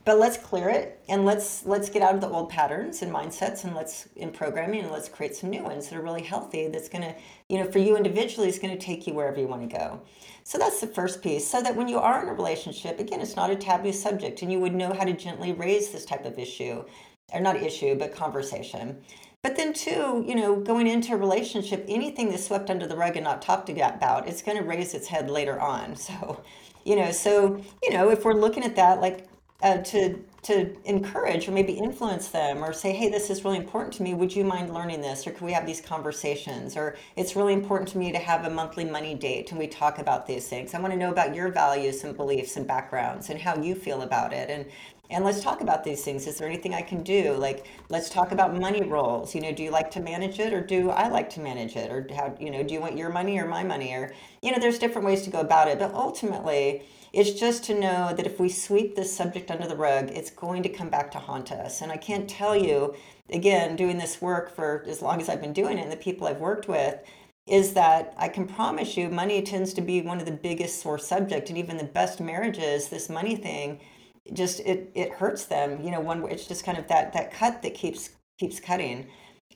but 0.10 0.18
let's 0.18 0.38
clear 0.38 0.70
it 0.70 1.00
and 1.08 1.24
let's 1.24 1.64
let's 1.68 1.88
get 1.88 2.02
out 2.02 2.16
of 2.16 2.20
the 2.20 2.28
old 2.28 2.50
patterns 2.50 3.04
and 3.04 3.14
mindsets 3.14 3.64
and 3.64 3.76
let's 3.76 4.10
in 4.16 4.32
programming 4.32 4.82
and 4.82 4.92
let's 4.92 5.08
create 5.08 5.36
some 5.36 5.52
new 5.52 5.62
ones 5.62 5.88
that 5.88 5.96
are 5.96 6.02
really 6.02 6.24
healthy 6.24 6.68
that's 6.68 6.90
going 6.90 7.04
to 7.04 7.14
you 7.48 7.60
know 7.60 7.72
for 7.72 7.78
you 7.78 7.96
individually 7.96 8.50
is 8.50 8.58
going 8.58 8.76
to 8.76 8.84
take 8.84 9.06
you 9.06 9.14
wherever 9.14 9.40
you 9.40 9.46
want 9.46 9.62
to 9.62 9.78
go. 9.78 10.02
So 10.44 10.58
that's 10.58 10.82
the 10.82 10.88
first 10.88 11.22
piece 11.22 11.46
so 11.46 11.62
that 11.62 11.76
when 11.76 11.88
you 11.88 12.00
are 12.00 12.24
in 12.24 12.28
a 12.28 12.34
relationship 12.34 13.00
again 13.00 13.22
it's 13.22 13.36
not 13.36 13.52
a 13.52 13.56
taboo 13.56 13.94
subject 13.94 14.42
and 14.42 14.52
you 14.52 14.60
would 14.60 14.74
know 14.74 14.92
how 14.94 15.04
to 15.04 15.14
gently 15.14 15.54
raise 15.54 15.92
this 15.92 16.06
type 16.06 16.26
of 16.26 16.40
issue 16.40 16.84
or 17.32 17.40
not 17.40 17.58
issue 17.58 17.94
but 17.94 18.12
conversation. 18.12 19.04
But 19.44 19.58
then 19.58 19.74
two 19.74 20.26
you 20.28 20.34
know 20.34 20.56
going 20.56 20.88
into 20.88 21.14
a 21.14 21.18
relationship 21.18 21.86
anything 21.88 22.32
that's 22.32 22.48
swept 22.48 22.72
under 22.72 22.88
the 22.88 22.96
rug 22.96 23.16
and 23.16 23.26
not 23.26 23.44
talked 23.44 23.70
about 23.70 24.28
it's 24.28 24.42
going 24.42 24.58
to 24.58 24.64
raise 24.64 24.96
its 24.96 25.08
head 25.08 25.30
later 25.30 25.62
on. 25.62 25.96
So 25.96 26.42
you 26.84 26.96
know 26.96 27.12
so 27.12 27.62
you 27.84 27.94
know 27.94 28.10
if 28.10 28.26
we're 28.26 28.34
looking 28.34 28.64
at 28.64 28.76
that 28.78 29.02
like 29.02 29.28
uh, 29.62 29.78
to 29.78 30.24
to 30.42 30.74
encourage 30.86 31.50
or 31.50 31.52
maybe 31.52 31.74
influence 31.74 32.30
them 32.30 32.64
or 32.64 32.72
say 32.72 32.94
hey 32.94 33.10
this 33.10 33.30
is 33.30 33.44
really 33.44 33.58
important 33.58 33.94
to 33.94 34.04
me. 34.04 34.14
Would 34.14 34.34
you 34.34 34.46
mind 34.46 34.74
learning 34.74 35.02
this? 35.02 35.28
Or 35.28 35.32
can 35.32 35.46
we 35.46 35.52
have 35.52 35.66
these 35.66 35.82
conversations? 35.82 36.78
Or 36.78 36.96
it's 37.18 37.36
really 37.36 37.54
important 37.54 37.90
to 37.90 37.98
me 37.98 38.14
to 38.14 38.20
have 38.20 38.46
a 38.46 38.50
monthly 38.50 38.86
money 38.86 39.16
date 39.16 39.52
and 39.52 39.60
we 39.60 39.68
talk 39.68 40.00
about 40.00 40.26
these 40.28 40.48
things. 40.48 40.74
I 40.74 40.80
want 40.80 40.94
to 40.94 40.98
know 40.98 41.12
about 41.12 41.36
your 41.36 41.52
values 41.52 42.06
and 42.06 42.16
beliefs 42.16 42.56
and 42.56 42.66
backgrounds 42.66 43.30
and 43.30 43.40
how 43.40 43.58
you 43.62 43.76
feel 43.76 44.02
about 44.02 44.32
it. 44.32 44.50
And 44.50 44.66
and 45.10 45.26
let's 45.26 45.42
talk 45.42 45.62
about 45.62 45.84
these 45.84 46.04
things. 46.04 46.28
Is 46.28 46.38
there 46.38 46.48
anything 46.48 46.74
i 46.74 46.82
can 46.82 47.04
do? 47.04 47.34
Like 47.34 47.66
let's 47.90 48.10
talk 48.10 48.32
about 48.32 48.58
money 48.58 48.84
roles 48.84 49.34
you 49.34 49.42
know 49.42 49.52
do 49.52 49.64
you 49.64 49.72
like 49.72 49.92
to 49.92 50.00
manage 50.00 50.40
it 50.40 50.54
or 50.54 50.62
do 50.62 50.90
i 50.90 51.08
like 51.08 51.30
to 51.32 51.40
manage 51.40 51.76
it? 51.76 51.92
Or 51.92 52.08
how 52.14 52.36
you 52.40 52.52
know 52.52 52.64
do 52.64 52.74
you 52.74 52.80
want 52.80 52.98
your 52.98 53.10
money 53.10 53.40
or 53.40 53.48
my 53.48 53.64
money? 53.64 53.94
Or 53.94 54.14
you 54.42 54.52
know 54.52 54.60
there's 54.60 54.80
different 54.80 55.06
ways 55.06 55.24
to 55.24 55.30
go 55.30 55.40
about 55.40 55.68
it. 55.68 55.80
But 55.80 55.94
ultimately 55.94 56.84
it's 57.12 57.40
just 57.40 57.64
to 57.66 57.80
know 57.80 58.14
that 58.16 58.28
if 58.28 58.40
we 58.40 58.50
sweep 58.50 58.96
this 58.96 59.16
subject 59.16 59.50
under 59.50 59.68
the 59.68 59.76
rug, 59.76 60.12
it's 60.12 60.30
going 60.30 60.62
to 60.64 60.70
come 60.70 60.90
back 60.90 61.12
to 61.12 61.18
haunt 61.18 61.52
us. 61.52 61.82
And 61.82 61.92
I 61.92 61.98
can't 61.98 62.30
tell 62.30 62.56
you, 62.56 62.94
again, 63.32 63.76
doing 63.76 63.98
this 63.98 64.22
work 64.22 64.54
for 64.56 64.86
as 64.88 65.02
long 65.02 65.20
as 65.20 65.28
I've 65.28 65.42
been 65.42 65.54
doing 65.54 65.80
it 65.80 65.84
and 65.84 65.92
the 65.92 65.98
people 65.98 66.28
I've 66.28 66.40
worked 66.40 66.68
with, 66.68 67.00
is 67.48 67.74
that 67.74 68.14
I 68.16 68.28
can 68.28 68.46
promise 68.46 68.96
you 68.96 69.10
money 69.10 69.42
tends 69.42 69.74
to 69.74 69.82
be 69.82 70.02
one 70.02 70.20
of 70.20 70.28
the 70.28 70.32
biggest 70.32 70.82
sore 70.82 71.00
subject. 71.00 71.50
And 71.50 71.58
even 71.58 71.78
the 71.78 71.84
best 71.84 72.20
marriages, 72.20 72.90
this 72.90 73.10
money 73.10 73.36
thing, 73.36 73.80
just 74.34 74.60
it 74.62 74.92
it 74.96 75.12
hurts 75.12 75.46
them. 75.46 75.82
You 75.84 75.92
know, 75.92 76.00
one 76.00 76.24
it's 76.30 76.48
just 76.48 76.64
kind 76.64 76.78
of 76.78 76.88
that 76.88 77.14
that 77.14 77.34
cut 77.34 77.62
that 77.62 77.74
keeps 77.74 78.12
keeps 78.40 78.60
cutting. 78.60 79.08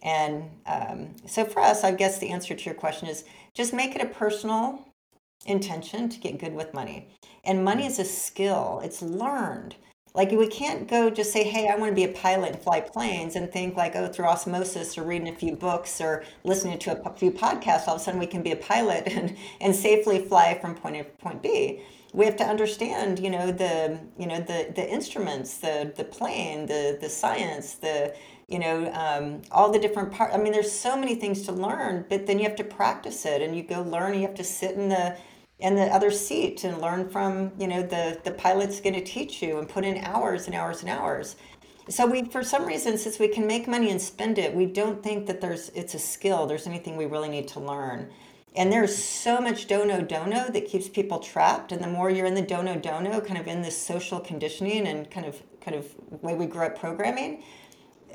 And 0.01 0.49
um, 0.65 1.15
so 1.25 1.45
for 1.45 1.61
us, 1.61 1.83
I 1.83 1.91
guess 1.91 2.19
the 2.19 2.29
answer 2.29 2.53
to 2.53 2.65
your 2.65 2.75
question 2.75 3.07
is 3.07 3.23
just 3.53 3.73
make 3.73 3.95
it 3.95 4.01
a 4.01 4.07
personal 4.07 4.85
intention 5.45 6.09
to 6.09 6.19
get 6.19 6.39
good 6.39 6.53
with 6.53 6.73
money. 6.73 7.09
And 7.45 7.63
money 7.63 7.85
is 7.85 7.99
a 7.99 8.05
skill, 8.05 8.81
it's 8.83 9.01
learned. 9.01 9.75
Like 10.15 10.31
we 10.31 10.47
can't 10.47 10.87
go 10.87 11.09
just 11.09 11.31
say, 11.33 11.43
"Hey, 11.43 11.67
I 11.67 11.75
want 11.75 11.89
to 11.91 11.95
be 11.95 12.03
a 12.03 12.13
pilot 12.13 12.53
and 12.53 12.61
fly 12.61 12.81
planes," 12.81 13.35
and 13.35 13.51
think 13.51 13.75
like, 13.75 13.95
"Oh, 13.95 14.07
through 14.07 14.25
osmosis 14.25 14.95
or 14.95 15.03
reading 15.03 15.27
a 15.27 15.35
few 15.35 15.55
books 15.55 15.99
or 15.99 16.23
listening 16.43 16.77
to 16.79 17.01
a 17.03 17.13
few 17.13 17.31
podcasts, 17.31 17.87
all 17.87 17.95
of 17.95 18.01
a 18.01 18.03
sudden 18.03 18.19
we 18.19 18.27
can 18.27 18.43
be 18.43 18.51
a 18.51 18.55
pilot 18.55 19.07
and 19.07 19.35
and 19.59 19.75
safely 19.75 20.19
fly 20.19 20.57
from 20.59 20.75
point 20.75 20.97
A 20.97 21.03
to 21.03 21.09
point 21.09 21.41
B." 21.41 21.81
We 22.13 22.25
have 22.25 22.37
to 22.37 22.43
understand, 22.43 23.19
you 23.19 23.31
know, 23.31 23.51
the 23.51 23.99
you 24.17 24.27
know 24.27 24.39
the 24.39 24.71
the 24.75 24.87
instruments, 24.87 25.57
the 25.57 25.91
the 25.95 26.03
plane, 26.03 26.67
the 26.67 26.97
the 27.01 27.09
science, 27.09 27.75
the 27.75 28.15
you 28.47 28.59
know 28.59 28.91
um, 28.93 29.41
all 29.51 29.71
the 29.71 29.79
different 29.79 30.11
parts. 30.11 30.33
I 30.33 30.37
mean, 30.37 30.53
there's 30.53 30.71
so 30.71 30.95
many 30.95 31.15
things 31.15 31.41
to 31.43 31.51
learn, 31.51 32.05
but 32.09 32.27
then 32.27 32.37
you 32.37 32.45
have 32.45 32.55
to 32.57 32.63
practice 32.63 33.25
it, 33.25 33.41
and 33.41 33.55
you 33.55 33.63
go 33.63 33.81
learn. 33.81 34.13
You 34.13 34.21
have 34.21 34.35
to 34.35 34.43
sit 34.43 34.75
in 34.75 34.89
the 34.89 35.17
in 35.59 35.75
the 35.75 35.83
other 35.83 36.11
seat 36.11 36.63
and 36.63 36.81
learn 36.81 37.09
from 37.09 37.51
you 37.57 37.67
know 37.67 37.81
the 37.81 38.19
the 38.23 38.31
pilot's 38.31 38.81
going 38.81 38.93
to 38.93 39.03
teach 39.03 39.41
you 39.41 39.57
and 39.57 39.67
put 39.69 39.83
in 39.83 39.97
hours 40.03 40.45
and 40.47 40.55
hours 40.55 40.81
and 40.81 40.89
hours 40.89 41.35
so 41.89 42.05
we 42.05 42.25
for 42.25 42.43
some 42.43 42.65
reason 42.65 42.97
since 42.97 43.19
we 43.19 43.27
can 43.27 43.47
make 43.47 43.67
money 43.67 43.89
and 43.89 44.01
spend 44.01 44.37
it 44.37 44.53
we 44.53 44.65
don't 44.65 45.01
think 45.03 45.25
that 45.25 45.39
there's 45.41 45.69
it's 45.69 45.93
a 45.93 45.99
skill 45.99 46.45
there's 46.45 46.67
anything 46.67 46.97
we 46.97 47.05
really 47.05 47.29
need 47.29 47.47
to 47.47 47.59
learn 47.59 48.09
And 48.55 48.71
there's 48.71 48.95
so 48.95 49.41
much 49.41 49.67
dono 49.67 50.01
dono 50.01 50.51
that 50.51 50.67
keeps 50.67 50.87
people 50.87 51.19
trapped. 51.19 51.71
And 51.71 51.83
the 51.83 51.87
more 51.87 52.09
you're 52.09 52.27
in 52.27 52.35
the 52.35 52.41
dono 52.41 52.75
dono, 52.77 53.19
kind 53.19 53.39
of 53.39 53.47
in 53.47 53.61
this 53.61 53.77
social 53.77 54.19
conditioning 54.19 54.87
and 54.87 55.09
kind 55.09 55.25
of 55.25 55.41
kind 55.61 55.75
of 55.75 55.95
way 56.21 56.35
we 56.35 56.45
grew 56.45 56.65
up 56.65 56.77
programming, 56.77 57.41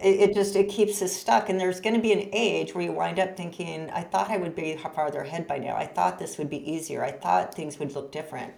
it, 0.00 0.30
it 0.30 0.34
just 0.34 0.54
it 0.54 0.68
keeps 0.68 1.02
us 1.02 1.12
stuck. 1.12 1.48
And 1.48 1.58
there's 1.58 1.80
going 1.80 1.94
to 1.94 2.00
be 2.00 2.12
an 2.12 2.28
age 2.32 2.74
where 2.74 2.84
you 2.84 2.92
wind 2.92 3.18
up 3.18 3.36
thinking, 3.36 3.90
I 3.90 4.02
thought 4.02 4.30
I 4.30 4.36
would 4.36 4.54
be 4.54 4.76
farther 4.76 5.22
ahead 5.22 5.48
by 5.48 5.58
now. 5.58 5.76
I 5.76 5.86
thought 5.86 6.18
this 6.18 6.38
would 6.38 6.50
be 6.50 6.70
easier. 6.70 7.02
I 7.04 7.10
thought 7.10 7.54
things 7.54 7.78
would 7.80 7.94
look 7.94 8.12
different. 8.12 8.54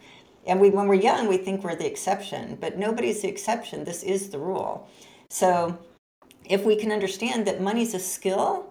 And 0.47 0.61
we, 0.61 0.71
when 0.71 0.87
we're 0.87 0.95
young, 0.95 1.29
we 1.29 1.37
think 1.37 1.63
we're 1.63 1.77
the 1.77 1.87
exception, 1.87 2.57
but 2.61 2.79
nobody's 2.79 3.23
the 3.23 3.29
exception. 3.29 3.85
This 3.85 4.03
is 4.03 4.31
the 4.31 4.39
rule. 4.39 4.89
So 5.29 5.79
if 6.45 6.65
we 6.65 6.77
can 6.77 6.93
understand 6.93 7.47
that 7.47 7.61
money's 7.61 7.95
a 7.95 7.99
skill 7.99 8.70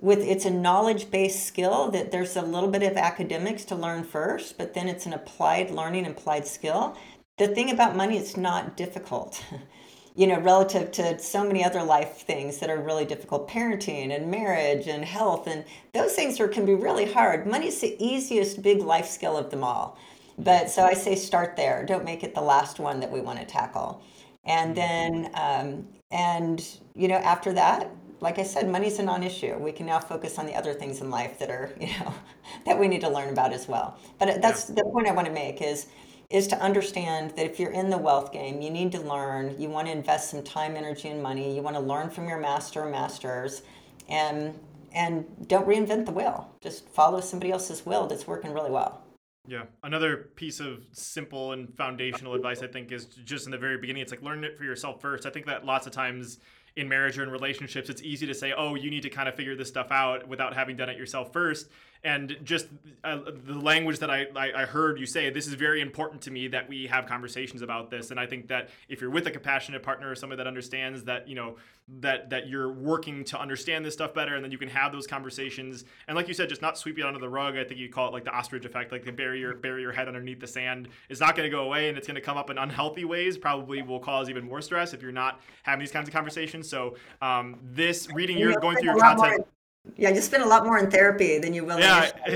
with 0.00 0.20
it's 0.20 0.44
a 0.44 0.50
knowledge 0.50 1.10
based 1.10 1.46
skill 1.46 1.90
that 1.90 2.10
there's 2.10 2.36
a 2.36 2.42
little 2.42 2.70
bit 2.70 2.82
of 2.82 2.96
academics 2.96 3.64
to 3.66 3.74
learn 3.74 4.02
first 4.02 4.56
but 4.58 4.74
then 4.74 4.88
it's 4.88 5.06
an 5.06 5.12
applied 5.12 5.70
learning 5.70 6.06
applied 6.06 6.46
skill. 6.46 6.96
The 7.38 7.48
thing 7.48 7.70
about 7.70 7.96
money 7.96 8.16
it's 8.18 8.36
not 8.36 8.76
difficult 8.76 9.44
you 10.14 10.26
know 10.26 10.40
relative 10.40 10.90
to 10.92 11.18
so 11.18 11.44
many 11.44 11.64
other 11.64 11.82
life 11.82 12.18
things 12.18 12.58
that 12.58 12.70
are 12.70 12.80
really 12.80 13.04
difficult 13.04 13.48
parenting 13.48 14.14
and 14.14 14.30
marriage 14.30 14.86
and 14.86 15.04
health 15.04 15.46
and 15.46 15.64
those 15.94 16.12
things 16.12 16.40
are 16.40 16.48
can 16.48 16.66
be 16.66 16.74
really 16.74 17.10
hard. 17.10 17.46
Money's 17.46 17.80
the 17.80 17.96
easiest 18.04 18.62
big 18.62 18.80
life 18.80 19.06
skill 19.06 19.36
of 19.36 19.50
them 19.50 19.64
all. 19.64 19.98
But 20.38 20.70
so 20.70 20.84
i 20.84 20.94
say 20.94 21.14
start 21.16 21.56
there. 21.56 21.84
Don't 21.84 22.04
make 22.04 22.24
it 22.24 22.34
the 22.34 22.40
last 22.40 22.78
one 22.80 23.00
that 23.00 23.10
we 23.10 23.20
want 23.20 23.38
to 23.40 23.44
tackle. 23.44 24.02
And 24.44 24.74
mm-hmm. 24.74 25.22
then 25.22 25.30
um, 25.34 25.86
and 26.10 26.66
you 26.94 27.08
know 27.08 27.16
after 27.16 27.52
that 27.52 27.90
like 28.20 28.38
I 28.38 28.42
said, 28.42 28.68
money's 28.68 28.98
a 28.98 29.02
non-issue. 29.02 29.56
We 29.58 29.72
can 29.72 29.86
now 29.86 29.98
focus 29.98 30.38
on 30.38 30.46
the 30.46 30.54
other 30.54 30.74
things 30.74 31.00
in 31.00 31.10
life 31.10 31.38
that 31.38 31.50
are, 31.50 31.72
you 31.80 31.88
know, 31.98 32.14
that 32.66 32.78
we 32.78 32.88
need 32.88 33.00
to 33.00 33.08
learn 33.08 33.30
about 33.30 33.52
as 33.52 33.68
well. 33.68 33.98
But 34.18 34.42
that's 34.42 34.68
yeah. 34.68 34.76
the 34.76 34.84
point 34.84 35.06
I 35.06 35.12
want 35.12 35.26
to 35.26 35.32
make 35.32 35.62
is 35.62 35.86
is 36.28 36.46
to 36.46 36.56
understand 36.60 37.32
that 37.32 37.44
if 37.44 37.58
you're 37.58 37.72
in 37.72 37.90
the 37.90 37.98
wealth 37.98 38.32
game, 38.32 38.60
you 38.60 38.70
need 38.70 38.92
to 38.92 39.00
learn. 39.00 39.60
You 39.60 39.68
want 39.68 39.88
to 39.88 39.92
invest 39.92 40.30
some 40.30 40.44
time, 40.44 40.76
energy, 40.76 41.08
and 41.08 41.20
money. 41.20 41.56
You 41.56 41.60
want 41.60 41.74
to 41.74 41.82
learn 41.82 42.08
from 42.08 42.28
your 42.28 42.38
master 42.38 42.82
or 42.82 42.90
masters, 42.90 43.62
and 44.08 44.58
and 44.92 45.24
don't 45.48 45.66
reinvent 45.66 46.06
the 46.06 46.12
wheel. 46.12 46.48
Just 46.60 46.88
follow 46.88 47.20
somebody 47.20 47.52
else's 47.52 47.84
will 47.84 48.06
that's 48.06 48.26
working 48.26 48.52
really 48.52 48.70
well. 48.70 49.02
Yeah. 49.46 49.64
Another 49.82 50.30
piece 50.36 50.60
of 50.60 50.84
simple 50.92 51.52
and 51.52 51.74
foundational 51.76 52.34
advice 52.34 52.62
I 52.62 52.68
think 52.68 52.92
is 52.92 53.06
just 53.06 53.46
in 53.46 53.50
the 53.50 53.58
very 53.58 53.78
beginning. 53.78 54.02
It's 54.02 54.12
like 54.12 54.22
learn 54.22 54.44
it 54.44 54.56
for 54.56 54.64
yourself 54.64 55.00
first. 55.00 55.26
I 55.26 55.30
think 55.30 55.46
that 55.46 55.64
lots 55.64 55.86
of 55.86 55.92
times 55.92 56.38
in 56.76 56.88
marriage 56.88 57.18
or 57.18 57.22
in 57.22 57.30
relationships, 57.30 57.88
it's 57.88 58.02
easy 58.02 58.26
to 58.26 58.34
say, 58.34 58.52
oh, 58.56 58.74
you 58.74 58.90
need 58.90 59.02
to 59.02 59.10
kind 59.10 59.28
of 59.28 59.34
figure 59.34 59.56
this 59.56 59.68
stuff 59.68 59.90
out 59.90 60.28
without 60.28 60.54
having 60.54 60.76
done 60.76 60.88
it 60.88 60.96
yourself 60.96 61.32
first 61.32 61.68
and 62.02 62.36
just 62.42 62.66
uh, 63.04 63.18
the 63.46 63.54
language 63.54 63.98
that 63.98 64.10
I, 64.10 64.26
I, 64.34 64.62
I 64.62 64.64
heard 64.64 64.98
you 64.98 65.04
say 65.04 65.28
this 65.28 65.46
is 65.46 65.54
very 65.54 65.80
important 65.80 66.22
to 66.22 66.30
me 66.30 66.48
that 66.48 66.68
we 66.68 66.86
have 66.86 67.06
conversations 67.06 67.60
about 67.62 67.90
this. 67.90 68.10
And 68.10 68.18
i 68.18 68.26
think 68.26 68.48
that 68.48 68.70
if 68.88 69.00
you're 69.00 69.10
with 69.10 69.26
a 69.26 69.30
compassionate 69.30 69.82
partner 69.82 70.10
or 70.10 70.14
somebody 70.14 70.38
that 70.38 70.46
understands 70.46 71.04
that 71.04 71.28
you 71.28 71.34
know 71.34 71.56
that 72.00 72.30
that 72.30 72.48
you're 72.48 72.72
working 72.72 73.24
to 73.24 73.40
understand 73.40 73.84
this 73.84 73.94
stuff 73.94 74.14
better 74.14 74.36
and 74.36 74.44
then 74.44 74.50
you 74.50 74.58
can 74.58 74.68
have 74.68 74.92
those 74.92 75.06
conversations. 75.06 75.84
And 76.08 76.16
like 76.16 76.28
you 76.28 76.34
said 76.34 76.48
just 76.48 76.62
not 76.62 76.78
sweep 76.78 76.98
it 76.98 77.04
under 77.04 77.20
the 77.20 77.28
rug. 77.28 77.56
I 77.56 77.64
think 77.64 77.78
you 77.78 77.90
call 77.90 78.08
it 78.08 78.12
like 78.12 78.24
the 78.24 78.32
ostrich 78.32 78.64
effect 78.64 78.92
like 78.92 79.04
the 79.04 79.12
bury 79.12 79.40
your 79.40 79.54
bury 79.54 79.82
your 79.82 79.92
head 79.92 80.08
underneath 80.08 80.40
the 80.40 80.46
sand. 80.46 80.88
Is 81.08 81.20
not 81.20 81.36
going 81.36 81.48
to 81.48 81.54
go 81.54 81.64
away 81.64 81.88
and 81.88 81.98
it's 81.98 82.06
going 82.06 82.14
to 82.14 82.20
come 82.20 82.38
up 82.38 82.48
in 82.48 82.56
unhealthy 82.56 83.04
ways 83.04 83.36
probably 83.36 83.82
will 83.82 84.00
cause 84.00 84.30
even 84.30 84.44
more 84.44 84.62
stress 84.62 84.94
if 84.94 85.02
you're 85.02 85.12
not 85.12 85.40
having 85.64 85.80
these 85.80 85.92
kinds 85.92 86.08
of 86.08 86.14
conversations. 86.14 86.68
So 86.68 86.96
um, 87.20 87.58
this 87.62 88.08
reading 88.14 88.38
you're 88.38 88.58
going 88.58 88.76
through 88.76 88.86
your 88.86 88.98
content 88.98 89.46
yeah, 89.96 90.10
you 90.10 90.20
spend 90.20 90.42
a 90.42 90.46
lot 90.46 90.64
more 90.64 90.78
in 90.78 90.90
therapy 90.90 91.38
than 91.38 91.54
you 91.54 91.64
will. 91.64 91.78
Yeah, 91.78 92.10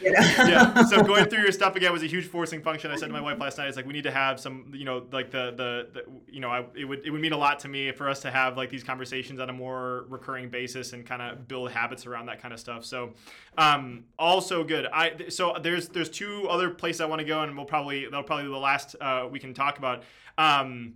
you 0.00 0.12
know? 0.12 0.20
yeah. 0.20 0.82
So 0.84 1.02
going 1.04 1.26
through 1.26 1.42
your 1.42 1.52
stuff 1.52 1.76
again 1.76 1.92
was 1.92 2.02
a 2.02 2.06
huge 2.06 2.26
forcing 2.26 2.62
function. 2.62 2.90
I 2.90 2.96
said 2.96 3.06
to 3.06 3.12
my 3.12 3.20
wife 3.20 3.38
last 3.38 3.58
night, 3.58 3.68
"It's 3.68 3.76
like 3.76 3.86
we 3.86 3.92
need 3.92 4.04
to 4.04 4.10
have 4.10 4.40
some, 4.40 4.72
you 4.74 4.86
know, 4.86 5.04
like 5.12 5.30
the 5.30 5.50
the, 5.50 5.88
the 5.92 6.04
you 6.26 6.40
know, 6.40 6.48
I, 6.48 6.64
it 6.74 6.86
would 6.86 7.04
it 7.04 7.10
would 7.10 7.20
mean 7.20 7.32
a 7.32 7.36
lot 7.36 7.58
to 7.60 7.68
me 7.68 7.92
for 7.92 8.08
us 8.08 8.20
to 8.20 8.30
have 8.30 8.56
like 8.56 8.70
these 8.70 8.82
conversations 8.82 9.40
on 9.40 9.50
a 9.50 9.52
more 9.52 10.06
recurring 10.08 10.48
basis 10.48 10.94
and 10.94 11.04
kind 11.04 11.20
of 11.20 11.46
build 11.46 11.70
habits 11.70 12.06
around 12.06 12.26
that 12.26 12.40
kind 12.40 12.54
of 12.54 12.60
stuff." 12.60 12.84
So, 12.84 13.12
um, 13.58 14.04
also 14.18 14.64
good. 14.64 14.86
I 14.86 15.28
so 15.28 15.56
there's 15.62 15.88
there's 15.88 16.10
two 16.10 16.48
other 16.48 16.70
places 16.70 17.02
I 17.02 17.06
want 17.06 17.20
to 17.20 17.26
go, 17.26 17.42
and 17.42 17.54
we'll 17.56 17.66
probably 17.66 18.04
that'll 18.04 18.22
probably 18.22 18.46
be 18.46 18.52
the 18.52 18.56
last 18.56 18.96
uh, 19.00 19.28
we 19.30 19.38
can 19.38 19.52
talk 19.52 19.76
about. 19.76 20.02
Um, 20.38 20.94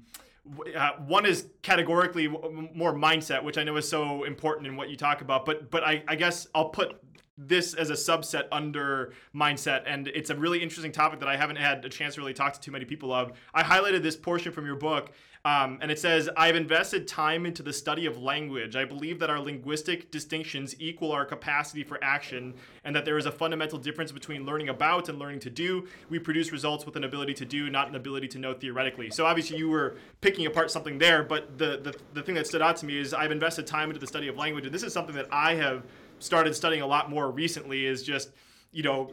uh, 0.76 0.90
one 1.06 1.26
is 1.26 1.46
categorically 1.62 2.28
more 2.28 2.94
mindset, 2.94 3.42
which 3.42 3.58
I 3.58 3.64
know 3.64 3.76
is 3.76 3.88
so 3.88 4.24
important 4.24 4.66
in 4.66 4.76
what 4.76 4.90
you 4.90 4.96
talk 4.96 5.20
about. 5.20 5.44
But 5.44 5.70
but 5.70 5.84
I, 5.84 6.02
I 6.08 6.16
guess 6.16 6.46
I'll 6.54 6.70
put 6.70 7.00
this 7.46 7.74
as 7.74 7.90
a 7.90 7.94
subset 7.94 8.44
under 8.52 9.12
mindset 9.34 9.82
and 9.86 10.08
it's 10.08 10.30
a 10.30 10.36
really 10.36 10.62
interesting 10.62 10.92
topic 10.92 11.18
that 11.20 11.28
i 11.28 11.36
haven't 11.36 11.56
had 11.56 11.84
a 11.84 11.88
chance 11.88 12.14
to 12.14 12.20
really 12.20 12.34
talk 12.34 12.52
to 12.52 12.60
too 12.60 12.70
many 12.70 12.84
people 12.84 13.12
of 13.12 13.32
i 13.54 13.62
highlighted 13.62 14.02
this 14.02 14.16
portion 14.16 14.52
from 14.52 14.66
your 14.66 14.76
book 14.76 15.12
um, 15.44 15.78
and 15.80 15.90
it 15.90 15.98
says, 15.98 16.28
I've 16.36 16.54
invested 16.54 17.08
time 17.08 17.46
into 17.46 17.62
the 17.62 17.72
study 17.72 18.04
of 18.04 18.18
language. 18.18 18.76
I 18.76 18.84
believe 18.84 19.18
that 19.20 19.30
our 19.30 19.40
linguistic 19.40 20.10
distinctions 20.10 20.74
equal 20.78 21.12
our 21.12 21.24
capacity 21.24 21.82
for 21.82 21.98
action, 22.04 22.54
and 22.84 22.94
that 22.94 23.06
there 23.06 23.16
is 23.16 23.24
a 23.24 23.32
fundamental 23.32 23.78
difference 23.78 24.12
between 24.12 24.44
learning 24.44 24.68
about 24.68 25.08
and 25.08 25.18
learning 25.18 25.40
to 25.40 25.50
do. 25.50 25.88
We 26.10 26.18
produce 26.18 26.52
results 26.52 26.84
with 26.84 26.96
an 26.96 27.04
ability 27.04 27.34
to 27.34 27.46
do, 27.46 27.70
not 27.70 27.88
an 27.88 27.94
ability 27.94 28.28
to 28.28 28.38
know 28.38 28.52
theoretically. 28.52 29.10
So 29.10 29.24
obviously, 29.24 29.56
you 29.56 29.70
were 29.70 29.96
picking 30.20 30.44
apart 30.44 30.70
something 30.70 30.98
there, 30.98 31.22
but 31.22 31.56
the, 31.56 31.80
the, 31.82 31.96
the 32.12 32.22
thing 32.22 32.34
that 32.34 32.46
stood 32.46 32.60
out 32.60 32.76
to 32.78 32.86
me 32.86 32.98
is 32.98 33.14
I've 33.14 33.32
invested 33.32 33.66
time 33.66 33.88
into 33.88 34.00
the 34.00 34.06
study 34.06 34.28
of 34.28 34.36
language, 34.36 34.66
and 34.66 34.74
this 34.74 34.82
is 34.82 34.92
something 34.92 35.14
that 35.14 35.28
I 35.32 35.54
have 35.54 35.84
started 36.20 36.54
studying 36.54 36.82
a 36.82 36.86
lot 36.86 37.10
more 37.10 37.30
recently, 37.30 37.86
is 37.86 38.02
just, 38.02 38.30
you 38.72 38.82
know, 38.82 39.12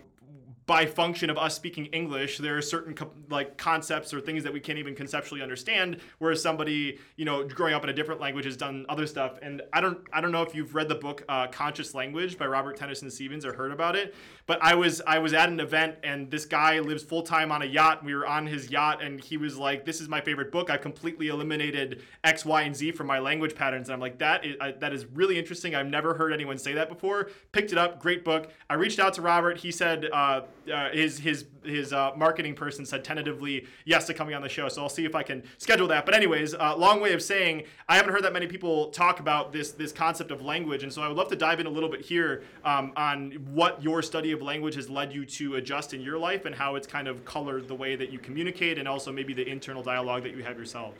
by 0.68 0.86
function 0.86 1.30
of 1.30 1.38
us 1.38 1.56
speaking 1.56 1.86
English, 1.88 2.40
there 2.40 2.58
are 2.58 2.62
certain 2.62 2.94
co- 2.94 3.10
like 3.30 3.58
concepts 3.58 4.14
or 4.14 4.20
things 4.20 4.44
that 4.44 4.52
we 4.52 4.60
can't 4.60 4.78
even 4.78 4.94
conceptually 4.94 5.42
understand. 5.42 6.02
Whereas 6.20 6.42
somebody, 6.42 7.00
you 7.16 7.24
know, 7.24 7.48
growing 7.48 7.74
up 7.74 7.84
in 7.86 7.90
a 7.90 7.94
different 7.94 8.20
language 8.20 8.44
has 8.44 8.58
done 8.58 8.86
other 8.90 9.08
stuff. 9.08 9.40
And 9.42 9.62
I 9.72 9.80
don't, 9.80 10.00
I 10.12 10.20
don't 10.20 10.34
know 10.34 10.42
if 10.42 10.54
you've 10.54 10.76
read 10.76 10.90
the 10.90 10.96
book 10.96 11.24
uh, 11.30 11.48
Conscious 11.48 11.96
Language 11.96 12.38
by 12.38 12.48
Robert 12.48 12.76
Tennyson 12.76 13.10
Stevens 13.10 13.46
or 13.46 13.54
heard 13.54 13.72
about 13.72 13.96
it. 13.96 14.14
But 14.48 14.64
I 14.64 14.76
was, 14.76 15.02
I 15.06 15.20
was 15.20 15.34
at 15.34 15.50
an 15.50 15.60
event 15.60 15.98
and 16.04 16.32
this 16.32 16.46
guy 16.46 16.80
lives 16.80 17.04
full 17.04 17.22
time 17.22 17.52
on 17.52 17.62
a 17.62 17.66
yacht. 17.66 18.04
We 18.04 18.16
were 18.16 18.26
on 18.26 18.48
his 18.48 18.72
yacht 18.72 19.04
and 19.04 19.20
he 19.20 19.38
was 19.38 19.58
like, 19.58 19.86
"This 19.86 20.02
is 20.02 20.08
my 20.08 20.22
favorite 20.22 20.52
book. 20.52 20.70
I've 20.70 20.82
completely 20.82 21.28
eliminated 21.28 22.02
X, 22.24 22.46
Y, 22.46 22.62
and 22.62 22.76
Z 22.76 22.94
from 22.94 23.08
my 23.08 23.20
language 23.20 23.56
patterns." 23.56 23.90
And 23.90 23.94
I'm 23.94 24.00
like, 24.00 24.18
"That 24.20 24.46
is, 24.46 24.56
I, 24.62 24.72
that 24.72 24.94
is 24.94 25.06
really 25.06 25.38
interesting. 25.38 25.76
I've 25.76 25.88
never 25.88 26.14
heard 26.14 26.32
anyone 26.34 26.58
say 26.58 26.74
that 26.74 26.90
before." 26.90 27.30
Picked 27.52 27.74
it 27.74 27.78
up, 27.78 28.00
great 28.00 28.24
book. 28.24 28.50
I 28.70 28.76
reached 28.76 29.00
out 29.00 29.14
to 29.16 29.22
Robert. 29.22 29.58
He 29.58 29.72
said. 29.72 30.08
Uh, 30.12 30.42
uh, 30.72 30.90
his 30.92 31.18
his 31.20 31.46
his 31.64 31.94
uh, 31.94 32.12
marketing 32.16 32.56
person 32.56 32.86
said 32.86 33.04
tentatively 33.04 33.66
yes 33.86 34.06
to 34.08 34.14
coming 34.14 34.36
on 34.36 34.42
the 34.42 34.50
show. 34.50 34.68
So 34.70 34.82
I'll 34.82 34.90
see 34.90 35.06
if 35.06 35.16
I 35.16 35.24
can 35.24 35.44
schedule 35.58 35.88
that. 35.88 36.06
But 36.06 36.16
anyways, 36.16 36.54
uh, 36.54 36.76
long 36.78 37.02
way 37.02 37.14
of 37.14 37.22
saying 37.22 37.64
I 37.88 37.96
haven't 37.96 38.14
heard 38.14 38.24
that 38.24 38.34
many 38.34 38.48
people 38.48 38.90
talk 38.90 39.20
about 39.20 39.52
this 39.52 39.72
this 39.72 39.92
concept 39.92 40.32
of 40.32 40.42
language, 40.42 40.84
and 40.84 40.92
so 40.92 41.02
I 41.02 41.08
would 41.08 41.18
love 41.18 41.30
to 41.30 41.36
dive 41.36 41.60
in 41.60 41.66
a 41.66 41.70
little 41.70 41.90
bit 41.90 42.02
here 42.02 42.44
um, 42.64 42.94
on 42.96 43.32
what 43.54 43.82
your 43.82 44.02
study 44.02 44.32
of 44.32 44.37
language 44.42 44.76
has 44.76 44.90
led 44.90 45.14
you 45.14 45.26
to 45.26 45.56
adjust 45.56 45.94
in 45.94 46.02
your 46.02 46.18
life 46.18 46.46
and 46.46 46.56
how 46.56 46.76
it's 46.76 46.88
kind 46.88 47.08
of 47.08 47.24
colored 47.26 47.68
the 47.68 47.76
way 47.76 47.96
that 47.96 48.12
you 48.12 48.20
communicate 48.20 48.78
and 48.78 48.88
also 48.88 49.12
maybe 49.12 49.34
the 49.34 49.48
internal 49.48 49.84
dialogue 49.84 50.24
that 50.24 50.36
you 50.36 50.44
have 50.44 50.58
yourself. 50.58 50.94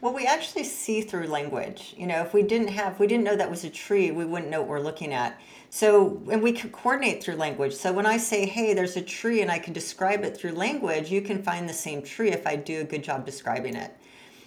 Well, 0.00 0.12
we 0.12 0.26
actually 0.26 0.64
see 0.64 1.00
through 1.00 1.28
language. 1.28 1.94
You 1.96 2.08
know, 2.08 2.22
if 2.22 2.34
we 2.34 2.42
didn't 2.42 2.68
have, 2.68 2.98
we 2.98 3.06
didn't 3.06 3.22
know 3.22 3.36
that 3.36 3.48
was 3.48 3.62
a 3.62 3.70
tree, 3.70 4.10
we 4.10 4.24
wouldn't 4.24 4.50
know 4.50 4.60
what 4.60 4.68
we're 4.68 4.80
looking 4.80 5.12
at. 5.12 5.40
So, 5.70 6.20
and 6.30 6.42
we 6.42 6.50
can 6.50 6.70
coordinate 6.70 7.22
through 7.22 7.36
language. 7.36 7.72
So 7.72 7.92
when 7.92 8.04
I 8.04 8.16
say, 8.16 8.44
hey, 8.44 8.74
there's 8.74 8.96
a 8.96 9.02
tree 9.02 9.42
and 9.42 9.50
I 9.50 9.60
can 9.60 9.72
describe 9.72 10.24
it 10.24 10.36
through 10.36 10.52
language, 10.52 11.10
you 11.10 11.22
can 11.22 11.42
find 11.42 11.68
the 11.68 11.72
same 11.72 12.02
tree 12.02 12.32
if 12.32 12.48
I 12.48 12.56
do 12.56 12.80
a 12.80 12.84
good 12.84 13.04
job 13.04 13.24
describing 13.24 13.76
it. 13.76 13.96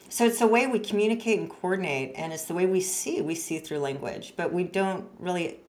So 0.10 0.26
it's 0.26 0.40
the 0.40 0.48
way 0.48 0.68
we 0.68 0.80
communicate 0.80 1.40
and 1.40 1.50
coordinate, 1.50 2.14
and 2.16 2.32
it's 2.32 2.44
the 2.44 2.54
way 2.54 2.66
we 2.66 2.82
see. 2.82 3.22
We 3.22 3.34
see 3.34 3.60
through 3.60 3.80
language, 3.80 4.34
but 4.38 4.54
we 4.54 4.66
don't 4.66 5.08
really 5.20 5.62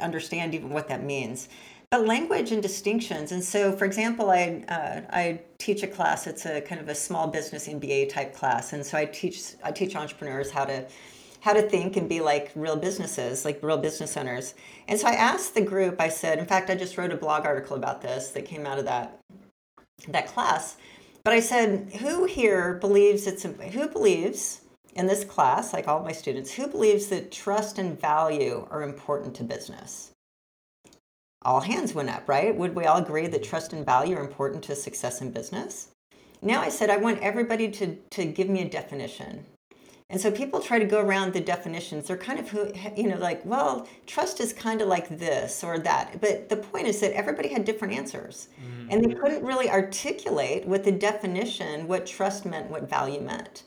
understand 0.00 0.54
even 0.54 0.70
what 0.70 0.88
that 0.88 1.02
means. 1.02 1.48
But 1.90 2.06
language 2.06 2.50
and 2.50 2.62
distinctions, 2.62 3.30
and 3.30 3.44
so 3.44 3.70
for 3.70 3.84
example, 3.84 4.30
I 4.30 4.64
uh, 4.68 5.00
I 5.10 5.40
teach 5.58 5.82
a 5.82 5.86
class. 5.86 6.26
It's 6.26 6.44
a 6.44 6.60
kind 6.60 6.80
of 6.80 6.88
a 6.88 6.94
small 6.94 7.28
business 7.28 7.68
MBA 7.68 8.08
type 8.08 8.34
class, 8.34 8.72
and 8.72 8.84
so 8.84 8.98
I 8.98 9.04
teach 9.04 9.54
I 9.62 9.70
teach 9.70 9.94
entrepreneurs 9.94 10.50
how 10.50 10.64
to 10.64 10.86
how 11.44 11.52
to 11.52 11.62
think 11.62 11.96
and 11.96 12.08
be 12.08 12.20
like 12.20 12.50
real 12.54 12.74
businesses, 12.74 13.44
like 13.44 13.62
real 13.62 13.76
business 13.76 14.16
owners. 14.16 14.54
And 14.88 14.98
so 14.98 15.06
I 15.06 15.12
asked 15.12 15.54
the 15.54 15.60
group, 15.60 16.00
I 16.00 16.08
said, 16.08 16.38
in 16.38 16.46
fact, 16.46 16.70
I 16.70 16.74
just 16.74 16.96
wrote 16.96 17.12
a 17.12 17.16
blog 17.16 17.44
article 17.44 17.76
about 17.76 18.00
this 18.00 18.30
that 18.30 18.46
came 18.46 18.64
out 18.64 18.78
of 18.78 18.86
that 18.86 19.20
that 20.08 20.26
class. 20.26 20.76
But 21.22 21.34
I 21.34 21.40
said, 21.40 21.92
who 22.00 22.24
here 22.24 22.74
believes 22.74 23.26
it's 23.26 23.44
who 23.44 23.88
believes 23.88 24.62
in 24.94 25.06
this 25.06 25.24
class, 25.24 25.72
like 25.72 25.88
all 25.88 26.02
my 26.02 26.12
students, 26.12 26.52
who 26.52 26.66
believes 26.66 27.06
that 27.08 27.32
trust 27.32 27.78
and 27.78 28.00
value 28.00 28.66
are 28.70 28.82
important 28.82 29.34
to 29.36 29.44
business? 29.44 30.12
All 31.42 31.60
hands 31.60 31.94
went 31.94 32.10
up, 32.10 32.28
right? 32.28 32.56
Would 32.56 32.74
we 32.74 32.86
all 32.86 33.02
agree 33.02 33.26
that 33.26 33.42
trust 33.44 33.72
and 33.72 33.84
value 33.84 34.16
are 34.16 34.24
important 34.24 34.64
to 34.64 34.76
success 34.76 35.20
in 35.20 35.30
business? 35.30 35.88
Now 36.42 36.60
I 36.60 36.68
said 36.68 36.90
I 36.90 36.96
want 36.98 37.20
everybody 37.20 37.70
to, 37.70 37.96
to 38.10 38.24
give 38.24 38.48
me 38.48 38.62
a 38.62 38.68
definition 38.68 39.46
And 40.10 40.20
so 40.20 40.30
people 40.30 40.60
try 40.60 40.78
to 40.78 40.84
go 40.84 41.00
around 41.00 41.32
the 41.32 41.40
definitions. 41.40 42.06
They're 42.06 42.16
kind 42.16 42.38
of, 42.38 42.52
you 42.96 43.08
know, 43.08 43.16
like, 43.16 43.44
well, 43.44 43.88
trust 44.06 44.38
is 44.40 44.52
kind 44.52 44.82
of 44.82 44.88
like 44.88 45.18
this 45.18 45.64
or 45.64 45.78
that. 45.80 46.20
But 46.20 46.48
the 46.50 46.56
point 46.56 46.86
is 46.86 47.00
that 47.00 47.12
everybody 47.12 47.48
had 47.48 47.64
different 47.64 47.94
answers. 47.94 48.48
Mm-hmm. 48.62 48.90
And 48.90 49.04
they 49.04 49.14
couldn't 49.14 49.44
really 49.44 49.70
articulate 49.70 50.66
with 50.66 50.84
the 50.84 50.92
definition 50.92 51.88
what 51.88 52.06
trust 52.06 52.44
meant, 52.44 52.70
what 52.70 52.88
value 52.88 53.20
meant. 53.20 53.64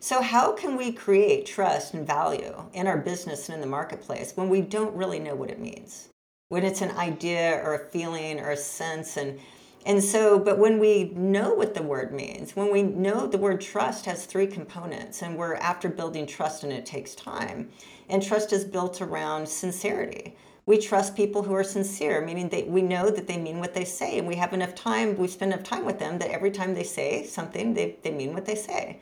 So, 0.00 0.22
how 0.22 0.52
can 0.52 0.76
we 0.76 0.92
create 0.92 1.44
trust 1.44 1.92
and 1.92 2.06
value 2.06 2.64
in 2.72 2.86
our 2.86 2.98
business 2.98 3.48
and 3.48 3.56
in 3.56 3.60
the 3.60 3.66
marketplace 3.66 4.32
when 4.36 4.48
we 4.48 4.60
don't 4.60 4.94
really 4.94 5.18
know 5.18 5.34
what 5.34 5.50
it 5.50 5.58
means? 5.58 6.08
When 6.50 6.64
it's 6.64 6.82
an 6.82 6.96
idea 6.96 7.60
or 7.64 7.74
a 7.74 7.90
feeling 7.90 8.38
or 8.38 8.50
a 8.50 8.56
sense 8.56 9.16
and 9.16 9.40
and 9.86 10.02
so, 10.04 10.38
but 10.38 10.58
when 10.58 10.78
we 10.78 11.04
know 11.14 11.54
what 11.54 11.74
the 11.74 11.82
word 11.82 12.12
means, 12.12 12.54
when 12.54 12.70
we 12.70 12.82
know 12.82 13.26
the 13.26 13.38
word 13.38 13.60
trust 13.60 14.04
has 14.06 14.26
three 14.26 14.46
components, 14.46 15.22
and 15.22 15.36
we're 15.36 15.54
after 15.54 15.88
building 15.88 16.26
trust 16.26 16.62
and 16.62 16.72
it 16.72 16.84
takes 16.84 17.14
time, 17.14 17.70
and 18.08 18.22
trust 18.22 18.52
is 18.52 18.64
built 18.64 19.00
around 19.00 19.48
sincerity. 19.48 20.36
We 20.66 20.78
trust 20.78 21.16
people 21.16 21.42
who 21.42 21.54
are 21.54 21.64
sincere, 21.64 22.20
meaning 22.20 22.50
that 22.50 22.68
we 22.68 22.82
know 22.82 23.08
that 23.08 23.26
they 23.26 23.38
mean 23.38 23.60
what 23.60 23.72
they 23.72 23.86
say, 23.86 24.18
and 24.18 24.28
we 24.28 24.34
have 24.36 24.52
enough 24.52 24.74
time, 24.74 25.16
we 25.16 25.28
spend 25.28 25.52
enough 25.52 25.64
time 25.64 25.86
with 25.86 25.98
them 25.98 26.18
that 26.18 26.30
every 26.30 26.50
time 26.50 26.74
they 26.74 26.84
say 26.84 27.24
something, 27.24 27.72
they, 27.72 27.96
they 28.02 28.10
mean 28.10 28.34
what 28.34 28.44
they 28.44 28.56
say. 28.56 29.00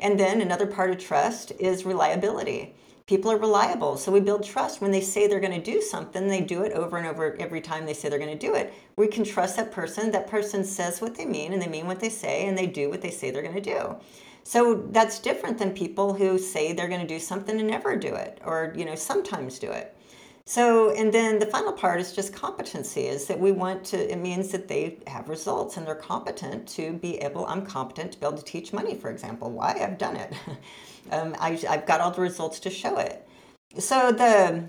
And 0.00 0.18
then 0.18 0.40
another 0.40 0.66
part 0.66 0.90
of 0.90 0.98
trust 0.98 1.52
is 1.58 1.84
reliability 1.84 2.74
people 3.08 3.32
are 3.32 3.38
reliable. 3.38 3.96
So 3.96 4.12
we 4.12 4.20
build 4.20 4.44
trust 4.44 4.82
when 4.82 4.90
they 4.90 5.00
say 5.00 5.26
they're 5.26 5.40
going 5.40 5.60
to 5.60 5.72
do 5.72 5.80
something, 5.80 6.28
they 6.28 6.42
do 6.42 6.62
it 6.62 6.72
over 6.72 6.98
and 6.98 7.06
over 7.06 7.34
every 7.40 7.62
time 7.62 7.86
they 7.86 7.94
say 7.94 8.08
they're 8.08 8.18
going 8.18 8.38
to 8.38 8.46
do 8.46 8.54
it. 8.54 8.72
We 8.96 9.08
can 9.08 9.24
trust 9.24 9.56
that 9.56 9.72
person. 9.72 10.10
That 10.10 10.28
person 10.28 10.62
says 10.62 11.00
what 11.00 11.14
they 11.14 11.24
mean 11.24 11.54
and 11.54 11.60
they 11.60 11.68
mean 11.68 11.86
what 11.86 12.00
they 12.00 12.10
say 12.10 12.46
and 12.46 12.56
they 12.56 12.66
do 12.66 12.90
what 12.90 13.00
they 13.00 13.10
say 13.10 13.30
they're 13.30 13.42
going 13.42 13.54
to 13.54 13.60
do. 13.60 13.96
So 14.44 14.86
that's 14.90 15.18
different 15.18 15.58
than 15.58 15.72
people 15.72 16.12
who 16.12 16.38
say 16.38 16.72
they're 16.72 16.88
going 16.88 17.00
to 17.00 17.06
do 17.06 17.18
something 17.18 17.58
and 17.58 17.68
never 17.68 17.96
do 17.96 18.14
it 18.14 18.40
or, 18.44 18.74
you 18.76 18.84
know, 18.84 18.94
sometimes 18.94 19.58
do 19.58 19.70
it. 19.70 19.96
So, 20.48 20.92
and 20.92 21.12
then 21.12 21.38
the 21.38 21.44
final 21.44 21.74
part 21.74 22.00
is 22.00 22.14
just 22.14 22.32
competency 22.32 23.02
is 23.02 23.26
that 23.26 23.38
we 23.38 23.52
want 23.52 23.84
to, 23.88 24.10
it 24.10 24.16
means 24.16 24.48
that 24.48 24.66
they 24.66 24.96
have 25.06 25.28
results 25.28 25.76
and 25.76 25.86
they're 25.86 25.94
competent 25.94 26.66
to 26.68 26.94
be 26.94 27.18
able, 27.18 27.44
I'm 27.44 27.66
competent 27.66 28.12
to 28.12 28.18
be 28.18 28.24
able 28.24 28.38
to 28.38 28.44
teach 28.44 28.72
money, 28.72 28.94
for 28.94 29.10
example. 29.10 29.50
Why? 29.50 29.78
I've 29.78 29.98
done 29.98 30.16
it. 30.16 30.32
um, 31.12 31.36
I, 31.38 31.60
I've 31.68 31.84
got 31.84 32.00
all 32.00 32.12
the 32.12 32.22
results 32.22 32.60
to 32.60 32.70
show 32.70 32.96
it. 32.96 33.28
So 33.78 34.10
the, 34.10 34.64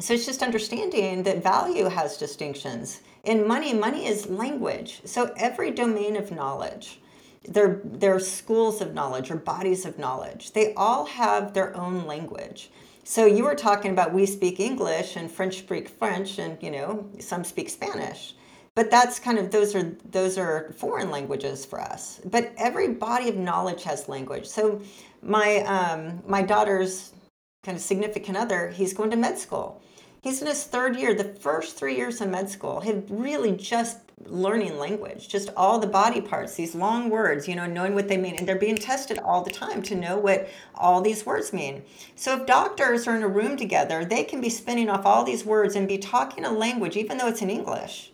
so 0.00 0.14
it's 0.14 0.26
just 0.26 0.42
understanding 0.42 1.22
that 1.22 1.44
value 1.44 1.84
has 1.84 2.16
distinctions. 2.16 3.00
In 3.22 3.46
money, 3.46 3.72
money 3.72 4.08
is 4.08 4.28
language. 4.28 5.00
So 5.04 5.32
every 5.36 5.70
domain 5.70 6.16
of 6.16 6.32
knowledge, 6.32 6.98
they're, 7.46 7.80
they're 7.84 8.18
schools 8.18 8.80
of 8.80 8.94
knowledge 8.94 9.30
or 9.30 9.36
bodies 9.36 9.84
of 9.84 9.96
knowledge. 9.96 10.54
They 10.54 10.74
all 10.74 11.06
have 11.06 11.54
their 11.54 11.76
own 11.76 12.04
language. 12.04 12.72
So 13.04 13.26
you 13.26 13.44
were 13.44 13.54
talking 13.54 13.90
about 13.90 14.14
we 14.14 14.24
speak 14.24 14.58
English 14.58 15.16
and 15.16 15.30
French 15.30 15.58
speak 15.58 15.88
French 15.90 16.38
and 16.38 16.60
you 16.62 16.70
know 16.70 17.06
some 17.18 17.44
speak 17.44 17.68
Spanish. 17.68 18.34
But 18.74 18.90
that's 18.90 19.20
kind 19.20 19.38
of 19.38 19.50
those 19.50 19.74
are 19.74 19.94
those 20.10 20.38
are 20.38 20.72
foreign 20.76 21.10
languages 21.10 21.66
for 21.66 21.80
us. 21.80 22.20
But 22.24 22.52
every 22.56 22.88
body 22.88 23.28
of 23.28 23.36
knowledge 23.36 23.84
has 23.84 24.08
language. 24.08 24.46
So 24.46 24.80
my 25.22 25.58
um, 25.58 26.22
my 26.26 26.42
daughter's 26.42 27.12
kind 27.62 27.76
of 27.76 27.82
significant 27.82 28.36
other, 28.36 28.70
he's 28.70 28.94
going 28.94 29.10
to 29.10 29.16
med 29.16 29.38
school. 29.38 29.82
He's 30.22 30.40
in 30.40 30.48
his 30.48 30.64
third 30.64 30.96
year. 30.96 31.14
The 31.14 31.24
first 31.24 31.76
three 31.76 31.96
years 31.96 32.22
of 32.22 32.30
med 32.30 32.48
school 32.48 32.80
had 32.80 33.04
really 33.10 33.52
just 33.52 33.98
learning 34.26 34.78
language, 34.78 35.28
just 35.28 35.50
all 35.56 35.78
the 35.78 35.86
body 35.86 36.20
parts, 36.20 36.54
these 36.54 36.74
long 36.74 37.10
words, 37.10 37.46
you 37.48 37.54
know, 37.54 37.66
knowing 37.66 37.94
what 37.94 38.08
they 38.08 38.16
mean. 38.16 38.36
And 38.36 38.48
they're 38.48 38.56
being 38.56 38.76
tested 38.76 39.18
all 39.18 39.42
the 39.42 39.50
time 39.50 39.82
to 39.82 39.94
know 39.94 40.16
what 40.16 40.48
all 40.74 41.00
these 41.00 41.26
words 41.26 41.52
mean. 41.52 41.82
So 42.14 42.38
if 42.38 42.46
doctors 42.46 43.06
are 43.06 43.16
in 43.16 43.22
a 43.22 43.28
room 43.28 43.56
together, 43.56 44.04
they 44.04 44.24
can 44.24 44.40
be 44.40 44.50
spinning 44.50 44.88
off 44.88 45.04
all 45.04 45.24
these 45.24 45.44
words 45.44 45.76
and 45.76 45.86
be 45.86 45.98
talking 45.98 46.44
a 46.44 46.50
language, 46.50 46.96
even 46.96 47.18
though 47.18 47.28
it's 47.28 47.42
in 47.42 47.50
English. 47.50 48.13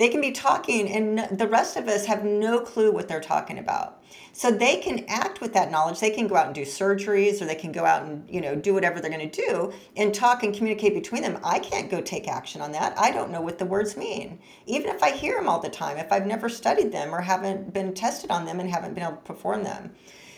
They 0.00 0.08
can 0.08 0.22
be 0.22 0.32
talking, 0.32 0.90
and 0.90 1.38
the 1.38 1.46
rest 1.46 1.76
of 1.76 1.86
us 1.86 2.06
have 2.06 2.24
no 2.24 2.60
clue 2.60 2.90
what 2.90 3.06
they're 3.06 3.20
talking 3.20 3.58
about. 3.58 4.02
So 4.32 4.50
they 4.50 4.76
can 4.76 5.04
act 5.08 5.42
with 5.42 5.52
that 5.52 5.70
knowledge. 5.70 6.00
They 6.00 6.08
can 6.08 6.26
go 6.26 6.36
out 6.36 6.46
and 6.46 6.54
do 6.54 6.62
surgeries 6.62 7.42
or 7.42 7.44
they 7.44 7.54
can 7.54 7.70
go 7.70 7.84
out 7.84 8.04
and, 8.04 8.24
you 8.26 8.40
know, 8.40 8.54
do 8.54 8.72
whatever 8.72 8.98
they're 8.98 9.10
going 9.10 9.28
to 9.28 9.46
do 9.46 9.74
and 9.98 10.14
talk 10.14 10.42
and 10.42 10.54
communicate 10.54 10.94
between 10.94 11.20
them. 11.20 11.38
I 11.44 11.58
can't 11.58 11.90
go 11.90 12.00
take 12.00 12.28
action 12.28 12.62
on 12.62 12.72
that. 12.72 12.98
I 12.98 13.10
don't 13.10 13.30
know 13.30 13.42
what 13.42 13.58
the 13.58 13.66
words 13.66 13.94
mean. 13.94 14.38
Even 14.64 14.88
if 14.88 15.02
I 15.02 15.10
hear 15.10 15.36
them 15.36 15.50
all 15.50 15.60
the 15.60 15.68
time, 15.68 15.98
if 15.98 16.10
I've 16.10 16.26
never 16.26 16.48
studied 16.48 16.92
them 16.92 17.14
or 17.14 17.20
haven't 17.20 17.74
been 17.74 17.92
tested 17.92 18.30
on 18.30 18.46
them 18.46 18.58
and 18.58 18.70
haven't 18.70 18.94
been 18.94 19.04
able 19.04 19.16
to 19.16 19.22
perform 19.22 19.64
them. 19.64 19.92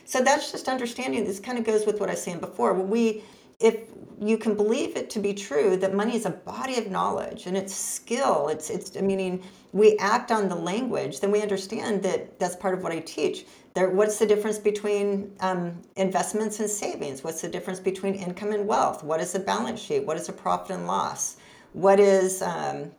So 0.07 0.23
that's 0.23 0.51
just 0.51 0.67
understanding. 0.67 1.25
This 1.25 1.39
kind 1.39 1.57
of 1.57 1.65
goes 1.65 1.87
with 1.87 2.01
what 2.01 2.09
I 2.09 2.15
was 2.15 2.23
saying 2.23 2.41
before. 2.41 2.75
When 2.75 2.91
we 2.91 3.23
if 3.61 3.81
you 4.21 4.39
can 4.39 4.55
believe 4.55 4.97
it 4.97 5.11
to 5.11 5.19
be 5.19 5.35
true 5.35 5.77
that 5.77 5.95
money 5.95 6.15
is 6.15 6.27
a 6.27 6.31
body 6.31 6.79
of 6.79 6.91
knowledge 6.91 7.47
and 7.47 7.57
it's 7.57 7.75
skill 7.75 8.49
it's 8.49 8.71
it's 8.71 8.95
meaning 9.01 9.43
we 9.73 9.97
act 9.99 10.31
on 10.31 10.49
the 10.49 10.55
language 10.55 11.21
then 11.21 11.31
we 11.31 11.43
understand 11.43 12.03
that 12.03 12.39
that's 12.39 12.57
part 12.57 12.75
of 12.75 12.83
what 12.83 12.93
i 12.93 13.01
teach 13.01 13.45
there, 13.75 13.89
what's 13.89 14.19
the 14.19 14.27
difference 14.27 14.59
between 14.59 15.33
um, 15.41 15.81
investments 15.97 16.61
and 16.61 16.69
savings? 16.69 17.25
What's 17.25 17.41
the 17.41 17.49
difference 17.49 17.81
between 17.81 18.15
income 18.15 18.53
and 18.53 18.67
wealth? 18.67 19.03
What 19.03 19.21
is 19.21 19.35
a 19.35 19.39
balance 19.39 19.81
sheet? 19.81 20.05
What 20.05 20.19
is 20.19 20.29
a 20.29 20.33
profit 20.33 20.77
and 20.77 20.87
loss? 20.87 21.39
What 21.73 21.99
is 21.99 22.43
um, 22.43 22.91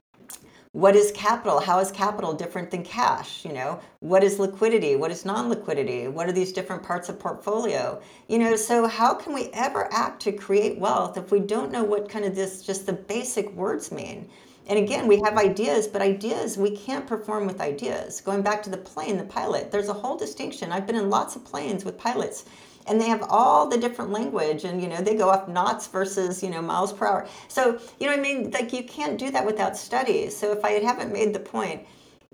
what 0.73 0.95
is 0.95 1.11
capital? 1.11 1.59
How 1.59 1.77
is 1.77 1.91
capital 1.91 2.33
different 2.33 2.71
than 2.71 2.83
cash? 2.83 3.45
You 3.45 3.53
know, 3.53 3.79
what 3.99 4.23
is 4.23 4.39
liquidity? 4.39 4.95
What 4.95 5.11
is 5.11 5.23
non-liquidity? 5.23 6.07
What 6.07 6.27
are 6.27 6.31
these 6.31 6.51
different 6.51 6.81
parts 6.81 7.09
of 7.09 7.19
portfolio? 7.19 8.01
You 8.27 8.39
know, 8.39 8.55
so 8.55 8.87
how 8.87 9.13
can 9.13 9.33
we 9.33 9.49
ever 9.53 9.87
act 9.93 10.23
to 10.23 10.31
create 10.31 10.79
wealth 10.79 11.15
if 11.15 11.31
we 11.31 11.39
don't 11.41 11.71
know 11.71 11.83
what 11.83 12.09
kind 12.09 12.25
of 12.25 12.33
this 12.33 12.63
just 12.63 12.87
the 12.87 12.93
basic 12.93 13.51
words 13.51 13.91
mean? 13.91 14.27
And 14.65 14.79
again, 14.79 15.07
we 15.07 15.21
have 15.23 15.37
ideas, 15.37 15.85
but 15.87 16.01
ideas, 16.01 16.57
we 16.57 16.75
can't 16.75 17.05
perform 17.05 17.45
with 17.45 17.61
ideas. 17.61 18.19
Going 18.19 18.41
back 18.41 18.63
to 18.63 18.71
the 18.71 18.77
plane, 18.77 19.17
the 19.17 19.25
pilot, 19.25 19.69
there's 19.69 19.89
a 19.89 19.93
whole 19.93 20.17
distinction. 20.17 20.71
I've 20.71 20.87
been 20.87 20.95
in 20.95 21.09
lots 21.09 21.35
of 21.35 21.45
planes 21.45 21.85
with 21.85 21.99
pilots 21.99 22.45
and 22.87 22.99
they 22.99 23.07
have 23.07 23.23
all 23.29 23.67
the 23.67 23.77
different 23.77 24.11
language 24.11 24.63
and 24.63 24.81
you 24.81 24.87
know 24.87 25.01
they 25.01 25.15
go 25.15 25.29
up 25.29 25.47
knots 25.47 25.87
versus 25.87 26.43
you 26.43 26.49
know 26.49 26.61
miles 26.61 26.93
per 26.93 27.07
hour. 27.07 27.27
So 27.47 27.79
you 27.99 28.07
know 28.07 28.13
i 28.13 28.17
mean? 28.17 28.51
Like 28.51 28.73
you 28.73 28.83
can't 28.83 29.17
do 29.17 29.31
that 29.31 29.45
without 29.45 29.77
studies 29.77 30.35
so 30.35 30.51
if 30.51 30.63
i 30.65 30.71
haven't 30.71 31.11
made 31.11 31.33
the 31.33 31.39
point 31.39 31.85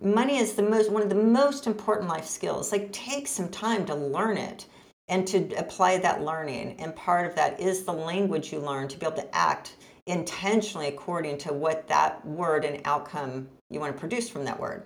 money 0.02 0.38
is 0.38 0.54
the 0.54 0.64
most 0.64 0.91
one 0.91 1.02
of 1.02 1.10
the 1.10 1.16
most 1.16 1.68
important 1.68 2.10
life 2.10 2.26
skills. 2.26 2.72
Like 2.72 2.91
take 2.91 3.28
some 3.28 3.50
time 3.50 3.86
to 3.86 3.95
learn 3.95 4.38
it 4.38 4.66
and 5.08 5.28
to 5.28 5.54
apply 5.56 5.97
that 5.97 6.22
learning. 6.22 6.76
And 6.80 6.95
part 6.95 7.26
of 7.26 7.36
that 7.36 7.60
is 7.60 7.84
the 7.84 7.93
language 7.93 8.54
you 8.54 8.60
learn 8.60 8.88
to 8.88 8.97
be 8.97 9.06
able 9.06 9.18
to 9.18 9.36
act 9.36 9.76
intentionally 10.06 10.88
according 10.88 11.38
to 11.39 11.54
what 11.54 11.88
that 11.88 12.26
word 12.26 12.66
and 12.66 12.82
outcome 12.86 13.47
you 13.70 13.80
want 13.80 13.93
to 13.93 14.00
produce 14.00 14.30
from 14.30 14.45
that 14.45 14.60
word. 14.60 14.84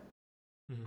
Mm-hmm. 0.72 0.86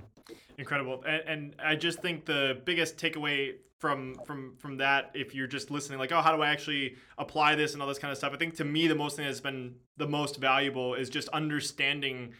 Incredible, 0.58 1.04
and, 1.06 1.22
and 1.28 1.54
I 1.62 1.76
just 1.76 2.00
think 2.00 2.24
the 2.24 2.60
biggest 2.64 2.96
takeaway 2.96 3.56
from 3.78 4.16
from 4.24 4.54
from 4.58 4.78
that, 4.78 5.10
if 5.14 5.34
you're 5.34 5.46
just 5.46 5.70
listening, 5.70 5.98
like, 5.98 6.12
oh, 6.12 6.22
how 6.22 6.34
do 6.34 6.42
I 6.42 6.48
actually 6.48 6.96
apply 7.18 7.54
this 7.54 7.74
and 7.74 7.82
all 7.82 7.88
this 7.88 7.98
kind 7.98 8.10
of 8.10 8.18
stuff? 8.18 8.32
I 8.32 8.36
think 8.36 8.56
to 8.56 8.64
me, 8.64 8.86
the 8.86 8.94
most 8.94 9.16
thing 9.16 9.26
that's 9.26 9.40
been 9.40 9.76
the 9.96 10.08
most 10.08 10.36
valuable 10.36 10.94
is 10.94 11.10
just 11.10 11.28
understanding 11.28 12.32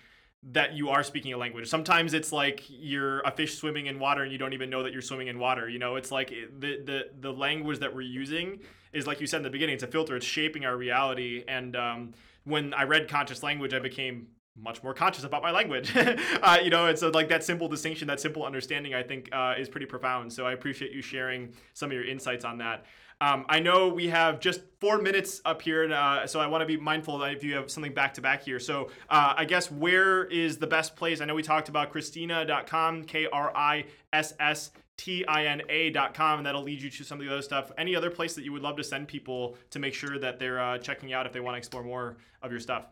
that 0.53 0.75
you 0.75 0.89
are 0.91 1.03
speaking 1.03 1.33
a 1.33 1.37
language. 1.37 1.69
Sometimes 1.69 2.15
it's 2.15 2.33
like 2.33 2.63
you're 2.69 3.21
a 3.21 3.31
fish 3.31 3.59
swimming 3.59 3.87
in 3.87 3.99
water 3.99 4.23
and 4.23 4.31
you 4.31 4.39
don't 4.39 4.53
even 4.53 4.71
know 4.71 4.83
that 4.83 4.93
you're 4.93 5.03
swimming 5.03 5.27
in 5.29 5.39
water. 5.39 5.69
You 5.69 5.79
know, 5.79 5.97
it's 5.97 6.11
like 6.11 6.29
the 6.31 6.83
the 6.85 7.01
the 7.21 7.33
language 7.33 7.81
that 7.81 7.95
we're 7.95 8.03
using 8.03 8.61
is 8.93 9.07
like 9.07 9.21
you 9.21 9.27
said 9.27 9.39
in 9.39 9.43
the 9.43 9.51
beginning. 9.51 9.75
It's 9.75 9.83
a 9.83 9.89
filter. 9.89 10.17
It's 10.17 10.27
shaping 10.27 10.65
our 10.65 10.77
reality. 10.77 11.45
And 11.49 11.77
um, 11.77 12.15
when 12.45 12.73
I 12.75 12.85
read 12.85 13.09
conscious 13.09 13.43
language, 13.43 13.75
I 13.75 13.79
became 13.81 14.29
much 14.57 14.83
more 14.83 14.95
conscious 14.95 15.25
about 15.25 15.43
my 15.43 15.51
language. 15.51 15.93
uh, 15.97 16.59
you 16.63 16.71
know, 16.71 16.87
it's 16.87 17.01
so 17.01 17.09
like 17.11 17.29
that 17.29 17.45
simple 17.45 17.69
distinction, 17.69 18.09
that 18.09 18.21
simple 18.21 18.45
understanding, 18.45 18.95
I 18.95 19.03
think 19.03 19.29
uh, 19.33 19.55
is 19.59 19.69
pretty 19.69 19.87
profound. 19.87 20.33
So 20.33 20.47
I 20.47 20.53
appreciate 20.53 20.93
you 20.93 21.03
sharing 21.03 21.53
some 21.75 21.91
of 21.91 21.95
your 21.95 22.07
insights 22.07 22.45
on 22.45 22.59
that. 22.59 22.87
Um, 23.21 23.47
I 23.49 23.61
know 23.61 23.89
we 23.89 24.09
have 24.09 24.41
just 24.41 24.61
four 24.79 24.99
minutes 24.99 25.41
up 25.47 25.63
here, 25.63 25.91
uh, 25.91 26.27
so 26.27 26.39
I 26.39 26.47
want 26.47 26.61
to 26.61 26.67
be 26.67 26.77
mindful 26.77 27.19
that 27.19 27.33
if 27.33 27.43
you 27.43 27.55
have 27.55 27.71
something 27.71 27.95
back 27.95 28.13
to 28.15 28.21
back 28.21 28.43
here. 28.43 28.59
So 28.59 28.91
uh, 29.09 29.35
I 29.37 29.47
guess 29.47 29.71
where 29.71 30.25
is 30.27 30.59
the 30.59 30.67
best 30.67 30.97
place? 30.97 31.21
I 31.21 31.25
know 31.25 31.35
we 31.35 31.43
talked 31.43 31.71
about 31.71 31.93
Krisstina.com, 31.93 33.05
K 33.05 33.27
R 33.33 33.57
I 33.57 33.87
S 34.13 34.35
S 34.39 34.73
T 34.99 35.25
I 35.27 35.47
N 35.47 35.63
A.com, 35.69 36.41
and 36.41 36.47
that'll 36.47 36.63
lead 36.63 36.83
you 36.83 36.91
to 36.91 37.05
some 37.05 37.19
of 37.19 37.27
the 37.27 37.33
other 37.33 37.43
stuff. 37.43 37.73
Any 37.79 37.97
other 37.97 38.11
place 38.11 38.35
that 38.35 38.45
you 38.45 38.53
would 38.53 38.63
love 38.63 38.77
to 38.77 38.85
send 38.85 39.09
people 39.09 39.57
to 39.71 39.79
make 39.79 39.95
sure 39.95 40.19
that 40.19 40.39
they're 40.39 40.61
uh, 40.61 40.77
checking 40.79 41.15
out 41.15 41.25
if 41.25 41.33
they 41.33 41.41
want 41.41 41.55
to 41.55 41.59
explore 41.59 41.83
more 41.83 42.19
of 42.43 42.51
your 42.51 42.61
stuff? 42.61 42.87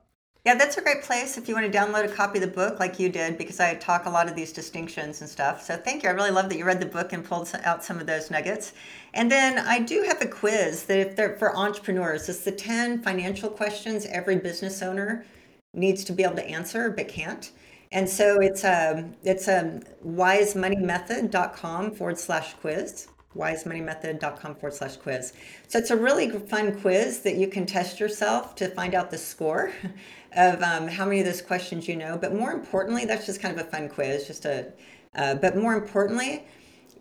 Yeah, 0.44 0.56
that's 0.56 0.76
a 0.76 0.82
great 0.82 1.02
place 1.02 1.38
if 1.38 1.48
you 1.48 1.54
want 1.54 1.72
to 1.72 1.78
download 1.78 2.04
a 2.04 2.14
copy 2.14 2.38
of 2.38 2.44
the 2.44 2.50
book 2.50 2.78
like 2.78 2.98
you 2.98 3.08
did, 3.08 3.38
because 3.38 3.60
I 3.60 3.74
talk 3.76 4.04
a 4.04 4.10
lot 4.10 4.28
of 4.28 4.36
these 4.36 4.52
distinctions 4.52 5.22
and 5.22 5.30
stuff. 5.30 5.62
So 5.62 5.78
thank 5.78 6.02
you. 6.02 6.10
I 6.10 6.12
really 6.12 6.30
love 6.30 6.50
that 6.50 6.58
you 6.58 6.66
read 6.66 6.80
the 6.80 6.86
book 6.86 7.14
and 7.14 7.24
pulled 7.24 7.50
out 7.64 7.82
some 7.82 7.98
of 7.98 8.06
those 8.06 8.30
nuggets. 8.30 8.74
And 9.14 9.30
then 9.30 9.58
I 9.58 9.78
do 9.78 10.02
have 10.02 10.20
a 10.20 10.26
quiz 10.26 10.84
that 10.84 10.98
if 10.98 11.16
they're 11.16 11.36
for 11.36 11.56
entrepreneurs, 11.56 12.28
it's 12.28 12.40
the 12.40 12.52
10 12.52 13.02
financial 13.02 13.48
questions 13.48 14.04
every 14.04 14.36
business 14.36 14.82
owner 14.82 15.24
needs 15.72 16.04
to 16.04 16.12
be 16.12 16.22
able 16.22 16.36
to 16.36 16.46
answer 16.46 16.90
but 16.90 17.08
can't. 17.08 17.50
And 17.90 18.06
so 18.06 18.40
it's 18.40 18.64
a 18.64 18.98
um, 18.98 19.14
it's 19.22 19.48
a 19.48 19.80
wisemoneymethod.com 20.06 21.92
forward 21.92 22.18
slash 22.18 22.52
quiz. 22.54 23.08
wisemoneymethod.com 23.34 24.56
forward 24.56 24.74
slash 24.74 24.96
quiz. 24.96 25.32
So 25.68 25.78
it's 25.78 25.90
a 25.90 25.96
really 25.96 26.28
fun 26.28 26.78
quiz 26.80 27.20
that 27.20 27.36
you 27.36 27.48
can 27.48 27.64
test 27.66 27.98
yourself 27.98 28.54
to 28.56 28.68
find 28.68 28.94
out 28.94 29.10
the 29.10 29.18
score 29.18 29.72
of 30.36 30.62
um, 30.62 30.88
how 30.88 31.04
many 31.04 31.20
of 31.20 31.26
those 31.26 31.42
questions 31.42 31.88
you 31.88 31.96
know. 31.96 32.18
But 32.20 32.34
more 32.34 32.52
importantly, 32.52 33.04
that's 33.04 33.26
just 33.26 33.40
kind 33.40 33.58
of 33.58 33.66
a 33.66 33.70
fun 33.70 33.88
quiz, 33.88 34.26
just 34.26 34.44
a. 34.44 34.72
Uh, 35.14 35.34
but 35.36 35.56
more 35.56 35.74
importantly, 35.74 36.44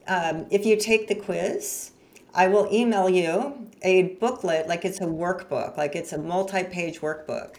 um, 0.07 0.45
if 0.51 0.65
you 0.65 0.77
take 0.77 1.07
the 1.07 1.15
quiz, 1.15 1.91
I 2.33 2.47
will 2.47 2.67
email 2.71 3.09
you 3.09 3.69
a 3.81 4.15
booklet, 4.19 4.67
like 4.67 4.85
it's 4.85 5.01
a 5.01 5.05
workbook, 5.05 5.77
like 5.77 5.95
it's 5.95 6.13
a 6.13 6.17
multi-page 6.17 7.01
workbook 7.01 7.55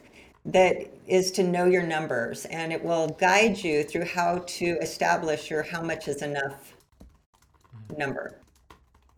that 0.47 0.77
is 1.07 1.31
to 1.33 1.43
know 1.43 1.65
your 1.65 1.83
numbers, 1.83 2.45
and 2.47 2.73
it 2.73 2.83
will 2.85 3.09
guide 3.09 3.63
you 3.63 3.83
through 3.83 4.05
how 4.05 4.45
to 4.47 4.79
establish 4.81 5.51
your 5.51 5.63
how 5.63 5.83
much 5.83 6.07
is 6.09 6.23
enough 6.23 6.75
number. 7.97 8.39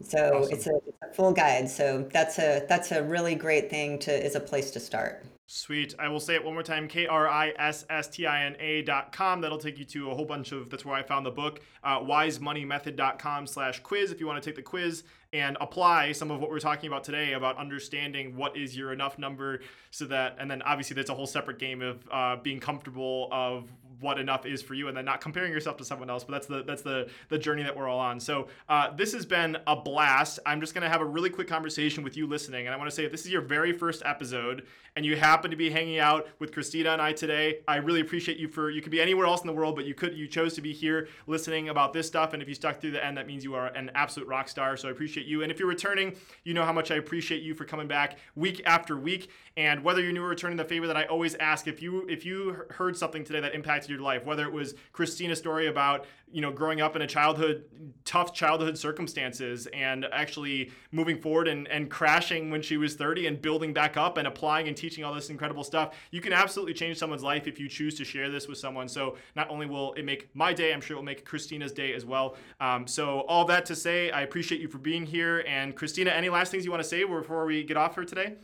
So 0.03 0.40
awesome. 0.40 0.53
it's, 0.53 0.66
a, 0.66 0.76
it's 0.86 0.99
a 1.03 1.14
full 1.14 1.32
guide. 1.32 1.68
So 1.70 2.09
that's 2.12 2.38
a 2.38 2.64
that's 2.68 2.92
a 2.92 3.03
really 3.03 3.34
great 3.34 3.70
thing 3.70 3.99
to 4.01 4.12
is 4.12 4.34
a 4.34 4.40
place 4.40 4.70
to 4.72 4.80
start. 4.80 5.24
Sweet. 5.49 5.94
I 5.99 6.09
will 6.09 6.18
say 6.18 6.34
it 6.34 6.44
one 6.44 6.55
more 6.55 6.64
time 6.64 6.88
K 6.88 7.07
R 7.07 7.28
I 7.28 7.51
S 7.57 7.86
S 7.88 8.09
T 8.09 8.26
I 8.26 8.47
N 8.47 8.57
A 8.59 8.82
dot 8.82 9.12
com. 9.12 9.40
That'll 9.40 9.59
take 9.59 9.78
you 9.78 9.84
to 9.84 10.11
a 10.11 10.14
whole 10.14 10.24
bunch 10.24 10.51
of, 10.51 10.70
that's 10.70 10.84
where 10.84 10.97
I 10.97 11.05
found 11.05 11.24
the 11.24 11.30
book. 11.30 11.61
Uh, 11.84 12.01
wisemoneymethod.com 12.01 13.47
slash 13.47 13.78
quiz 13.80 14.11
if 14.11 14.18
you 14.18 14.26
want 14.26 14.42
to 14.42 14.51
take 14.51 14.57
the 14.57 14.62
quiz 14.62 15.05
and 15.32 15.57
apply 15.61 16.11
some 16.12 16.32
of 16.32 16.40
what 16.40 16.51
we're 16.51 16.59
talking 16.59 16.88
about 16.88 17.05
today 17.05 17.34
about 17.34 17.57
understanding 17.59 18.36
what 18.36 18.57
is 18.57 18.76
your 18.76 18.92
enough 18.92 19.18
number 19.18 19.61
so 19.92 20.05
that, 20.07 20.36
and 20.40 20.51
then 20.51 20.62
obviously 20.62 20.94
that's 20.94 21.11
a 21.11 21.14
whole 21.14 21.26
separate 21.26 21.61
game 21.61 21.80
of 21.80 22.03
uh, 22.11 22.36
being 22.42 22.59
comfortable 22.59 23.28
of 23.30 23.70
what 24.01 24.18
enough 24.18 24.47
is 24.47 24.62
for 24.62 24.74
you 24.74 24.88
and 24.88 24.97
then 24.97 25.05
not 25.05 25.20
comparing 25.20 25.53
yourself 25.53 25.76
to 25.76 25.84
someone 25.84 26.11
else 26.11 26.24
but 26.24 26.32
that's 26.32 26.47
the 26.47 26.62
that's 26.64 26.82
the 26.82 27.09
the 27.28 27.38
journey 27.38 27.62
that 27.62 27.76
we're 27.76 27.88
all 27.88 27.99
on. 27.99 28.20
So 28.20 28.49
uh, 28.68 28.94
this 28.94 29.12
has 29.12 29.26
been 29.26 29.57
a 29.66 29.76
blast. 29.76 30.38
I'm 30.47 30.61
just 30.61 30.74
going 30.74 30.82
to 30.82 30.88
have 30.88 31.01
a 31.01 31.05
really 31.05 31.30
quick 31.30 31.49
conversation 31.49 32.03
with 32.03 32.16
you 32.16 32.26
listening 32.26 32.66
and 32.66 32.74
i 32.74 32.76
want 32.76 32.88
to 32.88 32.94
say 32.94 33.05
if 33.05 33.11
this 33.11 33.24
is 33.24 33.30
your 33.30 33.40
very 33.40 33.72
first 33.72 34.03
episode 34.05 34.66
and 34.94 35.05
you 35.05 35.16
happen 35.16 35.51
to 35.51 35.57
be 35.57 35.70
hanging 35.70 35.99
out 35.99 36.26
with 36.38 36.53
krisstina 36.53 36.92
and 36.92 37.03
i 37.03 37.12
today 37.12 37.59
i 37.68 37.76
really 37.76 38.01
appreciate 38.01 38.38
you 38.38 38.49
for 38.49 38.70
you 38.70 38.80
could 38.80 38.92
be 38.92 39.01
anywhere 39.01 39.26
else 39.26 39.40
in 39.40 39.47
the 39.47 39.53
world 39.53 39.74
but 39.74 39.84
you 39.84 39.94
could 39.94 40.16
you 40.16 40.26
chose 40.26 40.55
to 40.55 40.61
be 40.61 40.72
here 40.72 41.09
listening 41.26 41.68
about 41.68 41.92
this 41.92 42.07
stuff 42.07 42.32
and 42.32 42.42
if 42.42 42.49
you 42.49 42.55
stuck 42.55 42.80
through 42.80 42.90
the 42.90 43.05
end 43.05 43.16
that 43.16 43.26
means 43.26 43.44
you 43.44 43.55
are 43.55 43.68
an 43.68 43.90
absolute 43.94 44.28
rock 44.28 44.49
star 44.49 44.76
so 44.76 44.88
i 44.88 44.90
appreciate 44.90 45.26
you. 45.26 45.42
And 45.42 45.53
if 45.53 45.59
you're 45.59 45.68
returning 45.68 46.14
you 46.44 46.55
know 46.55 46.64
how 46.64 46.72
much 46.72 46.90
i 46.90 46.97
appreciate 46.97 47.42
you 47.42 47.55
for 47.55 47.64
coming 47.64 47.88
back 47.88 48.18
week 48.34 48.62
after 48.66 48.97
week 48.97 49.30
and 49.57 49.82
whether 49.82 50.02
you're 50.02 50.12
new 50.12 50.22
or 50.22 50.28
returning 50.28 50.57
the 50.57 50.64
favor 50.64 50.86
that 50.86 50.96
i 50.96 51.04
always 51.04 51.34
ask 51.36 51.66
if 51.66 51.82
you 51.82 52.07
if 52.09 52.24
you 52.24 52.64
heard 52.70 52.96
something 52.96 53.24
today 53.24 53.40
that 53.40 53.54
impacted 53.54 53.90
your 53.90 54.00
life, 54.00 54.24
whether 54.24 54.44
it 54.44 54.52
was 54.52 54.74
Krisstina's 54.92 55.38
story 55.38 55.66
about, 55.66 56.07
you 56.30 56.40
know, 56.40 56.50
growing 56.50 56.80
up 56.80 56.96
in 56.96 57.02
a 57.02 57.07
childhood, 57.07 57.64
tough 58.04 58.32
childhood 58.32 58.76
circumstances 58.78 59.66
and 59.72 60.04
actually 60.12 60.70
moving 60.92 61.18
forward 61.18 61.48
and, 61.48 61.66
and 61.68 61.90
crashing 61.90 62.50
when 62.50 62.62
she 62.62 62.76
was 62.76 62.94
30 62.94 63.26
and 63.26 63.42
building 63.42 63.72
back 63.72 63.96
up 63.96 64.16
and 64.16 64.26
applying 64.26 64.68
and 64.68 64.76
teaching 64.76 65.04
all 65.04 65.14
this 65.14 65.30
incredible 65.30 65.64
stuff. 65.64 65.94
You 66.11 66.20
can 66.20 66.32
absolutely 66.32 66.74
change 66.74 66.98
someone's 66.98 67.22
life 67.22 67.46
if 67.46 67.59
you 67.59 67.68
choose 67.68 67.96
to 67.96 68.04
share 68.04 68.30
this 68.30 68.48
with 68.48 68.59
someone. 68.59 68.88
So 68.88 69.16
not 69.34 69.50
only 69.50 69.66
will 69.66 69.92
it 69.94 70.04
make 70.04 70.34
my 70.34 70.52
day, 70.52 70.72
I'm 70.72 70.80
sure 70.80 70.94
it 70.94 70.98
will 70.98 71.04
make 71.04 71.28
Krisstina's 71.28 71.72
day 71.72 71.94
as 71.94 72.04
well. 72.04 72.36
Um, 72.61 72.86
so 72.86 73.20
all 73.20 73.44
that 73.46 73.66
to 73.66 73.76
say, 73.76 74.11
I 74.11 74.22
appreciate 74.22 74.61
you 74.61 74.68
for 74.68 74.78
being 74.78 75.07
here. 75.07 75.44
And 75.46 75.76
Krisstina, 75.76 76.12
any 76.12 76.28
last 76.28 76.50
things 76.50 76.64
you 76.64 76.70
want 76.70 76.82
to 76.82 76.88
say 76.88 77.04
before 77.04 77.46
we 77.46 77.62
get 77.64 77.76
off 77.76 77.94
for 77.94 78.04
today? 78.04 78.36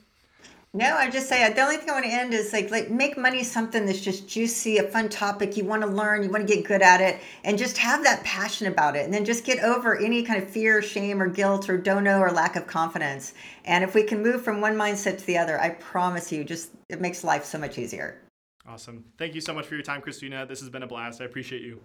No, 0.74 0.96
I 0.96 1.10
just 1.10 1.28
say 1.28 1.52
the 1.52 1.60
only 1.60 1.76
thing 1.76 1.90
I 1.90 1.92
want 1.92 2.06
to 2.06 2.10
end 2.10 2.32
is 2.32 2.54
like 2.54 2.70
like 2.70 2.90
make 2.90 3.18
money 3.18 3.44
something 3.44 3.84
that's 3.84 4.00
just 4.00 4.26
juicy, 4.26 4.78
a 4.78 4.84
fun 4.84 5.10
topic 5.10 5.54
you 5.54 5.64
want 5.64 5.82
to 5.82 5.88
learn, 5.88 6.22
you 6.22 6.30
want 6.30 6.48
to 6.48 6.54
get 6.54 6.64
good 6.64 6.80
at 6.80 7.02
it, 7.02 7.20
and 7.44 7.58
just 7.58 7.76
have 7.76 8.02
that 8.04 8.24
passion 8.24 8.66
about 8.68 8.96
it, 8.96 9.04
and 9.04 9.12
then 9.12 9.26
just 9.26 9.44
get 9.44 9.62
over 9.62 9.98
any 9.98 10.22
kind 10.22 10.42
of 10.42 10.48
fear, 10.48 10.80
shame, 10.80 11.20
or 11.20 11.28
guilt, 11.28 11.68
or 11.68 11.76
don't 11.76 12.04
know, 12.04 12.20
or 12.20 12.30
lack 12.30 12.56
of 12.56 12.66
confidence. 12.66 13.34
And 13.66 13.84
if 13.84 13.94
we 13.94 14.02
can 14.02 14.22
move 14.22 14.42
from 14.42 14.62
one 14.62 14.74
mindset 14.74 15.18
to 15.18 15.26
the 15.26 15.36
other, 15.36 15.60
I 15.60 15.70
promise 15.70 16.32
you, 16.32 16.42
just 16.42 16.70
it 16.88 17.02
makes 17.02 17.22
life 17.22 17.44
so 17.44 17.58
much 17.58 17.76
easier. 17.76 18.22
Awesome. 18.66 19.04
Thank 19.18 19.34
you 19.34 19.42
so 19.42 19.52
much 19.52 19.66
for 19.66 19.74
your 19.74 19.82
time, 19.82 20.00
Krisstina. 20.00 20.48
This 20.48 20.60
has 20.60 20.70
been 20.70 20.84
a 20.84 20.86
blast. 20.86 21.20
I 21.20 21.24
appreciate 21.24 21.62
you. 21.62 21.82